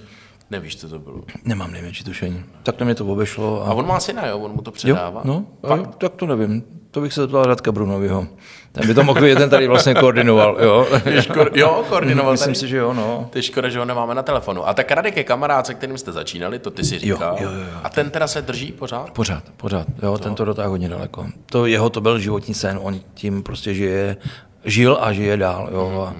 Nevíš, 0.51 0.75
co 0.75 0.89
to 0.89 0.99
bylo. 0.99 1.21
Nemám 1.43 1.71
nejmenší 1.71 2.03
tušení. 2.03 2.43
Tak 2.63 2.75
to 2.75 2.85
mě 2.85 2.95
to 2.95 3.05
obešlo. 3.05 3.65
A 3.67 3.69
A... 3.69 3.73
on 3.73 3.87
má 3.87 3.99
syna, 3.99 4.27
jo? 4.27 4.37
On 4.39 4.51
mu 4.51 4.61
to 4.61 4.69
Jo, 4.69 4.73
předává. 4.73 5.21
no, 5.23 5.45
a, 5.69 5.77
tak 5.77 6.13
to 6.13 6.25
nevím. 6.25 6.63
To 6.91 7.01
bych 7.01 7.13
se 7.13 7.21
zeptal 7.21 7.43
Radka 7.43 7.71
Brunoviho. 7.71 8.27
Ten 8.71 8.87
by 8.87 8.93
to 8.93 9.03
mohl 9.03 9.21
být, 9.21 9.37
ten 9.37 9.49
tady 9.49 9.67
vlastně 9.67 9.93
koordinoval, 9.93 10.57
jo. 10.61 10.87
Ko- 11.05 11.49
jo, 11.53 11.85
koordinoval 11.89 12.31
Myslím 12.31 12.53
tady. 12.53 12.59
si, 12.59 12.67
že 12.67 12.77
jo, 12.77 12.93
no. 12.93 13.27
To 13.31 13.37
je 13.37 13.43
škoda, 13.43 13.69
že 13.69 13.79
ho 13.79 13.85
nemáme 13.85 14.15
na 14.15 14.23
telefonu. 14.23 14.67
A 14.67 14.73
tak 14.73 14.91
Radek 14.91 15.17
je 15.17 15.23
kamarád, 15.23 15.65
se 15.67 15.73
kterým 15.73 15.97
jste 15.97 16.11
začínali, 16.11 16.59
to 16.59 16.71
ty 16.71 16.83
si 16.83 16.99
říkal. 16.99 17.37
jo, 17.41 17.49
jo, 17.51 17.59
jo. 17.59 17.65
A 17.83 17.89
ten 17.89 18.09
teda 18.09 18.27
se 18.27 18.41
drží 18.41 18.71
pořád? 18.71 19.11
Pořád, 19.11 19.43
pořád, 19.57 19.87
jo, 20.03 20.17
ten 20.17 20.35
to 20.35 20.45
dotáhl 20.45 20.69
hodně 20.69 20.89
daleko. 20.89 21.27
To 21.45 21.65
jeho 21.65 21.89
to 21.89 22.01
byl 22.01 22.19
životní 22.19 22.53
sen, 22.53 22.79
on 22.81 22.99
tím 23.13 23.43
prostě 23.43 23.73
žije, 23.73 24.17
žil 24.65 24.97
a 25.01 25.13
žije 25.13 25.37
dál, 25.37 25.69
jo. 25.71 26.05
A 26.09 26.15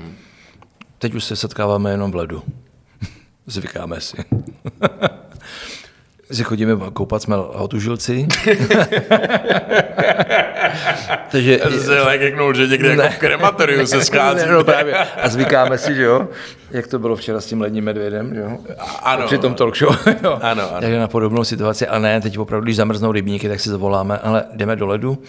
teď 0.98 1.14
už 1.14 1.24
se 1.24 1.36
setkáváme 1.36 1.92
jenom 1.92 2.12
v 2.12 2.16
ledu. 2.16 2.44
Zvykáme 3.50 4.02
si. 4.02 4.18
si 6.32 6.44
chodíme 6.44 6.78
koupat 6.94 7.22
jsme 7.22 7.36
hotužilci. 7.36 8.28
Takže 11.32 11.60
Se 11.80 12.02
leknul, 12.02 12.54
že 12.54 12.68
někde 12.68 12.90
jako 12.90 13.10
v 13.10 13.18
krematoriu 13.18 13.88
se 13.88 14.06
schází. 14.06 14.46
No, 14.52 14.64
právě. 14.64 14.96
A 14.96 15.30
zvykáme 15.30 15.78
si, 15.78 15.96
že 15.96 16.04
jo, 16.04 16.28
jak 16.72 16.88
to 16.88 17.00
bylo 17.00 17.16
včera 17.16 17.42
s 17.42 17.46
tím 17.46 17.62
ledním 17.62 17.84
medvědem, 17.84 18.36
že 18.36 18.42
jo? 18.42 18.58
Ano. 19.04 19.26
Při 19.26 19.38
tom 19.38 19.54
talk 19.54 19.78
show. 19.78 19.98
Jo. 20.24 20.40
Ano, 20.42 20.70
ano. 20.70 20.82
Takže 20.82 21.00
na 21.00 21.08
podobnou 21.08 21.44
situaci, 21.44 21.88
ale 21.88 22.00
ne, 22.00 22.22
teď 22.22 22.38
opravdu, 22.38 22.64
když 22.64 22.76
zamrznou 22.76 23.12
rybníky, 23.12 23.50
tak 23.50 23.60
si 23.60 23.70
zavoláme, 23.70 24.18
ale 24.18 24.44
jdeme 24.54 24.76
do 24.76 24.88
ledu. 24.88 25.24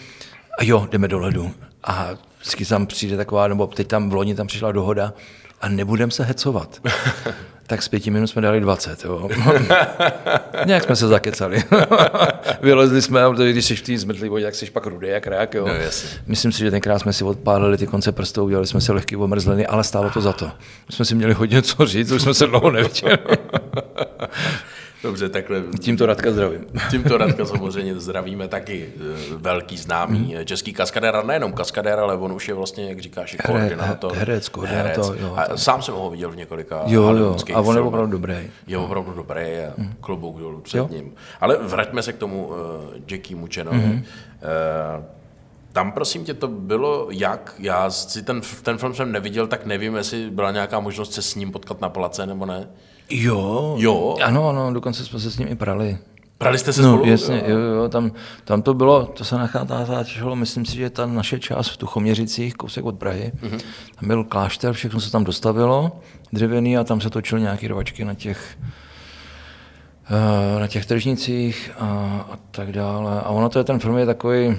A 0.59 0.65
jo, 0.65 0.89
jdeme 0.91 1.09
do 1.09 1.19
ledu. 1.19 1.51
A 1.85 2.09
vždycky 2.41 2.65
tam 2.65 2.87
přijde 2.87 3.17
taková, 3.17 3.49
nebo 3.49 3.67
teď 3.67 3.87
tam 3.87 4.11
v 4.11 4.15
loni 4.15 4.35
tam 4.35 4.47
přišla 4.47 4.73
dohoda 4.73 5.13
a 5.61 5.69
nebudem 5.69 6.11
se 6.11 6.25
hecovat. 6.25 6.81
tak 7.67 7.83
z 7.83 7.89
pěti 7.89 8.11
minut 8.11 8.27
jsme 8.27 8.43
dali 8.43 8.61
20. 8.61 9.05
Jo. 9.05 9.29
Nějak 10.67 10.85
jsme 10.85 10.97
se 10.97 11.09
zakecali. 11.09 11.63
Vylezli 12.63 13.03
jsme, 13.03 13.23
a 13.23 13.29
když 13.29 13.65
jsi 13.65 13.77
v 13.77 13.83
té 13.83 13.99
zmrtlý 13.99 14.29
vodě, 14.29 14.45
tak 14.45 14.55
jsi 14.55 14.71
pak 14.71 14.87
rudý 14.87 15.09
jak 15.09 15.27
rák. 15.27 15.55
Jo. 15.55 15.67
No. 15.67 15.75
Myslím 16.27 16.53
si, 16.53 16.59
že 16.59 16.71
tenkrát 16.71 16.99
jsme 16.99 17.13
si 17.13 17.25
odpálili 17.25 17.79
ty 17.79 17.87
konce 17.87 18.13
prstů, 18.13 18.45
udělali 18.45 18.67
jsme 18.67 18.81
si 18.81 18.93
lehký 18.93 19.17
omrzliny, 19.17 19.67
ale 19.67 19.85
stálo 19.85 20.11
to 20.11 20.21
za 20.21 20.33
to. 20.33 20.47
My 20.89 20.95
jsme 20.95 21.05
si 21.05 21.15
měli 21.15 21.33
hodně 21.33 21.63
co 21.63 21.87
říct, 21.87 22.11
už 22.11 22.23
jsme 22.23 22.35
se 22.35 22.47
dlouho 22.47 22.71
neviděli. 22.71 23.19
Dobře, 25.03 25.29
takhle. 25.29 25.63
Tímto 25.81 26.07
Radka 26.07 26.31
zdravím. 26.31 26.67
Tímto 26.91 27.19
Radka 27.19 27.45
samozřejmě 27.47 27.95
zdravíme 27.95 28.49
taky 28.49 28.89
eh, 28.97 29.35
velký 29.37 29.77
známý 29.77 30.35
Hmm. 30.35 30.45
český 30.45 30.73
kaskadér, 30.73 31.17
a 31.17 31.23
nejenom 31.23 31.53
kaskadér, 31.53 31.99
ale 31.99 32.17
on 32.17 32.33
už 32.33 32.49
je 32.49 32.55
vlastně, 32.55 32.89
jak 32.89 32.99
říkáš, 33.01 33.35
i 33.35 33.37
koordinátor. 33.47 34.13
herec, 34.15 34.49
koordinátor, 34.49 35.17
jo, 35.21 35.35
A 35.37 35.57
sám 35.57 35.83
jsem 35.83 35.95
ho 35.95 36.11
viděl 36.11 36.31
v 36.31 36.37
několika 36.37 36.83
Jo, 36.87 37.15
jo, 37.17 37.37
a 37.55 37.61
on 37.61 37.77
je 37.77 37.83
opravdu 37.83 38.13
dobrý. 38.13 38.51
Je 38.67 38.79
opravdu 38.79 39.13
dobrý 39.13 39.41
a 39.43 39.73
klobouk 40.01 40.39
dolů 40.39 40.61
před 40.61 40.79
Jo. 40.79 40.89
ním. 40.91 41.15
Ale 41.41 41.57
vraťme 41.57 42.03
se 42.03 42.13
k 42.13 42.17
tomu 42.19 42.47
uh, 42.47 42.55
Jackie 43.11 43.37
Muchenovi. 43.37 43.79
Mm-hmm. 43.79 44.03
Uh, 44.99 45.05
tam 45.73 45.93
prosím 45.93 46.25
tě 46.25 46.35
to 46.35 46.49
bylo 46.49 47.07
jak? 47.11 47.55
Já 47.59 47.91
si 47.91 48.23
ten, 48.23 48.41
ten 48.63 48.79
film 48.79 48.95
jsem 48.95 49.13
neviděl, 49.13 49.47
tak 49.47 49.67
nevím, 49.67 49.97
jestli 49.97 50.31
byla 50.31 50.51
nějaká 50.51 50.81
možnost 50.81 51.13
se 51.13 51.23
s 51.23 51.35
ním 51.35 51.53
potkat 51.53 51.81
na 51.81 51.89
place 51.89 52.27
nebo 52.27 52.47
ne. 52.47 52.69
Jo. 53.11 53.75
Jo? 53.79 54.17
Ano, 54.25 54.49
ano, 54.49 54.73
dokonce 54.73 55.05
jsme 55.05 55.21
se 55.21 55.31
s 55.31 55.39
ním 55.39 55.49
i 55.49 55.55
prali. 55.55 55.99
Prali 56.39 56.59
jste 56.59 56.73
se 56.73 56.83
No, 56.83 56.93
spolu? 56.93 57.11
jasně, 57.11 57.43
jo, 57.47 57.59
jo, 57.59 57.89
tam, 57.89 58.13
tam 58.45 58.63
to 58.63 58.75
bylo, 58.75 59.07
to 59.07 59.25
se 59.25 59.35
nacházelo, 59.39 60.37
myslím 60.37 60.65
si, 60.65 60.77
že 60.77 60.91
ta 60.91 61.07
naše 61.07 61.39
část 61.39 61.69
v 61.69 61.77
Tuchoměřicích, 61.77 62.55
kousek 62.55 62.85
od 62.85 62.99
Prahy, 62.99 63.33
mm-hmm. 63.43 63.61
tam 64.01 64.09
byl 64.09 64.25
klášter, 64.25 64.73
všechno 64.73 65.01
se 65.01 65.13
tam 65.13 65.25
dostavilo, 65.25 66.01
dřevěný 66.33 66.77
a 66.79 66.85
tam 66.85 67.01
se 67.01 67.11
točily 67.11 67.41
nějaké 67.41 67.69
rvačky 67.69 68.05
na 68.05 68.15
těch, 68.15 68.59
eh, 70.57 70.61
na 70.61 70.67
těch 70.67 70.87
tržnicích 70.87 71.71
a, 71.79 71.87
a 72.33 72.39
tak 72.51 72.73
dále. 72.73 73.21
A 73.21 73.29
ono 73.29 73.49
to 73.49 73.59
je, 73.59 73.65
ten 73.65 73.79
film 73.79 73.99
je 73.99 74.07
takový 74.07 74.57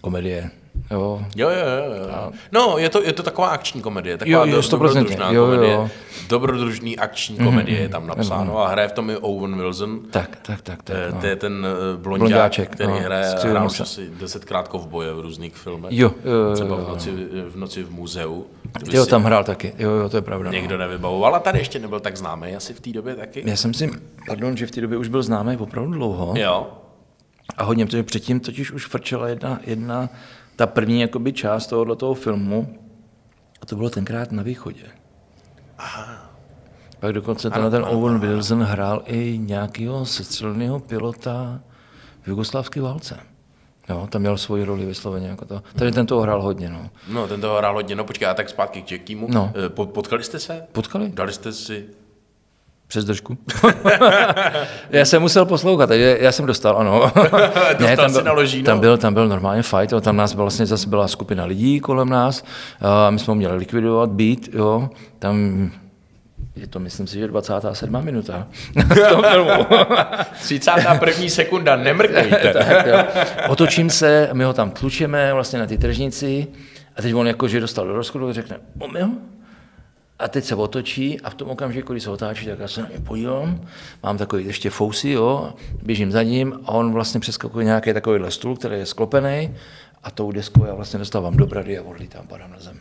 komedie, 0.00 0.50
jo. 0.90 1.24
Jo, 1.36 1.48
jo, 1.50 1.56
jo. 1.56 2.08
jo. 2.08 2.32
No, 2.52 2.78
je 2.78 2.88
to, 2.88 3.02
je 3.02 3.12
to 3.12 3.22
taková 3.22 3.48
akční 3.48 3.82
komedie, 3.82 4.18
taková 4.18 4.38
Jo, 4.38 4.46
jo, 4.46 4.52
do- 4.56 4.60
100%, 4.60 4.70
dobrodružná 4.70 5.30
jo, 5.30 5.44
jo. 5.44 5.50
komedie. 5.50 5.90
Dobrodružný 6.28 6.98
akční 6.98 7.36
komedie 7.36 7.80
je 7.80 7.88
tam 7.88 8.06
napsáno 8.06 8.58
a 8.58 8.68
hraje 8.68 8.88
v 8.88 8.92
tom 8.92 9.10
i 9.10 9.16
Owen 9.16 9.56
Wilson. 9.56 10.00
Tak, 10.10 10.38
tak, 10.42 10.60
tak, 10.62 10.82
tak. 10.82 10.96
Eh, 10.98 11.12
no. 11.14 11.20
To 11.20 11.26
je 11.26 11.36
ten 11.36 11.66
eh, 11.66 11.96
blonďák, 11.96 12.28
Blonďáček, 12.28 12.70
který 12.70 12.90
no, 12.92 12.98
hraje, 12.98 13.26
hrál 13.44 13.66
už 13.66 13.80
asi 13.80 14.10
desetkrát 14.20 14.68
kovboje 14.68 15.12
v 15.12 15.20
různých 15.20 15.56
filmech. 15.56 15.92
Jo, 15.92 16.12
jo, 16.24 16.32
jo, 16.32 16.54
Třeba 16.54 16.76
v 16.76 16.88
noci, 16.88 17.10
v 17.50 17.56
noci 17.56 17.82
v 17.82 17.90
muzeu. 17.90 18.46
Jo, 18.92 19.06
tam 19.06 19.24
hrál 19.24 19.44
taky, 19.44 19.72
jo, 19.78 19.90
jo, 19.90 20.08
to 20.08 20.16
je 20.16 20.22
pravda. 20.22 20.46
no. 20.50 20.52
Někdo 20.52 20.78
nevybavoval, 20.78 21.34
a 21.36 21.38
tady 21.38 21.58
ještě 21.58 21.78
nebyl 21.78 22.00
tak 22.00 22.16
známý 22.16 22.56
asi 22.56 22.74
v 22.74 22.80
té 22.80 22.90
době 22.90 23.14
taky. 23.14 23.42
Já 23.46 23.56
jsem 23.56 23.74
si, 23.74 23.90
pardon, 24.26 24.56
že 24.56 24.66
v 24.66 24.70
té 24.70 24.80
době 24.80 24.98
už 24.98 25.08
byl 25.08 25.22
známý 25.22 25.56
opravdu 25.56 25.92
dlouho. 25.92 26.34
Jo. 26.36 26.66
A 27.56 27.64
hodně, 27.64 27.86
protože 27.86 28.02
předtím 28.02 28.40
totiž 28.40 28.70
už 28.70 28.86
frčela 28.86 29.28
jedna, 29.28 29.60
jedna 29.66 30.08
ta 30.56 30.66
první 30.66 31.00
jakoby 31.00 31.32
část 31.32 31.66
tohoto 31.66 31.96
toho 31.96 32.14
filmu, 32.14 32.78
a 33.62 33.66
to 33.66 33.76
bylo 33.76 33.90
tenkrát 33.90 34.32
na 34.32 34.42
východě. 34.42 34.82
Pak 37.00 37.12
dokonce 37.12 37.50
ten 37.50 37.84
Owen 37.88 38.18
Wilson 38.18 38.62
hrál 38.62 39.02
i 39.06 39.38
nějakého 39.38 40.06
sestřelného 40.06 40.80
pilota 40.80 41.60
v 42.22 42.28
jugoslávské 42.28 42.80
válce. 42.80 43.20
Jo, 43.88 44.06
tam 44.10 44.20
měl 44.20 44.38
svoji 44.38 44.64
roli 44.64 44.86
vysloveně 44.86 45.28
jako 45.28 45.44
to. 45.44 45.62
Tady 45.76 45.92
ten 45.92 46.06
toho 46.06 46.20
hrál 46.20 46.42
hodně, 46.42 46.70
no. 46.70 46.90
No, 47.08 47.28
ten 47.28 47.40
toho 47.40 47.58
hrál 47.58 47.74
hodně. 47.74 47.94
No 47.96 48.04
počkej, 48.04 48.28
a 48.28 48.34
tak 48.34 48.48
zpátky 48.48 48.82
k 48.82 48.92
Jackiemu. 48.92 49.26
No. 49.30 49.52
Eh, 49.66 49.68
po- 49.68 49.86
Potkali 49.86 50.24
jste 50.24 50.38
se? 50.38 50.66
Potkali? 50.72 51.08
Dali 51.14 51.32
jste 51.32 51.52
si... 51.52 51.88
Přes 52.86 53.04
držku. 53.04 53.38
já 54.90 55.04
jsem 55.04 55.22
musel 55.22 55.46
poslouchat, 55.46 55.86
takže 55.86 56.18
já 56.20 56.32
jsem 56.32 56.46
dostal, 56.46 56.76
ano. 56.78 57.00
Dostal 57.78 57.96
tam 57.96 58.08
jsi 58.08 58.14
byl, 58.14 58.24
na 58.24 58.32
ložíno? 58.32 58.64
Tam 58.64 58.80
byl, 58.80 58.98
tam 58.98 59.14
byl 59.14 59.28
normálně 59.28 59.62
fight, 59.62 59.92
jo, 59.92 60.00
tam 60.00 60.16
nás 60.16 60.34
byla 60.34 60.44
vlastně 60.44 60.66
zase 60.66 60.88
byla 60.88 61.08
skupina 61.08 61.44
lidí 61.44 61.80
kolem 61.80 62.08
nás, 62.08 62.44
a 62.80 63.10
my 63.10 63.18
jsme 63.18 63.30
ho 63.30 63.34
měli 63.34 63.56
likvidovat, 63.56 64.10
být, 64.10 64.48
jo, 64.52 64.90
tam 65.18 65.70
je 66.56 66.66
to, 66.66 66.80
myslím 66.80 67.06
si, 67.06 67.18
že 67.18 67.28
27. 67.28 68.04
minuta 68.04 68.48
v 68.74 69.10
tom 69.10 69.22
filmu. 69.30 69.66
31. 70.40 71.28
sekunda, 71.28 71.76
nemrkejte. 71.76 72.52
tak, 72.58 72.86
jo. 72.86 73.04
Otočím 73.48 73.90
se, 73.90 74.28
my 74.32 74.44
ho 74.44 74.52
tam 74.52 74.70
tlučeme 74.70 75.32
vlastně 75.32 75.58
na 75.58 75.66
ty 75.66 75.78
tržnici 75.78 76.46
a 76.96 77.02
teď 77.02 77.14
on 77.14 77.26
jako, 77.26 77.48
že 77.48 77.60
dostal 77.60 77.86
do 77.86 77.92
rozchodu, 77.92 78.32
řekne, 78.32 78.56
omyl, 78.78 79.08
a 80.18 80.28
teď 80.28 80.44
se 80.44 80.54
otočí 80.54 81.20
a 81.20 81.30
v 81.30 81.34
tom 81.34 81.50
okamžiku, 81.50 81.92
když 81.92 82.02
se 82.04 82.10
otáčí, 82.10 82.46
tak 82.46 82.58
já 82.58 82.68
se 82.68 82.82
na 82.82 82.88
ně 82.88 82.98
podívám. 82.98 83.68
Mám 84.02 84.18
takový 84.18 84.46
ještě 84.46 84.70
fousy, 84.70 85.10
jo, 85.10 85.54
běžím 85.82 86.12
za 86.12 86.22
ním 86.22 86.60
a 86.64 86.68
on 86.68 86.92
vlastně 86.92 87.20
přeskakuje 87.20 87.64
nějaký 87.64 87.92
takovýhle 87.92 88.30
stůl, 88.30 88.56
který 88.56 88.78
je 88.78 88.86
sklopený 88.86 89.56
a 90.02 90.10
tou 90.10 90.32
deskou 90.32 90.64
já 90.64 90.74
vlastně 90.74 90.98
dostávám 90.98 91.36
do 91.36 91.46
brady 91.46 91.78
a 91.78 91.82
odlítám, 91.82 92.26
padám 92.26 92.50
na 92.50 92.60
zem. 92.60 92.80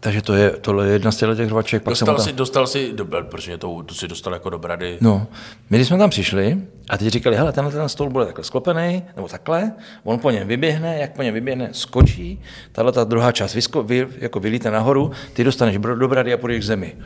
Takže 0.00 0.22
to 0.22 0.34
je, 0.34 0.50
tohle 0.50 0.86
je 0.86 0.92
jedna 0.92 1.12
z 1.12 1.16
těch 1.16 1.48
rvaček. 1.48 1.82
Pak 1.82 1.92
Dostal 1.92 2.16
tam... 2.16 2.24
si, 2.24 2.32
dostal 2.32 2.66
si, 2.66 2.92
do, 2.92 3.04
protože 3.04 3.58
to, 3.58 3.82
to 3.82 3.94
si 3.94 4.08
dostal 4.08 4.32
jako 4.32 4.50
do 4.50 4.58
brady. 4.58 4.98
No, 5.00 5.26
my 5.70 5.78
když 5.78 5.88
jsme 5.88 5.98
tam 5.98 6.10
přišli 6.10 6.58
a 6.90 6.98
teď 6.98 7.08
říkali, 7.08 7.36
hele, 7.36 7.52
tenhle 7.52 7.72
ten 7.72 7.88
stůl 7.88 8.10
bude 8.10 8.24
takhle 8.26 8.44
sklopený, 8.44 9.02
nebo 9.16 9.28
takhle, 9.28 9.72
on 10.04 10.18
po 10.18 10.30
něm 10.30 10.48
vyběhne, 10.48 10.98
jak 10.98 11.12
po 11.12 11.22
něm 11.22 11.34
vyběhne, 11.34 11.68
skočí, 11.72 12.42
tahle 12.72 12.92
ta 12.92 13.04
druhá 13.04 13.32
část 13.32 13.54
vysko, 13.54 13.82
vy, 13.82 14.08
jako 14.18 14.40
vylíte 14.40 14.70
nahoru, 14.70 15.10
ty 15.32 15.44
dostaneš 15.44 15.78
do 15.78 16.08
brady 16.08 16.32
a 16.32 16.36
půjdeš 16.36 16.60
k 16.60 16.66
zemi. 16.66 16.96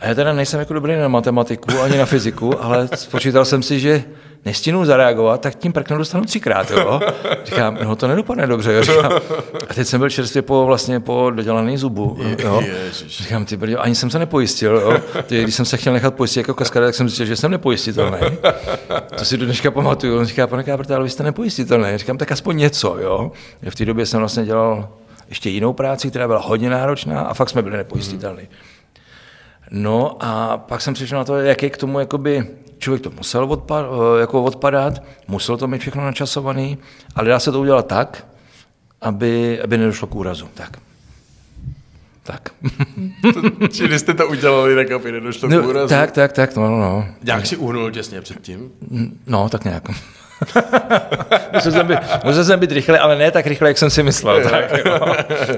A 0.00 0.06
já 0.06 0.14
teda 0.14 0.32
nejsem 0.32 0.60
jako 0.60 0.74
dobrý 0.74 0.96
na 0.96 1.08
matematiku 1.08 1.80
ani 1.80 1.98
na 1.98 2.06
fyziku, 2.06 2.64
ale 2.64 2.88
spočítal 2.94 3.44
jsem 3.44 3.62
si, 3.62 3.80
že 3.80 4.04
nestihnu 4.44 4.84
zareagovat, 4.84 5.40
tak 5.40 5.54
tím 5.54 5.72
prknu 5.72 5.98
dostanu 5.98 6.24
třikrát. 6.24 6.70
Jo? 6.70 7.00
Říkám, 7.44 7.78
no 7.84 7.96
to 7.96 8.08
nedopadne 8.08 8.46
dobře. 8.46 8.72
Jo? 8.72 8.82
Říkám, 8.82 9.12
a 9.68 9.74
teď 9.74 9.86
jsem 9.86 10.00
byl 10.00 10.10
čerstvě 10.10 10.42
po, 10.42 10.66
vlastně 10.66 11.00
po 11.00 11.30
dodělaný 11.34 11.76
zubu. 11.76 12.18
Jo? 12.38 12.62
Říkám, 13.06 13.44
ty 13.44 13.56
brďo, 13.56 13.80
ani 13.80 13.94
jsem 13.94 14.10
se 14.10 14.18
nepojistil. 14.18 14.76
Jo? 14.76 14.98
Ty, 15.22 15.42
když 15.42 15.54
jsem 15.54 15.64
se 15.64 15.76
chtěl 15.76 15.92
nechat 15.92 16.14
pojistit 16.14 16.40
jako 16.40 16.54
kaskadér, 16.54 16.88
tak 16.88 16.94
jsem 16.94 17.08
zjistil, 17.08 17.26
že 17.26 17.36
jsem 17.36 17.50
nepojistitelný. 17.50 18.18
To 19.18 19.24
si 19.24 19.36
do 19.36 19.44
dneška 19.44 19.70
pamatuju. 19.70 20.18
On 20.18 20.24
říká, 20.24 20.46
pane 20.46 20.64
Kábrte, 20.64 20.94
ale 20.94 21.04
vy 21.04 21.10
jste 21.10 21.22
nepojistitelný. 21.22 21.98
Říkám, 21.98 22.18
tak 22.18 22.32
aspoň 22.32 22.56
něco. 22.56 22.96
Jo? 23.00 23.32
V 23.70 23.74
té 23.74 23.84
době 23.84 24.06
jsem 24.06 24.20
vlastně 24.20 24.44
dělal 24.44 24.88
ještě 25.28 25.50
jinou 25.50 25.72
práci, 25.72 26.10
která 26.10 26.26
byla 26.26 26.40
hodně 26.40 26.70
náročná 26.70 27.20
a 27.20 27.34
fakt 27.34 27.50
jsme 27.50 27.62
byli 27.62 27.76
nepojistitelní. 27.76 28.48
No 29.70 30.16
a 30.20 30.58
pak 30.58 30.80
jsem 30.80 30.94
přišel 30.94 31.18
na 31.18 31.24
to, 31.24 31.36
jak 31.36 31.62
je 31.62 31.70
k 31.70 31.76
tomu 31.76 31.98
jakoby, 31.98 32.46
člověk 32.78 33.02
to 33.02 33.10
musel 33.10 33.44
odpad, 33.44 33.86
jako 34.20 34.42
odpadat, 34.42 35.02
musel 35.28 35.56
to 35.56 35.66
mít 35.68 35.78
všechno 35.80 36.04
načasovaný, 36.04 36.78
ale 37.14 37.28
dá 37.28 37.38
se 37.38 37.52
to 37.52 37.60
udělat 37.60 37.86
tak, 37.86 38.26
aby, 39.00 39.60
aby 39.62 39.78
nedošlo 39.78 40.06
k 40.08 40.14
úrazu. 40.14 40.48
Tak. 40.54 40.76
Tak. 42.22 42.48
Čili 43.72 43.98
jste 43.98 44.14
to 44.14 44.26
udělali, 44.28 44.74
tak 44.74 44.90
aby 44.90 45.12
nedošlo 45.12 45.48
k 45.48 45.52
No, 45.52 45.68
úrazu. 45.68 45.88
tak, 45.88 46.10
tak, 46.12 46.32
tak, 46.32 46.56
no, 46.56 46.70
no, 46.70 46.78
no. 46.80 47.06
Jak 47.24 47.46
si 47.46 47.56
uhnul 47.56 47.90
těsně 47.90 48.20
předtím? 48.20 48.70
No, 49.26 49.48
tak 49.48 49.64
nějak. 49.64 49.82
musel, 51.54 51.72
jsem 51.72 51.86
být, 51.86 51.98
musel 52.24 52.44
jsem 52.44 52.60
být 52.60 52.72
rychle, 52.72 52.98
ale 52.98 53.16
ne 53.16 53.30
tak 53.30 53.46
rychle, 53.46 53.68
jak 53.68 53.78
jsem 53.78 53.90
si 53.90 54.02
myslel. 54.02 54.42
tak, 54.50 54.72
jo. 54.86 55.00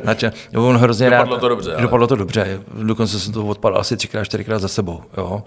Znači, 0.02 0.26
on 0.56 0.76
hrozně 0.76 1.10
Dopadlo 1.10 1.34
rád, 1.36 1.40
to 1.40 1.48
dobře, 1.48 1.72
ale- 1.72 1.82
Dopadlo 1.82 2.06
to 2.06 2.16
dobře. 2.16 2.60
Dokonce 2.82 3.20
jsem 3.20 3.32
to 3.32 3.46
odpadl 3.46 3.78
asi 3.78 3.96
třikrát, 3.96 4.24
čtyřikrát 4.24 4.58
za 4.58 4.68
sebou. 4.68 5.02
Jo. 5.16 5.42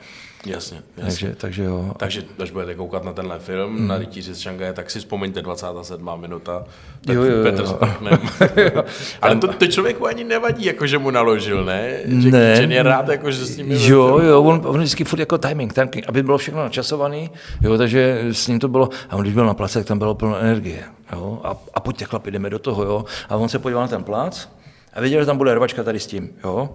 Jasně, 0.46 0.82
jasně. 0.98 1.28
Takže, 1.28 1.36
takže 1.36 1.64
jo. 1.64 1.94
Takže 1.98 2.24
až 2.40 2.52
budete 2.52 2.76
koukat 2.76 3.04
na 3.04 3.14
tenhle 3.14 3.40
film, 3.40 3.78
hmm. 3.78 3.88
na 3.88 3.98
Rytíři 3.98 4.34
z 4.34 4.40
Šangaje, 4.40 4.74
tak 4.74 4.92
si 4.92 5.00
vzpomeňte 5.00 5.42
27. 5.42 6.10
minuta, 6.16 6.64
tak 7.06 7.16
Jo, 7.16 7.24
jo, 7.24 7.38
jo. 7.38 7.44
Petr 7.44 7.64
Parknem. 7.64 8.20
Ale 9.22 9.36
to, 9.36 9.48
to 9.48 9.68
člověku 9.68 10.08
ani 10.08 10.24
nevadí, 10.24 10.66
jako 10.66 10.88
že 10.88 10.98
mu 10.98 11.12
naložil, 11.12 11.66
ne? 11.66 12.00
Že 12.06 12.32
Ne. 12.32 12.52
Kitchen 12.54 12.72
je 12.72 12.84
rád, 12.84 13.10
jako, 13.10 13.32
že 13.32 13.46
s 13.46 13.58
ním 13.58 13.72
Jo, 13.72 14.20
jo, 14.20 14.44
on, 14.44 14.62
on 14.66 14.78
vždycky 14.78 15.04
furt 15.04 15.20
jako 15.20 15.38
timing, 15.38 15.74
timing, 15.74 16.06
aby 16.08 16.24
bylo 16.24 16.38
všechno 16.38 16.64
načasovaný, 16.64 17.30
jo, 17.62 17.78
takže 17.78 18.24
s 18.32 18.48
ním 18.48 18.60
to 18.60 18.68
bylo, 18.68 18.90
a 19.10 19.16
on 19.16 19.22
když 19.22 19.34
byl 19.34 19.46
na 19.46 19.54
place, 19.54 19.80
tak 19.80 19.88
tam 19.88 19.98
bylo 20.00 20.16
plno 20.16 20.38
energie, 20.38 20.84
jo, 21.14 21.42
a, 21.44 21.58
a 21.74 21.80
pojďte 21.80 22.06
chlapi, 22.06 22.32
jdeme 22.32 22.50
do 22.50 22.60
toho, 22.60 22.84
jo, 22.84 23.06
a 23.30 23.36
on 23.36 23.50
se 23.50 23.60
podíval 23.60 23.84
na 23.84 23.88
ten 23.88 24.04
plác 24.04 24.48
a 24.94 25.02
věděl, 25.02 25.20
že 25.20 25.26
tam 25.26 25.38
bude 25.38 25.56
rvačka 25.56 25.84
tady 25.84 26.00
s 26.00 26.08
tím, 26.08 26.30
jo, 26.44 26.70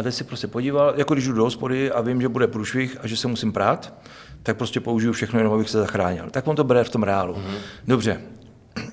a 0.00 0.02
teď 0.02 0.14
si 0.14 0.24
prostě 0.24 0.46
podíval, 0.46 0.94
jako 0.96 1.14
když 1.14 1.26
jdu 1.26 1.32
do 1.32 1.42
hospody 1.42 1.92
a 1.92 2.00
vím, 2.00 2.20
že 2.20 2.28
bude 2.28 2.46
průšvih 2.46 2.96
a 3.00 3.06
že 3.06 3.16
se 3.16 3.28
musím 3.28 3.52
prát, 3.52 3.94
tak 4.42 4.56
prostě 4.56 4.80
použiju 4.80 5.12
všechno, 5.12 5.38
jenom 5.38 5.54
abych 5.54 5.70
se 5.70 5.78
zachránil. 5.78 6.30
Tak 6.30 6.46
on 6.46 6.56
to 6.56 6.64
bere 6.64 6.84
v 6.84 6.88
tom 6.88 7.02
reálu. 7.02 7.34
Mm-hmm. 7.34 7.58
Dobře, 7.86 8.20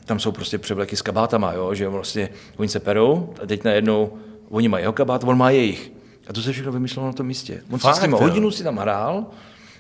tam 0.05 0.19
jsou 0.19 0.31
prostě 0.31 0.57
převleky 0.57 0.95
s 0.95 1.01
kabátama, 1.01 1.53
jo, 1.53 1.73
že 1.73 1.87
vlastně 1.87 2.29
oni 2.57 2.69
se 2.69 2.79
perou 2.79 3.33
a 3.43 3.45
teď 3.45 3.63
najednou 3.63 4.17
oni 4.49 4.67
mají 4.67 4.83
jeho 4.83 4.93
kabát, 4.93 5.23
on 5.23 5.37
má 5.37 5.49
jejich. 5.49 5.91
A 6.27 6.33
to 6.33 6.41
se 6.41 6.51
všechno 6.51 6.71
vymyslelo 6.71 7.07
na 7.07 7.13
tom 7.13 7.27
místě. 7.27 7.61
On 7.71 7.79
Fakt, 7.79 7.95
si 7.95 8.01
s 8.01 8.03
tím 8.03 8.11
hodinu 8.11 8.51
si 8.51 8.63
tam 8.63 8.77
hrál, 8.77 9.25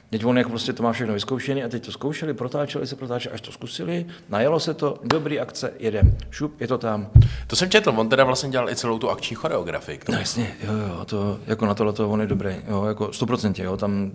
teď 0.09 0.25
on 0.25 0.37
jako 0.37 0.49
prostě 0.49 0.73
to 0.73 0.83
má 0.83 0.91
všechno 0.91 1.13
vyzkoušený 1.13 1.63
a 1.63 1.69
teď 1.69 1.85
to 1.85 1.91
zkoušeli, 1.91 2.33
protáčeli 2.33 2.87
se, 2.87 2.95
protáčeli, 2.95 3.33
až 3.35 3.41
to 3.41 3.51
zkusili, 3.51 4.05
najelo 4.29 4.59
se 4.59 4.73
to, 4.73 4.99
dobrý 5.03 5.39
akce, 5.39 5.73
jedem, 5.79 6.17
šup, 6.31 6.61
je 6.61 6.67
to 6.67 6.77
tam. 6.77 7.09
To 7.47 7.55
jsem 7.55 7.69
četl, 7.69 7.93
on 7.97 8.09
teda 8.09 8.23
vlastně 8.23 8.49
dělal 8.49 8.69
i 8.69 8.75
celou 8.75 8.99
tu 8.99 9.09
akční 9.09 9.35
choreografii. 9.35 9.99
No 10.09 10.17
jasně, 10.17 10.55
jo, 10.63 10.73
jo, 10.73 11.05
to, 11.05 11.39
jako 11.47 11.65
na 11.65 11.73
tohle 11.73 11.93
to 11.93 12.09
on 12.09 12.21
je 12.21 12.27
dobrý, 12.27 12.55
jo, 12.67 12.85
jako 12.85 13.07
100%, 13.07 13.63
jo, 13.63 13.77
tam, 13.77 14.11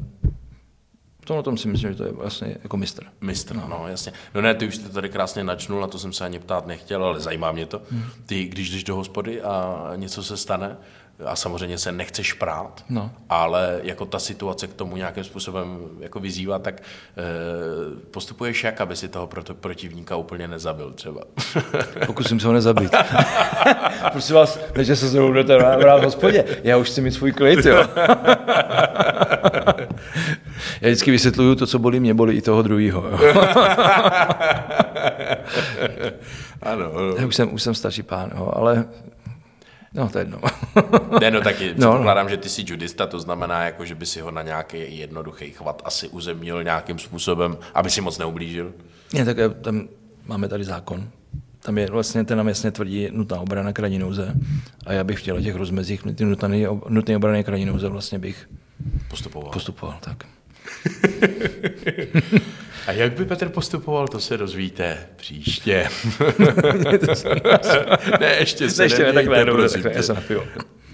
to 1.24 1.36
na 1.36 1.42
tom 1.42 1.58
si 1.58 1.68
myslím, 1.68 1.90
že 1.90 1.96
to 1.96 2.04
je 2.04 2.12
vlastně 2.12 2.56
jako 2.62 2.76
mistr. 2.76 3.04
Mistr, 3.20 3.56
no. 3.56 3.66
no 3.70 3.88
jasně. 3.88 4.12
No 4.34 4.40
ne, 4.40 4.54
ty 4.54 4.68
už 4.68 4.78
to 4.78 4.88
tady 4.88 5.08
krásně 5.08 5.44
načnul, 5.44 5.80
na 5.80 5.86
to 5.86 5.98
jsem 5.98 6.12
se 6.12 6.24
ani 6.24 6.38
ptát 6.38 6.66
nechtěl, 6.66 7.04
ale 7.04 7.20
zajímá 7.20 7.52
mě 7.52 7.66
to. 7.66 7.82
Hmm. 7.90 8.04
Ty, 8.26 8.44
když 8.44 8.70
jdeš 8.70 8.84
do 8.84 8.96
hospody 8.96 9.42
a 9.42 9.92
něco 9.96 10.22
se 10.22 10.36
stane, 10.36 10.76
a 11.26 11.36
samozřejmě 11.36 11.78
se 11.78 11.92
nechceš 11.92 12.32
prát, 12.32 12.84
No. 12.88 13.10
ale 13.28 13.80
jako 13.82 14.06
ta 14.06 14.18
situace 14.18 14.66
k 14.66 14.74
tomu 14.74 14.96
nějakým 14.96 15.24
způsobem 15.24 15.78
jako 16.00 16.20
vyzývá, 16.20 16.58
tak 16.58 16.74
e, 16.80 16.82
postupuješ 18.10 18.64
jak, 18.64 18.80
aby 18.80 18.96
si 18.96 19.08
toho 19.08 19.26
proto, 19.26 19.54
protivníka 19.54 20.16
úplně 20.16 20.48
nezabil 20.48 20.92
třeba. 20.92 21.20
Pokusím 22.06 22.40
se 22.40 22.46
ho 22.46 22.52
nezabít. 22.52 22.92
Prosím 24.12 24.36
vás, 24.36 24.58
takže 24.72 24.96
se 24.96 25.08
znovu 25.08 25.28
budete 25.28 25.56
vrát 25.58 26.00
v 26.00 26.04
hospodě. 26.04 26.44
Já 26.64 26.76
už 26.76 26.88
chci 26.90 27.00
mít 27.00 27.12
svůj 27.12 27.32
klid, 27.32 27.64
jo. 27.66 27.84
Já 30.80 30.88
vždycky 30.88 31.10
vysvětluju 31.10 31.54
to, 31.54 31.66
co 31.66 31.78
bolí 31.78 32.00
mě, 32.00 32.14
bolí 32.14 32.36
i 32.36 32.42
toho 32.42 32.62
druhého. 32.62 33.04
ano, 36.62 36.92
ano. 36.96 37.14
Já 37.18 37.26
už 37.26 37.36
jsem, 37.36 37.54
už 37.54 37.62
jsem 37.62 37.74
starší 37.74 38.02
pán, 38.02 38.30
jo, 38.36 38.52
ale 38.56 38.84
no, 39.94 40.08
to 40.08 40.18
je 40.18 40.22
jedno. 40.22 40.38
Ne, 41.20 41.30
no 41.30 41.40
taky 41.40 41.68
No, 41.68 41.74
předpokládám, 41.74 42.28
že 42.28 42.36
ty 42.36 42.48
jsi 42.48 42.64
judista, 42.66 43.06
to 43.06 43.20
znamená, 43.20 43.62
jako, 43.64 43.84
že 43.84 43.94
by 43.94 44.06
si 44.06 44.20
ho 44.20 44.30
na 44.30 44.42
nějaký 44.42 44.98
jednoduchý 44.98 45.50
chvat 45.50 45.82
asi 45.84 46.08
uzemnil 46.08 46.64
nějakým 46.64 46.98
způsobem, 46.98 47.56
aby 47.74 47.90
si 47.90 48.00
moc 48.00 48.18
neublížil. 48.18 48.72
Ne, 49.14 49.24
tak 49.24 49.36
tam 49.60 49.88
máme 50.26 50.48
tady 50.48 50.64
zákon. 50.64 51.08
Tam 51.60 51.78
je 51.78 51.86
vlastně, 51.90 52.24
ten 52.24 52.38
nám 52.38 52.48
jasně 52.48 52.70
tvrdí 52.70 53.08
nutná 53.12 53.40
obrana 53.40 53.72
krajní 53.72 53.98
nouze. 53.98 54.34
A 54.86 54.92
já 54.92 55.04
bych 55.04 55.18
v 55.18 55.22
těle 55.22 55.42
těch 55.42 55.54
rozmezích 55.54 56.02
ty 56.14 56.24
nutné, 56.24 56.48
nutné 56.88 57.16
obrany 57.16 57.44
krajní 57.44 57.64
nouze 57.64 57.88
vlastně 57.88 58.18
bych 58.18 58.48
Postupoval. 59.08 59.52
postupoval. 59.52 59.96
Tak. 60.00 60.16
A 62.86 62.92
jak 62.92 63.12
by 63.12 63.24
Petr 63.24 63.48
postupoval, 63.48 64.08
to 64.08 64.20
se 64.20 64.36
dozvíte 64.36 64.98
příště. 65.16 65.88
ne, 68.20 68.36
ještě 68.40 68.70
se 68.70 68.84
Ještě 68.84 69.02
ne, 69.02 69.12
takhle, 69.12 69.44
prosím 69.44 69.82
takhle, 69.82 69.98
já 69.98 70.02
se 70.02 70.14
napiju. 70.14 70.42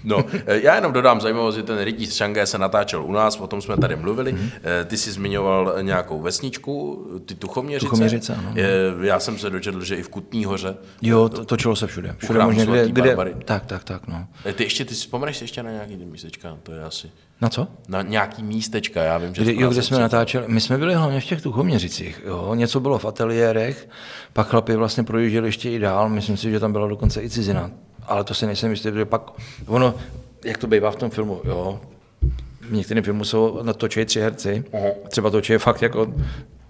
No, 0.03 0.23
eh, 0.45 0.59
já 0.63 0.75
jenom 0.75 0.93
dodám 0.93 1.21
zajímavost, 1.21 1.55
že 1.55 1.63
ten 1.63 1.83
Rytíř 1.83 2.09
z 2.09 2.15
Šangaje 2.15 2.45
se 2.45 2.57
natáčel 2.57 3.03
u 3.03 3.11
nás, 3.11 3.39
o 3.39 3.47
tom 3.47 3.61
jsme 3.61 3.77
tady 3.77 3.95
mluvili. 3.95 4.33
Mhm. 4.33 4.41
Mm-hmm. 4.41 4.85
Ty 4.85 4.97
jsi 4.97 5.11
zmiňoval 5.11 5.75
nějakou 5.81 6.21
vesničku, 6.21 7.05
ty 7.25 7.35
Tuchoměřice. 7.35 7.89
Tuchoměřice, 7.89 8.35
ano. 8.35 8.53
Eh, 8.57 9.07
Já 9.07 9.19
jsem 9.19 9.37
se 9.37 9.49
dočetl, 9.49 9.83
že 9.83 9.95
i 9.95 10.03
v 10.03 10.09
Kutní 10.09 10.45
hoře. 10.45 10.75
Jo, 11.01 11.29
to, 11.29 11.45
točilo 11.45 11.75
se 11.75 11.87
všude. 11.87 12.15
Všude 12.17 12.43
možně, 12.43 12.65
kde, 12.65 12.89
kde, 12.89 13.15
tak, 13.45 13.65
tak, 13.65 13.83
tak, 13.83 14.07
no. 14.07 14.27
Ty 14.53 14.63
ještě, 14.63 14.85
ty 14.85 14.95
si 14.95 15.01
vzpomeneš 15.01 15.41
ještě 15.41 15.63
na 15.63 15.71
nějaký 15.71 15.97
ty 15.97 16.05
místečka, 16.05 16.57
to 16.63 16.71
je 16.71 16.83
asi. 16.83 17.11
Na 17.41 17.49
co? 17.49 17.67
Na 17.87 18.01
nějaký 18.01 18.43
místečka, 18.43 19.03
já 19.03 19.17
vím, 19.17 19.35
že 19.35 19.41
Kde, 19.41 19.53
jo, 19.55 19.69
kde 19.69 19.81
jsme 19.81 19.99
natáčeli, 19.99 20.45
my 20.47 20.61
jsme 20.61 20.77
byli 20.77 20.95
hlavně 20.95 21.21
v 21.21 21.25
těch 21.25 21.41
Tuchoměřicích, 21.41 22.21
jo. 22.25 22.55
něco 22.55 22.79
bylo 22.79 22.99
v 22.99 23.05
ateliérech, 23.05 23.89
pak 24.33 24.47
chlapi 24.47 24.75
vlastně 24.75 25.03
projížděli 25.03 25.47
ještě 25.47 25.71
i 25.71 25.79
dál, 25.79 26.09
myslím 26.09 26.37
si, 26.37 26.51
že 26.51 26.59
tam 26.59 26.71
byla 26.71 26.87
dokonce 26.87 27.23
i 27.23 27.29
cizina, 27.29 27.71
ale 28.07 28.23
to 28.23 28.33
si 28.33 28.45
nejsem 28.45 28.71
jistý, 28.71 28.91
protože 28.91 29.05
pak 29.05 29.31
ono, 29.67 29.93
jak 30.45 30.57
to 30.57 30.67
bývá 30.67 30.91
v 30.91 30.95
tom 30.95 31.09
filmu, 31.09 31.41
jo, 31.43 31.79
v 32.61 32.71
některém 32.73 33.03
filmu 33.03 33.23
jsou 33.23 33.63
natočí 33.63 34.05
tři 34.05 34.21
herci, 34.21 34.63
třeba 35.09 35.29
točí 35.29 35.57
fakt 35.57 35.81
jako 35.81 36.13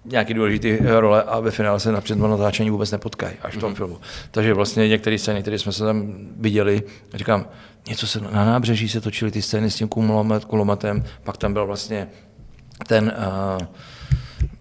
nějaký 0.04 0.34
důležitý 0.34 0.76
role 0.80 1.22
a 1.22 1.40
ve 1.40 1.50
finále 1.50 1.80
se 1.80 1.92
napřed 1.92 2.18
na 2.18 2.28
natáčení 2.28 2.70
vůbec 2.70 2.90
nepotkají, 2.90 3.34
až 3.42 3.56
v 3.56 3.60
tom 3.60 3.74
filmu. 3.74 3.98
Takže 4.30 4.54
vlastně 4.54 4.88
některé 4.88 5.18
scény, 5.18 5.40
které 5.42 5.58
jsme 5.58 5.72
se 5.72 5.84
tam 5.84 6.12
viděli, 6.36 6.82
říkám, 7.14 7.46
něco 7.88 8.06
se 8.06 8.20
na 8.20 8.44
nábřeží 8.44 8.88
se 8.88 9.00
točily 9.00 9.30
ty 9.30 9.42
scény 9.42 9.70
s 9.70 9.76
tím 9.76 9.88
kulomet, 9.88 10.44
kulometem, 10.44 11.04
pak 11.24 11.36
tam 11.36 11.52
byl 11.52 11.66
vlastně 11.66 12.08
ten 12.86 13.12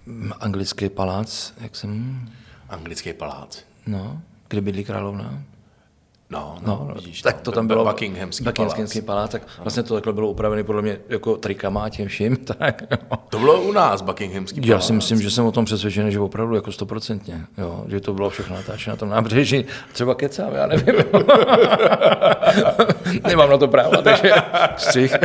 uh, 0.08 0.26
anglický 0.40 0.90
palác, 0.90 1.54
jak 1.62 1.76
jsem, 1.76 2.22
Anglický 2.70 3.14
palác. 3.14 3.64
no, 3.88 4.22
kde 4.48 4.62
bydlí 4.62 4.84
královna. 4.84 5.44
No, 6.32 6.58
no, 6.66 6.86
No, 6.90 6.96
vidíš, 6.96 7.22
tak 7.22 7.36
no, 7.36 7.42
to 7.42 7.52
tam 7.52 7.68
bylo. 7.68 7.86
Buckinghamský, 7.86 8.44
Buckinghamský 8.44 9.02
palác. 9.02 9.32
tak 9.32 9.42
vlastně 9.58 9.84
to 9.84 9.94
takhle 9.94 10.14
bylo 10.14 10.28
upravené 10.30 10.64
podle 10.64 10.82
mě 10.82 10.98
jako 11.10 11.38
trikama 11.38 11.84
a 11.84 11.90
tím 11.90 12.08
vším. 12.08 12.38
Tak, 12.60 12.82
jo. 12.92 12.98
To 13.30 13.40
bylo 13.40 13.62
u 13.62 13.72
nás, 13.72 14.02
Buckinghamský 14.02 14.62
Já 14.64 14.68
palác. 14.76 14.88
si 14.88 14.94
myslím, 14.94 15.22
že 15.22 15.32
jsem 15.32 15.46
o 15.46 15.52
tom 15.52 15.66
přesvědčený, 15.66 16.12
že 16.12 16.20
opravdu 16.20 16.56
jako 16.56 16.72
stoprocentně, 16.72 17.46
jo, 17.58 17.84
že 17.88 18.00
to 18.00 18.14
bylo 18.14 18.30
všechno 18.30 18.56
natáčeno 18.56 18.94
na 18.94 18.98
tom 18.98 19.10
nábřeží. 19.10 19.66
Třeba 19.94 20.16
kecám, 20.16 20.54
já 20.54 20.68
nevím. 20.68 20.96
Nemám 23.28 23.50
na 23.50 23.58
to 23.58 23.68
práva, 23.68 24.02
takže 24.02 24.34
střih. 24.78 25.16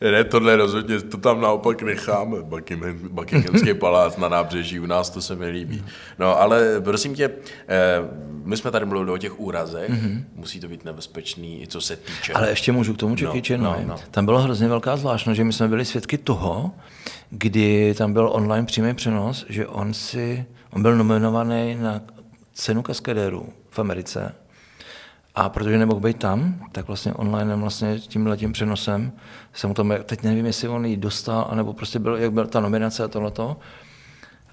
Ne, 0.00 0.24
tohle 0.24 0.56
rozhodně, 0.56 1.00
to 1.00 1.16
tam 1.16 1.40
naopak 1.40 1.82
necháme, 1.82 2.42
Buckingham, 2.42 2.98
Buckinghamský 3.08 3.74
palác 3.80 4.16
na 4.16 4.28
nábřeží, 4.28 4.80
u 4.80 4.86
nás 4.86 5.10
to 5.10 5.22
se 5.22 5.36
mi 5.36 5.46
líbí. 5.48 5.84
No, 6.18 6.40
ale 6.40 6.80
prosím 6.80 7.14
tě, 7.14 7.30
eh, 7.68 7.98
my 8.44 8.56
jsme 8.56 8.70
tady 8.70 8.86
mluvili 8.86 9.10
o 9.12 9.18
těch 9.18 9.40
úrazech, 9.40 9.90
mm-hmm. 9.90 10.24
musí 10.34 10.60
to 10.60 10.68
být 10.68 10.84
nebezpečný, 10.84 11.62
i 11.62 11.66
co 11.66 11.80
se 11.80 11.96
týče. 11.96 12.32
Ale 12.32 12.50
ještě 12.50 12.72
můžu 12.72 12.94
k 12.94 12.98
tomu 12.98 13.16
Jackie 13.18 13.58
No, 13.58 13.64
Chanovi. 13.64 13.84
no, 13.86 13.94
no. 13.94 14.00
Tam 14.10 14.24
byla 14.24 14.40
hrozně 14.40 14.68
velká 14.68 14.96
zvláštnost, 14.96 15.36
že 15.36 15.44
my 15.44 15.52
jsme 15.52 15.68
byli 15.68 15.84
svědky 15.84 16.18
toho, 16.18 16.70
kdy 17.30 17.94
tam 17.94 18.12
byl 18.12 18.30
online 18.32 18.66
přímý 18.66 18.94
přenos, 18.94 19.46
že 19.48 19.66
on 19.66 19.94
si, 19.94 20.44
on 20.70 20.82
byl 20.82 20.96
nominovaný 20.96 21.74
na 21.80 22.00
cenu 22.54 22.82
kaskadérů 22.82 23.48
v 23.70 23.78
Americe 23.78 24.34
a 25.34 25.48
protože 25.48 25.78
nemohl 25.78 26.00
být 26.00 26.16
tam, 26.16 26.66
tak 26.72 26.86
vlastně 26.86 27.12
online 27.12 27.56
vlastně 27.56 27.98
tím 28.36 28.52
přenosem 28.52 29.12
jsem 29.52 29.74
tam, 29.74 29.92
teď 30.04 30.22
nevím, 30.22 30.46
jestli 30.46 30.68
on 30.68 30.84
ji 30.84 30.96
dostal, 30.96 31.48
anebo 31.50 31.72
prostě 31.72 31.98
byl, 31.98 32.16
jak 32.16 32.32
byla 32.32 32.46
ta 32.46 32.60
nominace 32.60 33.04
a 33.04 33.08
tohleto. 33.08 33.56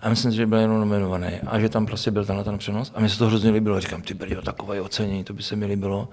A 0.02 0.10
myslím 0.10 0.32
si, 0.32 0.38
že 0.38 0.46
byl 0.46 0.60
jenom 0.60 0.80
nominovaný 0.80 1.28
a 1.48 1.60
že 1.60 1.70
tam 1.70 1.86
prostě 1.86 2.12
byl 2.12 2.26
tenhle 2.26 2.44
ten 2.44 2.58
přenos. 2.58 2.92
A 2.96 3.00
mně 3.00 3.10
se 3.10 3.18
to 3.18 3.28
hrozně 3.28 3.52
líbilo. 3.52 3.80
Říkám, 3.80 4.02
ty 4.02 4.14
brýho, 4.14 4.42
takové 4.42 4.82
ocenění, 4.82 5.24
to 5.24 5.34
by 5.34 5.44
se 5.44 5.56
mi 5.56 5.66
líbilo. 5.66 6.10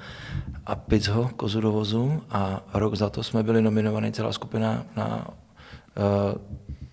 A 0.67 0.75
pic 0.75 1.09
ho, 1.09 1.31
kozu 1.37 1.61
do 1.61 1.73
vozu 1.73 2.23
a 2.31 2.61
rok 2.75 2.95
za 2.95 3.11
to 3.11 3.23
jsme 3.23 3.43
byli 3.43 3.63
nominovaní 3.63 4.13
celá 4.13 4.33
skupina 4.33 4.85
na 4.97 5.27
uh, 5.27 6.41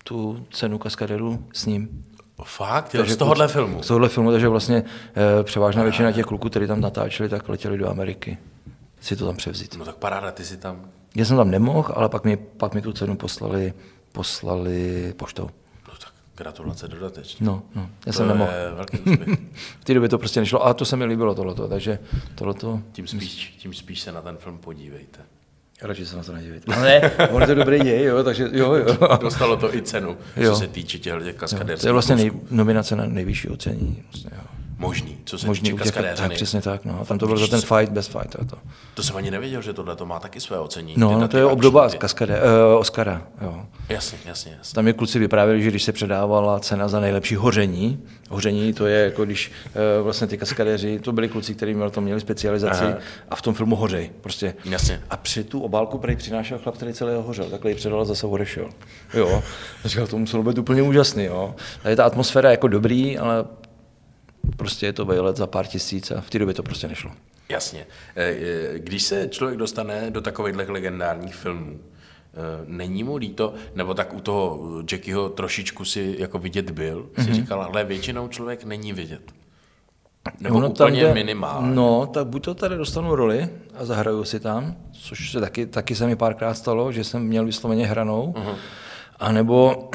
tu 0.04 0.46
cenu 0.50 0.78
kaskaderu 0.78 1.44
s 1.52 1.66
ním. 1.66 2.04
Fakt, 2.44 2.94
jo, 2.94 3.06
z 3.06 3.16
tohohle 3.16 3.48
filmu. 3.48 3.82
Z 3.82 3.86
tohohle 3.86 4.08
filmu, 4.08 4.30
takže 4.32 4.48
vlastně 4.48 4.82
uh, 4.82 5.42
převážná 5.42 5.82
většina 5.82 6.12
těch 6.12 6.26
kluků, 6.26 6.48
kteří 6.48 6.66
tam 6.66 6.80
natáčeli, 6.80 7.28
tak 7.28 7.48
letěli 7.48 7.78
do 7.78 7.90
Ameriky 7.90 8.38
si 9.00 9.16
to 9.16 9.26
tam 9.26 9.36
převzít. 9.36 9.76
No 9.78 9.84
tak 9.84 9.96
paráda, 9.96 10.30
ty 10.32 10.44
si 10.44 10.56
tam, 10.56 10.84
Já 11.16 11.24
jsem 11.24 11.36
tam 11.36 11.50
nemohl, 11.50 11.92
ale 11.96 12.08
pak 12.08 12.24
mi, 12.24 12.36
pak 12.36 12.74
mi 12.74 12.82
tu 12.82 12.92
cenu 12.92 13.16
poslali, 13.16 13.72
poslali 14.12 15.14
poštou. 15.16 15.42
no 15.88 15.94
tak 16.00 16.12
gratulace 16.36 16.88
dodatečně. 16.88 17.46
No, 17.46 17.62
no, 17.74 17.82
já 17.82 17.88
To 18.04 18.12
jsem 18.12 18.28
nemohl. 18.28 18.50
velký 18.74 18.98
úspěch. 18.98 19.38
V 19.80 19.84
té 19.84 19.94
době 19.94 20.08
to 20.08 20.18
prostě 20.18 20.40
nešlo, 20.40 20.66
a 20.66 20.74
to 20.74 20.84
se 20.84 20.96
mi 20.96 21.04
líbilo 21.04 21.34
tohleto, 21.34 21.68
takže 21.68 21.98
tohleto, 22.34 22.80
Tím 22.92 23.06
spíš, 23.06 23.54
tím 23.58 23.74
spíš 23.74 24.00
se 24.00 24.12
na 24.12 24.22
ten 24.22 24.36
film 24.36 24.58
podívejte. 24.58 25.20
Radši 25.82 26.06
se 26.06 26.16
na 26.16 26.22
to 26.22 26.32
nedivit. 26.32 26.68
No 26.68 26.82
ne, 26.82 27.10
on 27.30 27.42
je 27.42 27.46
to 27.46 27.54
dobrý 27.54 27.80
děj, 27.80 28.04
jo, 28.04 28.24
takže 28.24 28.48
jo, 28.52 28.74
jo. 28.74 28.96
Dostalo 29.20 29.56
to 29.56 29.74
i 29.74 29.82
cenu, 29.82 30.16
jo. 30.36 30.52
co 30.52 30.58
se 30.58 30.66
týče 30.66 30.98
těch 30.98 31.34
kaskadérských 31.36 31.82
To 31.82 31.88
je 31.88 31.92
vlastně 31.92 32.16
nej, 32.16 32.30
nominace 32.50 32.96
na 32.96 33.06
nejvyšší 33.06 33.48
ocenění. 33.48 34.02
Vlastně, 34.12 34.30
jo 34.36 34.61
možný, 34.82 35.18
co 35.24 35.38
se 35.38 35.46
možný 35.46 35.70
týče 35.70 35.82
kaskadéřiny. 35.84 36.28
Tak, 36.28 36.36
přesně 36.36 36.62
tak, 36.62 36.84
no. 36.84 37.04
Tam 37.04 37.18
to 37.18 37.26
bylo 37.26 37.38
za 37.38 37.46
ten 37.46 37.60
fight, 37.60 37.92
bez 37.92 38.06
fight. 38.06 38.36
To. 38.50 38.56
to 38.94 39.02
jsem 39.02 39.16
ani 39.16 39.30
nevěděl, 39.30 39.62
že 39.62 39.72
tohle 39.72 39.96
to 39.96 40.06
má 40.06 40.18
taky 40.18 40.40
své 40.40 40.58
ocenění. 40.58 40.94
No, 40.96 41.20
no 41.20 41.28
to 41.28 41.36
je 41.36 41.44
obdoba 41.44 41.88
z 41.88 41.94
kaskade, 41.94 42.40
uh, 42.40 42.80
Oscara. 42.80 43.22
Jo. 43.40 43.66
Jasně, 43.88 44.18
jasně, 44.24 44.54
jasně. 44.58 44.74
Tam 44.74 44.86
je 44.86 44.92
kluci 44.92 45.18
vyprávěli, 45.18 45.62
že 45.62 45.70
když 45.70 45.82
se 45.82 45.92
předávala 45.92 46.60
cena 46.60 46.88
za 46.88 47.00
nejlepší 47.00 47.34
hoření, 47.34 48.02
hoření 48.30 48.72
to 48.72 48.86
je 48.86 49.04
jako 49.04 49.24
když 49.24 49.52
uh, 49.98 50.04
vlastně 50.04 50.26
ty 50.26 50.38
kaskadéři, 50.38 50.98
to 50.98 51.12
byli 51.12 51.28
kluci, 51.28 51.54
kteří 51.54 51.74
měli, 51.74 51.90
to 51.90 52.00
měli 52.00 52.20
specializaci 52.20 52.84
Aha. 52.84 52.94
a 53.30 53.36
v 53.36 53.42
tom 53.42 53.54
filmu 53.54 53.76
hořej. 53.76 54.10
Prostě. 54.20 54.54
Jasně. 54.64 55.02
A 55.10 55.16
při 55.16 55.44
tu 55.44 55.60
obálku 55.60 55.98
prej 55.98 56.16
přinášel 56.16 56.58
chlap, 56.58 56.76
který 56.76 56.92
celý 56.92 57.12
hořel, 57.16 57.44
takhle 57.50 57.70
ji 57.70 57.74
předal 57.74 58.04
zase 58.04 58.26
odešel. 58.26 58.68
Jo. 59.14 59.42
Říkal, 59.84 60.06
to 60.06 60.18
muselo 60.18 60.42
být 60.42 60.58
úplně 60.58 60.82
úžasný. 60.82 61.24
Jo. 61.24 61.54
Tady 61.82 61.96
ta 61.96 62.04
atmosféra 62.04 62.50
je 62.50 62.52
jako 62.52 62.68
dobrý, 62.68 63.18
ale 63.18 63.44
prostě 64.56 64.86
je 64.86 64.92
to 64.92 65.04
vejlet 65.04 65.36
za 65.36 65.46
pár 65.46 65.66
tisíc 65.66 66.10
a 66.10 66.20
v 66.20 66.30
té 66.30 66.38
době 66.38 66.54
to 66.54 66.62
prostě 66.62 66.88
nešlo. 66.88 67.10
Jasně. 67.48 67.86
Eh, 68.16 68.24
eh, 68.24 68.78
když 68.78 69.02
se 69.02 69.28
člověk 69.28 69.58
dostane 69.58 70.10
do 70.10 70.20
takových 70.20 70.56
legendárních 70.56 71.34
filmů, 71.34 71.80
eh, 71.80 72.64
není 72.66 73.04
mu 73.04 73.16
líto, 73.16 73.54
nebo 73.74 73.94
tak 73.94 74.14
u 74.14 74.20
toho 74.20 74.60
Jackieho 74.92 75.28
trošičku 75.28 75.84
si 75.84 76.16
jako 76.18 76.38
vidět 76.38 76.70
byl, 76.70 77.02
mm-hmm. 77.02 77.24
si 77.24 77.30
mhm. 77.30 77.34
říkal, 77.34 77.62
ale 77.62 77.84
většinou 77.84 78.28
člověk 78.28 78.64
není 78.64 78.92
vidět. 78.92 79.22
Nebo 80.40 80.60
no, 80.60 80.70
úplně 80.70 81.04
tam, 81.04 81.14
minimálně. 81.14 81.74
No, 81.74 82.06
tak 82.06 82.26
buď 82.26 82.44
to 82.44 82.54
tady 82.54 82.76
dostanu 82.76 83.14
roli 83.14 83.48
a 83.74 83.84
zahraju 83.84 84.24
si 84.24 84.40
tam, 84.40 84.76
což 84.92 85.32
se 85.32 85.40
taky, 85.40 85.66
taky 85.66 85.94
se 85.94 86.06
mi 86.06 86.16
párkrát 86.16 86.54
stalo, 86.54 86.92
že 86.92 87.04
jsem 87.04 87.22
měl 87.22 87.44
vysloveně 87.46 87.86
hranou, 87.86 88.34
uh-huh. 88.36 88.54
anebo 89.18 89.90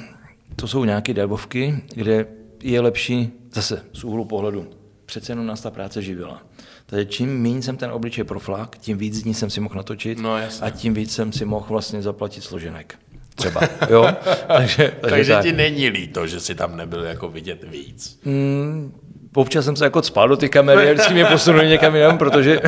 to 0.56 0.68
jsou 0.68 0.84
nějaké 0.84 1.14
delbovky, 1.14 1.82
kde 1.94 2.26
je 2.62 2.80
lepší 2.80 3.32
zase 3.52 3.82
z 3.92 4.04
úhlu 4.04 4.24
pohledu. 4.24 4.66
Přece 5.06 5.32
jenom 5.32 5.46
nás 5.46 5.60
ta 5.60 5.70
práce 5.70 6.02
živila. 6.02 6.42
Takže 6.86 7.04
čím 7.04 7.42
méně 7.42 7.62
jsem 7.62 7.76
ten 7.76 7.90
obličej 7.90 8.24
proflak, 8.24 8.78
tím 8.78 8.98
víc 8.98 9.22
dní 9.22 9.34
jsem 9.34 9.50
si 9.50 9.60
mohl 9.60 9.74
natočit 9.74 10.18
no, 10.18 10.34
a 10.60 10.70
tím 10.70 10.94
víc 10.94 11.14
jsem 11.14 11.32
si 11.32 11.44
mohl 11.44 11.66
vlastně 11.68 12.02
zaplatit 12.02 12.44
složenek. 12.44 12.98
Třeba, 13.34 13.60
jo? 13.90 14.02
takže, 14.46 14.46
takže, 14.46 14.94
takže 15.00 15.32
tak. 15.32 15.42
ti 15.42 15.52
není 15.52 15.88
líto, 15.88 16.26
že 16.26 16.40
si 16.40 16.54
tam 16.54 16.76
nebyl 16.76 17.04
jako 17.04 17.28
vidět 17.28 17.64
víc? 17.70 18.20
Mm, 18.24 18.94
občas 19.34 19.64
jsem 19.64 19.76
se 19.76 19.84
jako 19.84 20.02
spal 20.02 20.28
do 20.28 20.36
ty 20.36 20.48
kamery 20.48 20.90
a 20.90 20.92
vždycky 20.92 21.14
mě 21.14 21.24
posunuli 21.24 21.68
někam 21.68 21.96
jinam, 21.96 22.18
protože, 22.18 22.60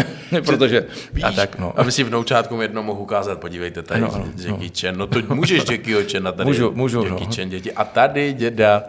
protože 0.44 0.86
Víš, 1.12 1.24
a 1.24 1.32
tak, 1.32 1.58
no. 1.58 1.72
Aby 1.76 1.92
si 1.92 2.04
v 2.04 2.10
noučátku 2.10 2.60
jednou 2.60 2.82
mohl 2.82 3.00
ukázat, 3.00 3.40
podívejte, 3.40 3.82
tady 3.82 4.00
no, 4.00 4.08
no, 4.18 4.26
Jackie 4.36 4.70
no. 4.70 4.74
Chan, 4.80 4.96
no 4.96 5.06
to 5.06 5.34
můžeš 5.34 5.62
Jackie 5.70 6.04
Chan, 6.04 6.22
tady 6.22 6.44
můžu, 6.44 6.72
můžu, 6.74 7.04
Jackie 7.04 7.26
no. 7.26 7.34
Chan, 7.36 7.48
děti, 7.48 7.72
a 7.72 7.84
tady 7.84 8.32
děda. 8.32 8.82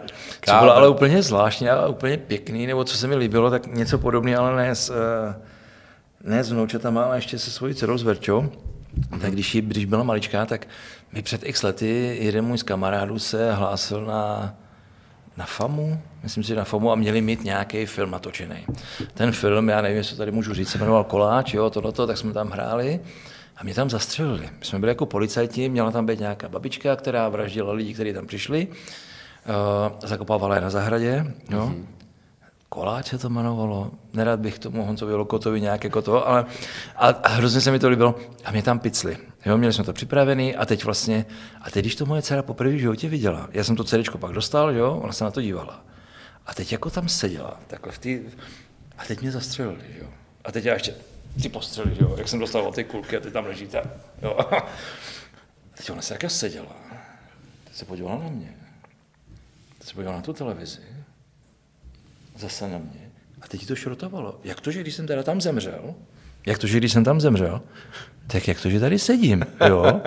Co 0.44 0.54
bylo 0.58 0.76
ale 0.76 0.88
úplně 0.88 1.22
zvláštní 1.22 1.68
a 1.68 1.86
úplně 1.86 2.16
pěkný, 2.16 2.66
nebo 2.66 2.84
co 2.84 2.96
se 2.96 3.06
mi 3.06 3.16
líbilo, 3.16 3.50
tak 3.50 3.66
něco 3.66 3.98
podobného, 3.98 4.44
ale 4.44 4.56
ne 4.56 4.74
s, 4.74 4.90
eh, 4.90 5.34
ne 6.24 6.44
s 6.44 6.52
vnoučatama, 6.52 7.02
ale 7.04 7.16
ještě 7.16 7.38
se 7.38 7.50
svojí 7.50 7.74
dcerou 7.74 7.98
s 7.98 8.02
Verčou. 8.02 8.40
Mm-hmm. 8.42 9.20
Tak 9.20 9.32
když, 9.32 9.54
jí, 9.54 9.60
když 9.60 9.84
byla 9.84 10.02
maličká, 10.02 10.46
tak 10.46 10.66
mi 11.12 11.22
před 11.22 11.40
x 11.44 11.62
lety 11.62 12.18
jeden 12.20 12.44
můj 12.44 12.58
z 12.58 12.62
kamarádů 12.62 13.18
se 13.18 13.52
hlásil 13.54 14.04
na 14.04 14.54
na 15.36 15.46
FAMu, 15.46 16.00
myslím 16.22 16.44
si, 16.44 16.54
na 16.54 16.64
FAMu 16.64 16.92
a 16.92 16.94
měli 16.94 17.20
mít 17.20 17.44
nějaký 17.44 17.86
film 17.86 18.10
natočený. 18.10 18.66
Ten 19.14 19.32
film, 19.32 19.68
já 19.68 19.80
nevím, 19.80 19.96
jestli 19.96 20.16
tady 20.16 20.30
můžu 20.32 20.54
říct, 20.54 20.68
se 20.68 20.78
jmenoval 20.78 21.04
Koláč, 21.04 21.54
jo, 21.54 21.70
tohleto, 21.70 22.06
tak 22.06 22.18
jsme 22.18 22.32
tam 22.32 22.50
hráli 22.50 23.00
a 23.56 23.64
mě 23.64 23.74
tam 23.74 23.90
zastřelili. 23.90 24.50
My 24.58 24.64
jsme 24.64 24.78
byli 24.78 24.90
jako 24.90 25.06
policajti, 25.06 25.68
měla 25.68 25.90
tam 25.90 26.06
být 26.06 26.18
nějaká 26.20 26.48
babička, 26.48 26.96
která 26.96 27.28
vraždila 27.28 27.72
lidi, 27.72 27.94
kteří 27.94 28.12
tam 28.12 28.26
přišli, 28.26 28.68
uh, 28.68 30.08
zakopávala 30.08 30.54
je 30.54 30.60
na 30.60 30.70
zahradě, 30.70 31.34
jo. 31.50 31.66
Mm-hmm. 31.66 31.95
Koláč 32.76 33.08
se 33.08 33.18
to 33.18 33.28
jmenovalo, 33.28 33.90
nerad 34.12 34.40
bych 34.40 34.58
tomu 34.58 34.84
Honcovi 34.84 35.14
Lokotovi 35.14 35.60
nějak 35.60 35.84
jako 35.84 36.02
to, 36.02 36.28
ale 36.28 36.44
a, 36.96 37.08
a 37.08 37.28
hrozně 37.28 37.60
se 37.60 37.70
mi 37.70 37.78
to 37.78 37.88
líbilo. 37.88 38.14
A 38.44 38.50
mě 38.50 38.62
tam 38.62 38.78
picli. 38.78 39.18
Jo, 39.46 39.56
měli 39.56 39.72
jsme 39.72 39.84
to 39.84 39.92
připravený 39.92 40.56
a 40.56 40.66
teď 40.66 40.84
vlastně, 40.84 41.26
a 41.62 41.70
teď 41.70 41.84
když 41.84 41.96
to 41.96 42.06
moje 42.06 42.22
dcera 42.22 42.42
poprvé 42.42 42.72
v 42.72 42.78
životě 42.78 43.08
viděla, 43.08 43.48
já 43.52 43.64
jsem 43.64 43.76
to 43.76 43.84
CD 43.84 44.16
pak 44.18 44.32
dostal, 44.32 44.70
jo, 44.70 45.00
ona 45.02 45.12
se 45.12 45.24
na 45.24 45.30
to 45.30 45.42
dívala. 45.42 45.84
A 46.46 46.54
teď 46.54 46.72
jako 46.72 46.90
tam 46.90 47.08
seděla, 47.08 47.60
takhle 47.66 47.92
v 47.92 47.98
tý, 47.98 48.20
a 48.98 49.04
teď 49.04 49.20
mě 49.20 49.30
zastřelili, 49.32 49.84
jo. 50.00 50.06
A 50.44 50.52
teď 50.52 50.64
já 50.64 50.74
ještě 50.74 50.94
ty 51.42 51.48
postřely, 51.48 51.96
jo, 52.00 52.14
jak 52.18 52.28
jsem 52.28 52.38
dostal 52.38 52.72
ty 52.72 52.84
kulky 52.84 53.16
a 53.16 53.20
ty 53.20 53.30
tam 53.30 53.46
ležíte, 53.46 53.82
jo. 54.22 54.38
A 54.38 54.66
teď 55.76 55.90
ona 55.90 56.02
se 56.02 56.14
jako 56.14 56.28
seděla, 56.28 56.76
teď 57.64 57.74
se 57.76 57.84
podívala 57.84 58.18
na 58.22 58.28
mě, 58.28 58.54
teď 59.78 59.88
se 59.88 59.94
podívala 59.94 60.16
na 60.16 60.22
tu 60.22 60.32
televizi, 60.32 60.80
zase 62.38 62.68
na 62.68 62.78
mě, 62.78 63.10
a 63.42 63.48
teď 63.48 63.66
to 63.66 63.76
šrotovalo. 63.76 64.40
Jak 64.44 64.60
to, 64.60 64.70
že 64.70 64.80
když 64.80 64.94
jsem 64.94 65.06
teda 65.06 65.22
tam 65.22 65.40
zemřel, 65.40 65.94
jak 66.46 66.58
to, 66.58 66.66
že 66.66 66.78
když 66.78 66.92
jsem 66.92 67.04
tam 67.04 67.20
zemřel, 67.20 67.62
tak 68.26 68.48
jak 68.48 68.60
to, 68.60 68.70
že 68.70 68.80
tady 68.80 68.98
sedím, 68.98 69.46
jo? 69.66 70.00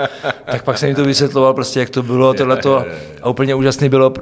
tak 0.45 0.63
pak 0.63 0.77
jsem 0.77 0.89
mi 0.89 0.95
to 0.95 1.05
vysvětloval 1.05 1.53
prostě, 1.53 1.79
jak 1.79 1.89
to 1.89 2.03
bylo, 2.03 2.33
tohleto, 2.33 2.85
a 3.21 3.29
úplně 3.29 3.55
úžasný 3.55 3.89
bylo, 3.89 4.13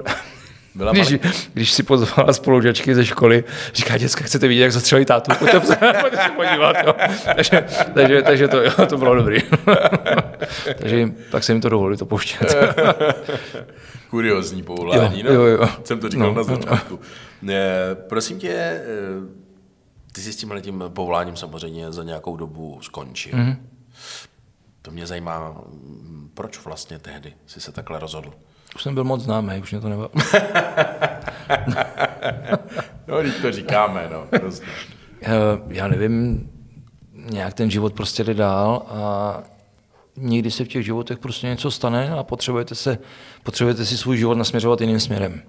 byla 0.78 0.92
když, 0.92 1.16
když 1.54 1.72
si 1.72 1.84
pozvala 1.84 2.34
spolužačky 2.34 2.96
ze 2.96 3.06
školy, 3.06 3.44
říká, 3.74 3.98
děcka, 3.98 4.24
chcete 4.24 4.48
vidět, 4.48 4.62
jak 4.62 4.72
zastřelí 4.72 5.06
tátu? 5.06 5.32
Pojďte 5.40 5.62
se, 5.62 5.76
pojďte 5.76 6.18
se 6.18 6.30
podívat. 6.36 6.76
Jo. 6.86 6.94
Takže, 7.36 7.66
takže, 7.94 8.22
takže 8.22 8.48
to, 8.48 8.64
jo, 8.64 8.72
to 8.90 8.98
bylo 8.98 9.16
dobrý. 9.16 9.38
takže 10.80 11.14
tak 11.32 11.44
se 11.44 11.52
jim 11.52 11.62
to 11.62 11.70
dovolili 11.70 11.98
to 11.98 12.06
pouštět. 12.06 12.56
Kuriozní 14.10 14.64
povolání, 14.64 15.20
jo, 15.20 15.26
no. 15.28 15.34
jo, 15.34 15.46
jo. 15.46 15.70
jsem 15.84 16.00
to 16.00 16.10
říkal 16.10 16.28
no, 16.28 16.34
na 16.34 16.44
začátku. 16.44 17.00
No. 17.42 17.54
Prosím 18.10 18.40
tě, 18.40 18.52
eh, 18.52 18.84
ty 20.12 20.22
jsi 20.22 20.34
s 20.34 20.36
tím 20.36 20.54
tím 20.62 20.84
povoláním 20.88 21.36
samozřejmě 21.36 21.92
za 21.92 22.04
nějakou 22.04 22.38
dobu 22.38 22.80
skončil. 22.82 23.34
Mm-hmm. 23.34 23.56
To 24.82 24.92
mě 24.92 25.08
zajímá, 25.08 25.62
proč 26.34 26.66
vlastně 26.66 27.00
tehdy 27.00 27.34
jsi 27.48 27.62
se 27.62 27.72
takhle 27.72 28.00
rozhodl? 28.00 28.34
Už 28.78 28.84
jsem 28.84 28.94
byl 28.94 29.04
moc 29.04 29.22
známý, 29.22 29.60
už 29.62 29.72
mě 29.72 29.82
to 29.82 29.90
nebylo. 29.90 30.10
no, 33.08 33.22
když 33.22 33.36
to 33.42 33.52
říkáme, 33.52 34.10
no, 34.12 34.40
prostě. 34.40 34.66
Já 35.68 35.88
nevím, 35.88 36.50
nějak 37.14 37.54
ten 37.54 37.72
život 37.72 37.94
prostě 37.94 38.24
jde 38.24 38.34
dál 38.34 38.86
a 38.90 39.44
někdy 40.18 40.52
se 40.52 40.66
v 40.66 40.68
těch 40.68 40.86
životech 40.86 41.18
prostě 41.18 41.48
něco 41.48 41.72
stane 41.72 42.10
a 42.10 42.24
potřebujete, 42.24 42.76
se, 42.76 42.98
potřebujete 43.44 43.86
si 43.86 43.98
svůj 43.98 44.18
život 44.18 44.36
nasměřovat 44.36 44.82
jiným 44.82 45.00
směrem. 45.00 45.42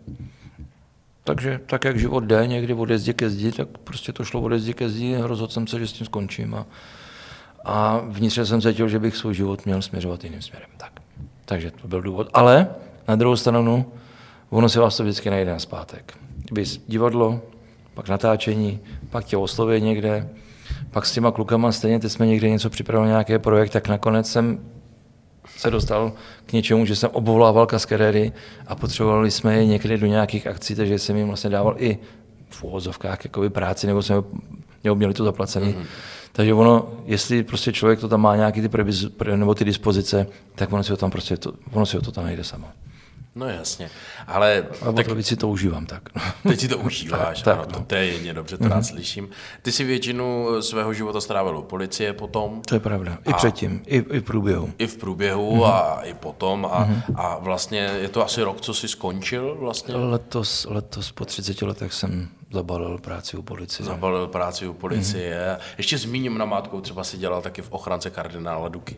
Takže 1.25 1.61
tak, 1.67 1.85
jak 1.85 1.99
život 1.99 2.25
jde 2.25 2.47
někdy 2.47 2.75
od 2.75 2.91
zdi 2.91 3.15
ke 3.15 3.31
zdi, 3.31 3.53
tak 3.53 3.69
prostě 3.85 4.13
to 4.13 4.25
šlo 4.25 4.41
od 4.41 4.53
zdi 4.53 4.75
ke 4.75 4.89
zdi 4.89 5.17
a 5.17 5.27
rozhodl 5.27 5.53
jsem 5.53 5.67
se, 5.67 5.79
že 5.79 5.87
s 5.87 5.93
tím 5.93 6.07
skončím. 6.07 6.55
A, 6.55 6.67
a 7.65 8.01
vnitřně 8.09 8.47
jsem 8.47 8.61
cítil, 8.61 8.89
že 8.89 8.99
bych 8.99 9.17
svůj 9.17 9.35
život 9.35 9.67
měl 9.67 9.83
směřovat 9.83 10.25
jiným 10.25 10.43
směrem. 10.43 10.69
Tak. 10.77 10.93
Takže 11.45 11.71
to 11.71 11.89
byl 11.89 12.03
důvod. 12.03 12.29
Ale 12.35 12.69
na 13.09 13.17
druhou 13.17 13.37
stranu, 13.37 13.87
ono 14.51 14.69
se 14.69 14.81
vás 14.81 14.97
to 14.97 15.03
vždycky 15.03 15.31
najde 15.31 15.53
na 15.53 15.59
zpátek. 15.59 16.19
Kdyby 16.45 16.65
divadlo, 16.87 17.41
pak 17.95 18.09
natáčení, 18.09 18.81
pak 19.11 19.25
tě 19.25 19.37
oslovuje 19.37 19.81
někde, 19.81 20.29
pak 20.91 21.07
s 21.07 21.13
těma 21.13 21.31
klukama 21.31 21.73
stejně 21.73 21.99
teď 21.99 22.13
jsme 22.13 22.27
někde 22.27 22.49
něco 22.51 22.71
připravili, 22.71 23.09
nějaký 23.09 23.39
projekt, 23.39 23.71
tak 23.71 23.89
nakonec 23.89 24.31
jsem 24.31 24.61
se 25.57 25.71
dostal 25.71 26.13
k 26.47 26.53
něčemu, 26.53 26.87
že 26.87 26.97
jsem 26.97 27.11
obvolával 27.13 27.67
kaskadery 27.67 28.33
a 28.67 28.75
potřebovali 28.75 29.31
jsme 29.31 29.57
je 29.57 29.67
někdy 29.67 29.99
do 29.99 30.07
nějakých 30.07 30.47
akcí, 30.47 30.75
takže 30.75 30.99
jsem 30.99 31.17
jim 31.17 31.27
vlastně 31.27 31.51
dával 31.51 31.75
i 31.79 31.99
v 32.51 32.65
úvozovkách 32.65 33.25
jakoby 33.25 33.51
práci, 33.51 33.87
nebo 33.87 34.03
jsme 34.03 34.17
nebo 34.85 34.97
měli 34.97 35.15
to 35.15 35.25
zaplacené. 35.25 35.67
Mm-hmm. 35.67 35.87
Takže 36.33 36.55
ono, 36.55 36.89
jestli 37.05 37.43
prostě 37.43 37.73
člověk 37.73 38.01
to 38.01 38.09
tam 38.09 38.21
má 38.21 38.37
nějaký 38.37 38.61
ty 38.61 38.69
previz, 38.69 39.07
nebo 39.37 39.55
ty 39.55 39.65
dispozice, 39.65 40.27
tak 40.55 40.73
ono 40.73 40.85
si 40.85 40.91
ho 40.91 40.97
tam 40.97 41.11
prostě, 41.11 41.37
to, 41.37 41.53
ono 41.73 41.87
si 41.87 41.97
ho 41.97 42.03
to 42.03 42.13
tam 42.13 42.25
najde 42.25 42.45
samo. 42.45 42.67
No 43.35 43.49
jasně, 43.49 43.91
ale... 44.27 44.67
A 44.89 44.93
tak, 44.93 45.13
víc 45.13 45.27
si 45.27 45.37
to 45.37 45.49
užívám 45.49 45.87
tak. 45.87 46.09
Teď 46.49 46.61
si 46.61 46.69
to 46.69 46.79
užíváš, 46.79 47.43
tak, 47.43 47.55
ano, 47.59 47.67
tak, 47.67 47.79
no. 47.79 47.85
to 47.85 47.95
je 47.95 48.07
jedně 48.07 48.35
dobře, 48.35 48.57
to 48.57 48.65
mm-hmm. 48.65 48.71
rád 48.71 48.83
slyším. 48.83 49.29
Ty 49.63 49.73
si 49.73 49.85
většinu 49.85 50.47
svého 50.63 50.95
života 50.95 51.21
strávil 51.21 51.59
u 51.59 51.63
policie 51.63 52.13
potom. 52.13 52.63
To 52.69 52.75
je 52.75 52.81
pravda, 52.81 53.19
i 53.29 53.33
předtím, 53.33 53.83
i, 53.87 53.97
i 53.97 54.21
v 54.21 54.23
průběhu. 54.23 54.73
I 54.79 54.87
v 54.87 54.97
průběhu 54.97 55.57
mm-hmm. 55.57 55.73
a 55.73 56.01
i 56.03 56.15
potom 56.15 56.67
a, 56.67 56.85
mm-hmm. 56.85 57.15
a 57.15 57.39
vlastně 57.39 57.79
je 57.79 58.09
to 58.09 58.25
asi 58.25 58.43
rok, 58.43 58.61
co 58.61 58.75
jsi 58.75 58.89
skončil 58.89 59.57
vlastně? 59.61 59.97
Letos, 59.97 60.67
letos 60.71 61.13
po 61.13 61.25
30 61.25 61.63
letech 61.63 61.93
jsem 61.93 62.29
zabalil 62.51 62.99
práci 62.99 63.37
u 63.37 63.43
policie. 63.43 63.87
Zabalil 63.87 64.27
práci 64.27 64.67
u 64.67 64.73
policie. 64.73 65.57
Mm-hmm. 65.57 65.75
Ještě 65.79 65.99
zmíním 65.99 66.39
na 66.39 66.45
mátkou, 66.45 66.81
třeba 66.81 67.05
si 67.05 67.19
dělal 67.19 67.43
taky 67.43 67.63
v 67.63 67.73
ochrance 67.73 68.11
kardinála 68.11 68.69
Duky. 68.69 68.97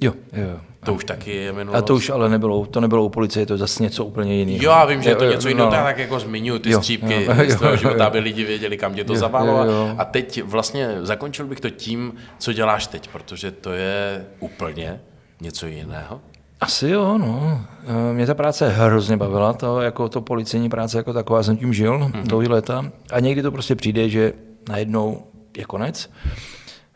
Jo, 0.00 0.12
jo. 0.32 0.60
To 0.84 0.94
už 0.94 1.04
taky 1.04 1.34
je 1.36 1.52
minulost. 1.52 1.78
A 1.78 1.82
to 1.82 1.94
už 1.94 2.10
ale 2.10 2.28
nebylo, 2.28 2.66
to 2.66 2.80
nebylo 2.80 3.04
u 3.04 3.08
policie, 3.08 3.46
to 3.46 3.54
je 3.54 3.58
zase 3.58 3.82
něco 3.82 4.04
úplně 4.04 4.34
jiného. 4.34 4.64
Jo, 4.64 4.70
já 4.70 4.84
vím, 4.84 5.02
že 5.02 5.10
je 5.10 5.16
to 5.16 5.24
Jo, 5.24 5.30
něco 5.30 5.48
jo, 5.48 5.50
jiného, 5.50 5.70
no. 5.70 5.76
tak 5.76 5.98
jako 5.98 6.20
zmiňuji 6.20 6.58
ty 6.58 6.70
Jo, 6.70 6.78
střípky 6.78 7.24
jo, 7.24 7.34
z 7.48 7.56
tvého 7.56 7.72
jo, 7.72 7.76
života, 7.76 8.04
jo. 8.04 8.06
aby 8.06 8.18
lidi 8.18 8.44
věděli, 8.44 8.76
kam 8.76 8.94
tě 8.94 9.04
to 9.04 9.14
Jo, 9.14 9.30
jo, 9.34 9.64
jo. 9.64 9.94
A 9.98 10.04
teď 10.04 10.42
vlastně 10.42 10.88
zakončil 11.00 11.46
bych 11.46 11.60
to 11.60 11.70
tím, 11.70 12.14
co 12.38 12.52
děláš 12.52 12.86
teď, 12.86 13.08
protože 13.08 13.50
to 13.50 13.72
je 13.72 14.26
úplně 14.40 15.00
něco 15.40 15.66
jiného. 15.66 16.20
Asi 16.60 16.88
jo, 16.88 17.18
no. 17.18 17.60
Eh, 17.86 18.12
Mě 18.14 18.26
ta 18.26 18.34
práce 18.34 18.68
hrozně 18.68 19.16
bavila, 19.16 19.52
to, 19.52 19.80
jako 19.80 20.08
to 20.08 20.20
policejní 20.20 20.68
práce 20.68 20.96
jako 20.96 21.12
taková, 21.12 21.42
jsem 21.42 21.56
tím 21.56 21.74
žil 21.74 21.98
mm-hmm. 21.98 22.22
dlouhý 22.22 22.48
léta. 22.48 22.90
A 23.12 23.20
někdy 23.20 23.42
to 23.42 23.52
prostě 23.52 23.74
přijde, 23.74 24.08
že 24.08 24.32
najednou 24.68 25.22
je 25.56 25.64
konec. 25.64 26.10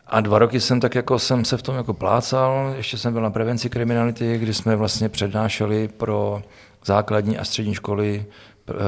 A 0.07 0.21
dva 0.21 0.39
roky 0.39 0.61
jsem 0.61 0.81
tak 0.81 0.95
jako 0.95 1.19
jsem 1.19 1.45
se 1.45 1.57
v 1.57 1.63
tom 1.63 1.77
jako 1.77 1.95
plácal, 1.95 2.75
ještě 2.77 2.99
jsem 2.99 3.13
byl 3.13 3.23
na 3.23 3.31
prevenci 3.31 3.71
kriminality, 3.71 4.39
kdy 4.39 4.55
jsme 4.55 4.77
vlastně 4.77 5.09
přednášeli 5.09 5.89
pro 5.89 6.43
základní 6.85 7.39
a 7.39 7.45
střední 7.45 7.75
školy 7.75 8.25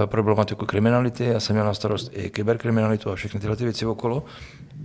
problematiku 0.06 0.66
kriminality. 0.66 1.24
Já 1.24 1.40
jsem 1.40 1.56
měl 1.56 1.66
na 1.66 1.74
starost 1.74 2.10
i 2.14 2.30
kyberkriminalitu 2.30 3.10
a 3.10 3.14
všechny 3.14 3.40
tyhle 3.40 3.56
ty 3.56 3.64
věci 3.64 3.86
okolo. 3.86 4.22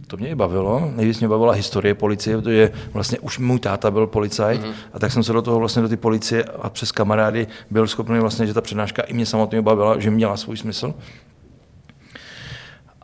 To 0.08 0.18
mě 0.18 0.30
i 0.30 0.36
bavilo. 0.36 0.92
Nejvíc 0.96 1.20
mě 1.20 1.28
bavila 1.28 1.54
historie 1.54 1.94
policie, 1.94 2.38
protože 2.38 2.72
vlastně 2.94 3.20
už 3.20 3.40
můj 3.40 3.60
táta 3.60 3.92
byl 3.92 4.08
policajt 4.08 4.62
mm-hmm. 4.62 4.74
a 4.94 5.00
tak 5.00 5.12
jsem 5.12 5.24
se 5.24 5.34
do 5.34 5.42
toho 5.42 5.60
vlastně 5.60 5.82
do 5.82 5.90
ty 5.90 5.98
policie 5.98 6.44
a 6.44 6.70
přes 6.70 6.92
kamarády 6.92 7.48
byl 7.72 7.88
schopný 7.88 8.20
vlastně, 8.20 8.48
že 8.48 8.54
ta 8.54 8.62
přednáška 8.62 9.02
i 9.02 9.14
mě 9.14 9.26
samotně 9.26 9.62
bavila, 9.62 10.00
že 10.00 10.12
měla 10.12 10.38
svůj 10.38 10.58
smysl. 10.58 10.94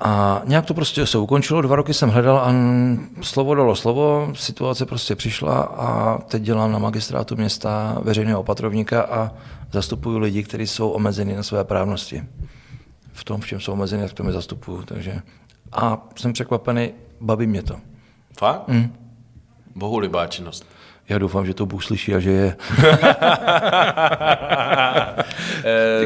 A 0.06 0.42
nějak 0.46 0.66
to 0.66 0.74
prostě 0.74 1.06
se 1.06 1.18
ukončilo, 1.18 1.62
dva 1.62 1.76
roky 1.76 1.94
jsem 1.94 2.10
hledal 2.10 2.38
a 2.38 2.54
slovo 3.22 3.56
dalo 3.56 3.76
slovo, 3.76 4.32
situace 4.36 4.86
prostě 4.86 5.16
přišla 5.16 5.62
a 5.62 6.18
teď 6.18 6.44
dělám 6.44 6.72
na 6.72 6.80
magistrátu 6.80 7.36
města 7.36 7.98
veřejného 8.02 8.40
opatrovníka 8.40 9.02
a 9.02 9.32
zastupuju 9.72 10.18
lidi, 10.18 10.44
kteří 10.44 10.68
jsou 10.68 10.90
omezeni 10.90 11.36
na 11.36 11.44
své 11.44 11.64
právnosti. 11.64 12.24
V 13.14 13.24
tom, 13.24 13.42
v 13.42 13.48
čem 13.48 13.60
jsou 13.60 13.72
omezeni, 13.72 14.04
tak 14.04 14.14
to 14.14 14.24
mi 14.24 14.32
zastupuju. 14.32 14.82
Takže. 14.82 15.22
A 15.72 16.08
jsem 16.16 16.34
překvapený, 16.34 16.92
baví 17.22 17.48
mě 17.48 17.64
to. 17.64 17.76
Fakt? 18.40 18.68
Mm. 18.68 18.96
Bohu 19.76 19.98
libá 20.00 20.28
činnost. 20.28 20.66
Já 21.14 21.20
doufám, 21.20 21.46
že 21.46 21.54
to 21.54 21.66
Bůh 21.66 21.84
slyší 21.84 22.16
a 22.16 22.20
že 22.20 22.32
je. 22.32 22.56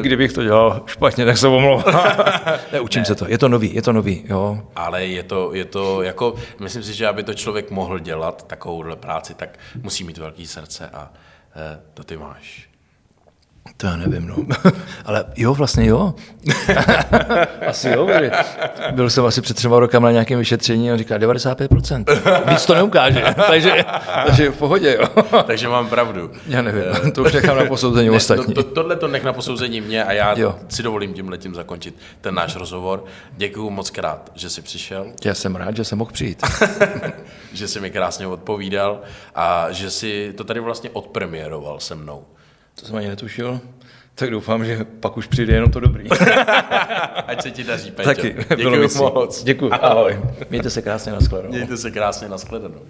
Kdybych 0.00 0.32
to 0.32 0.42
dělal 0.42 0.82
špatně, 0.86 1.24
tak 1.24 1.38
se 1.38 1.48
omlouvám. 1.48 1.84
ne, 2.72 2.80
učím 2.80 3.00
ne. 3.00 3.06
se 3.06 3.14
to. 3.14 3.28
Je 3.28 3.38
to 3.38 3.48
nový, 3.48 3.74
je 3.74 3.82
to 3.82 3.92
nový, 3.92 4.24
jo. 4.28 4.62
Ale 4.76 5.06
je 5.06 5.22
to, 5.22 5.54
je 5.54 5.64
to 5.64 6.02
jako, 6.02 6.34
myslím 6.60 6.82
si, 6.82 6.94
že 6.94 7.06
aby 7.06 7.22
to 7.22 7.34
člověk 7.34 7.70
mohl 7.70 7.98
dělat, 7.98 8.46
takovouhle 8.46 8.96
práci, 8.96 9.34
tak 9.34 9.58
musí 9.82 10.04
mít 10.04 10.18
velký 10.18 10.46
srdce 10.46 10.90
a 10.92 11.12
eh, 11.56 11.80
to 11.94 12.04
ty 12.04 12.16
máš. 12.16 12.67
To 13.76 13.86
já 13.86 13.96
nevím, 13.96 14.26
no. 14.26 14.36
Ale 15.04 15.24
jo, 15.36 15.54
vlastně 15.54 15.86
jo. 15.86 16.14
asi 17.66 17.88
jo, 17.88 18.06
byli. 18.06 18.30
Byl 18.90 19.10
jsem 19.10 19.24
asi 19.24 19.40
před 19.42 19.54
třema 19.56 19.80
rokama 19.80 20.08
na 20.08 20.12
nějakém 20.12 20.38
vyšetření 20.38 20.90
a 20.90 20.96
říká 20.96 21.18
95%. 21.18 22.04
Víc 22.50 22.66
to 22.66 22.74
neukáže, 22.74 23.24
takže, 23.46 23.84
takže 24.26 24.50
v 24.50 24.56
pohodě, 24.58 24.98
jo. 25.00 25.22
Takže 25.46 25.68
mám 25.68 25.88
pravdu. 25.88 26.30
Já 26.46 26.62
nevím, 26.62 26.82
to 27.12 27.22
už 27.22 27.32
nechám 27.32 27.56
na 27.56 27.64
posouzení 27.64 28.08
Ne, 28.10 28.16
ostatní. 28.16 28.54
to, 28.54 28.62
to, 28.62 28.70
tohle 28.74 28.96
to 28.96 29.08
nech 29.08 29.24
na 29.24 29.32
posouzení 29.32 29.80
mě 29.80 30.04
a 30.04 30.12
já 30.12 30.38
Jo. 30.38 30.54
si 30.68 30.82
dovolím 30.82 31.14
tím 31.14 31.28
letím 31.28 31.54
zakončit 31.54 31.94
ten 32.20 32.34
náš 32.34 32.56
rozhovor. 32.56 33.04
Děkuju 33.36 33.70
moc 33.70 33.90
krát, 33.90 34.32
že 34.34 34.50
jsi 34.50 34.62
přišel, 34.62 35.06
Já 35.24 35.34
jsem 35.34 35.56
rád, 35.56 35.76
že 35.76 35.84
jsem 35.84 35.98
mohl 35.98 36.10
přijít. 36.12 36.42
že 37.52 37.68
jsi 37.68 37.80
mi 37.80 37.90
krásně 37.90 38.26
odpovídal 38.26 39.00
a 39.34 39.66
že 39.70 39.90
si 39.90 40.32
to 40.36 40.44
tady 40.44 40.60
vlastně 40.60 40.90
odpremiéroval 40.90 41.80
se 41.80 41.94
mnou. 41.94 42.24
To 42.80 42.86
jsem 42.86 42.96
ani 42.96 43.08
netušil. 43.08 43.60
Tak 44.14 44.30
doufám, 44.30 44.64
že 44.64 44.84
pak 45.00 45.16
už 45.16 45.26
přijde 45.26 45.54
jenom 45.54 45.70
to 45.70 45.80
dobrý. 45.80 46.10
Ať 47.26 47.42
se 47.42 47.50
ti 47.50 47.64
daří, 47.64 47.90
Peťo. 47.90 48.08
Taky. 48.08 48.36
ctí. 48.88 48.98
moc. 48.98 49.44
Děkuji. 49.44 49.72
Ahoj. 49.72 50.20
Mějte 50.50 50.70
se 50.70 50.82
krásně, 50.82 51.12
nashledanou. 51.12 51.52
Mějte 51.54 51.76
se 51.76 51.90
krásně, 51.90 52.28
nashledanou. 52.28 52.80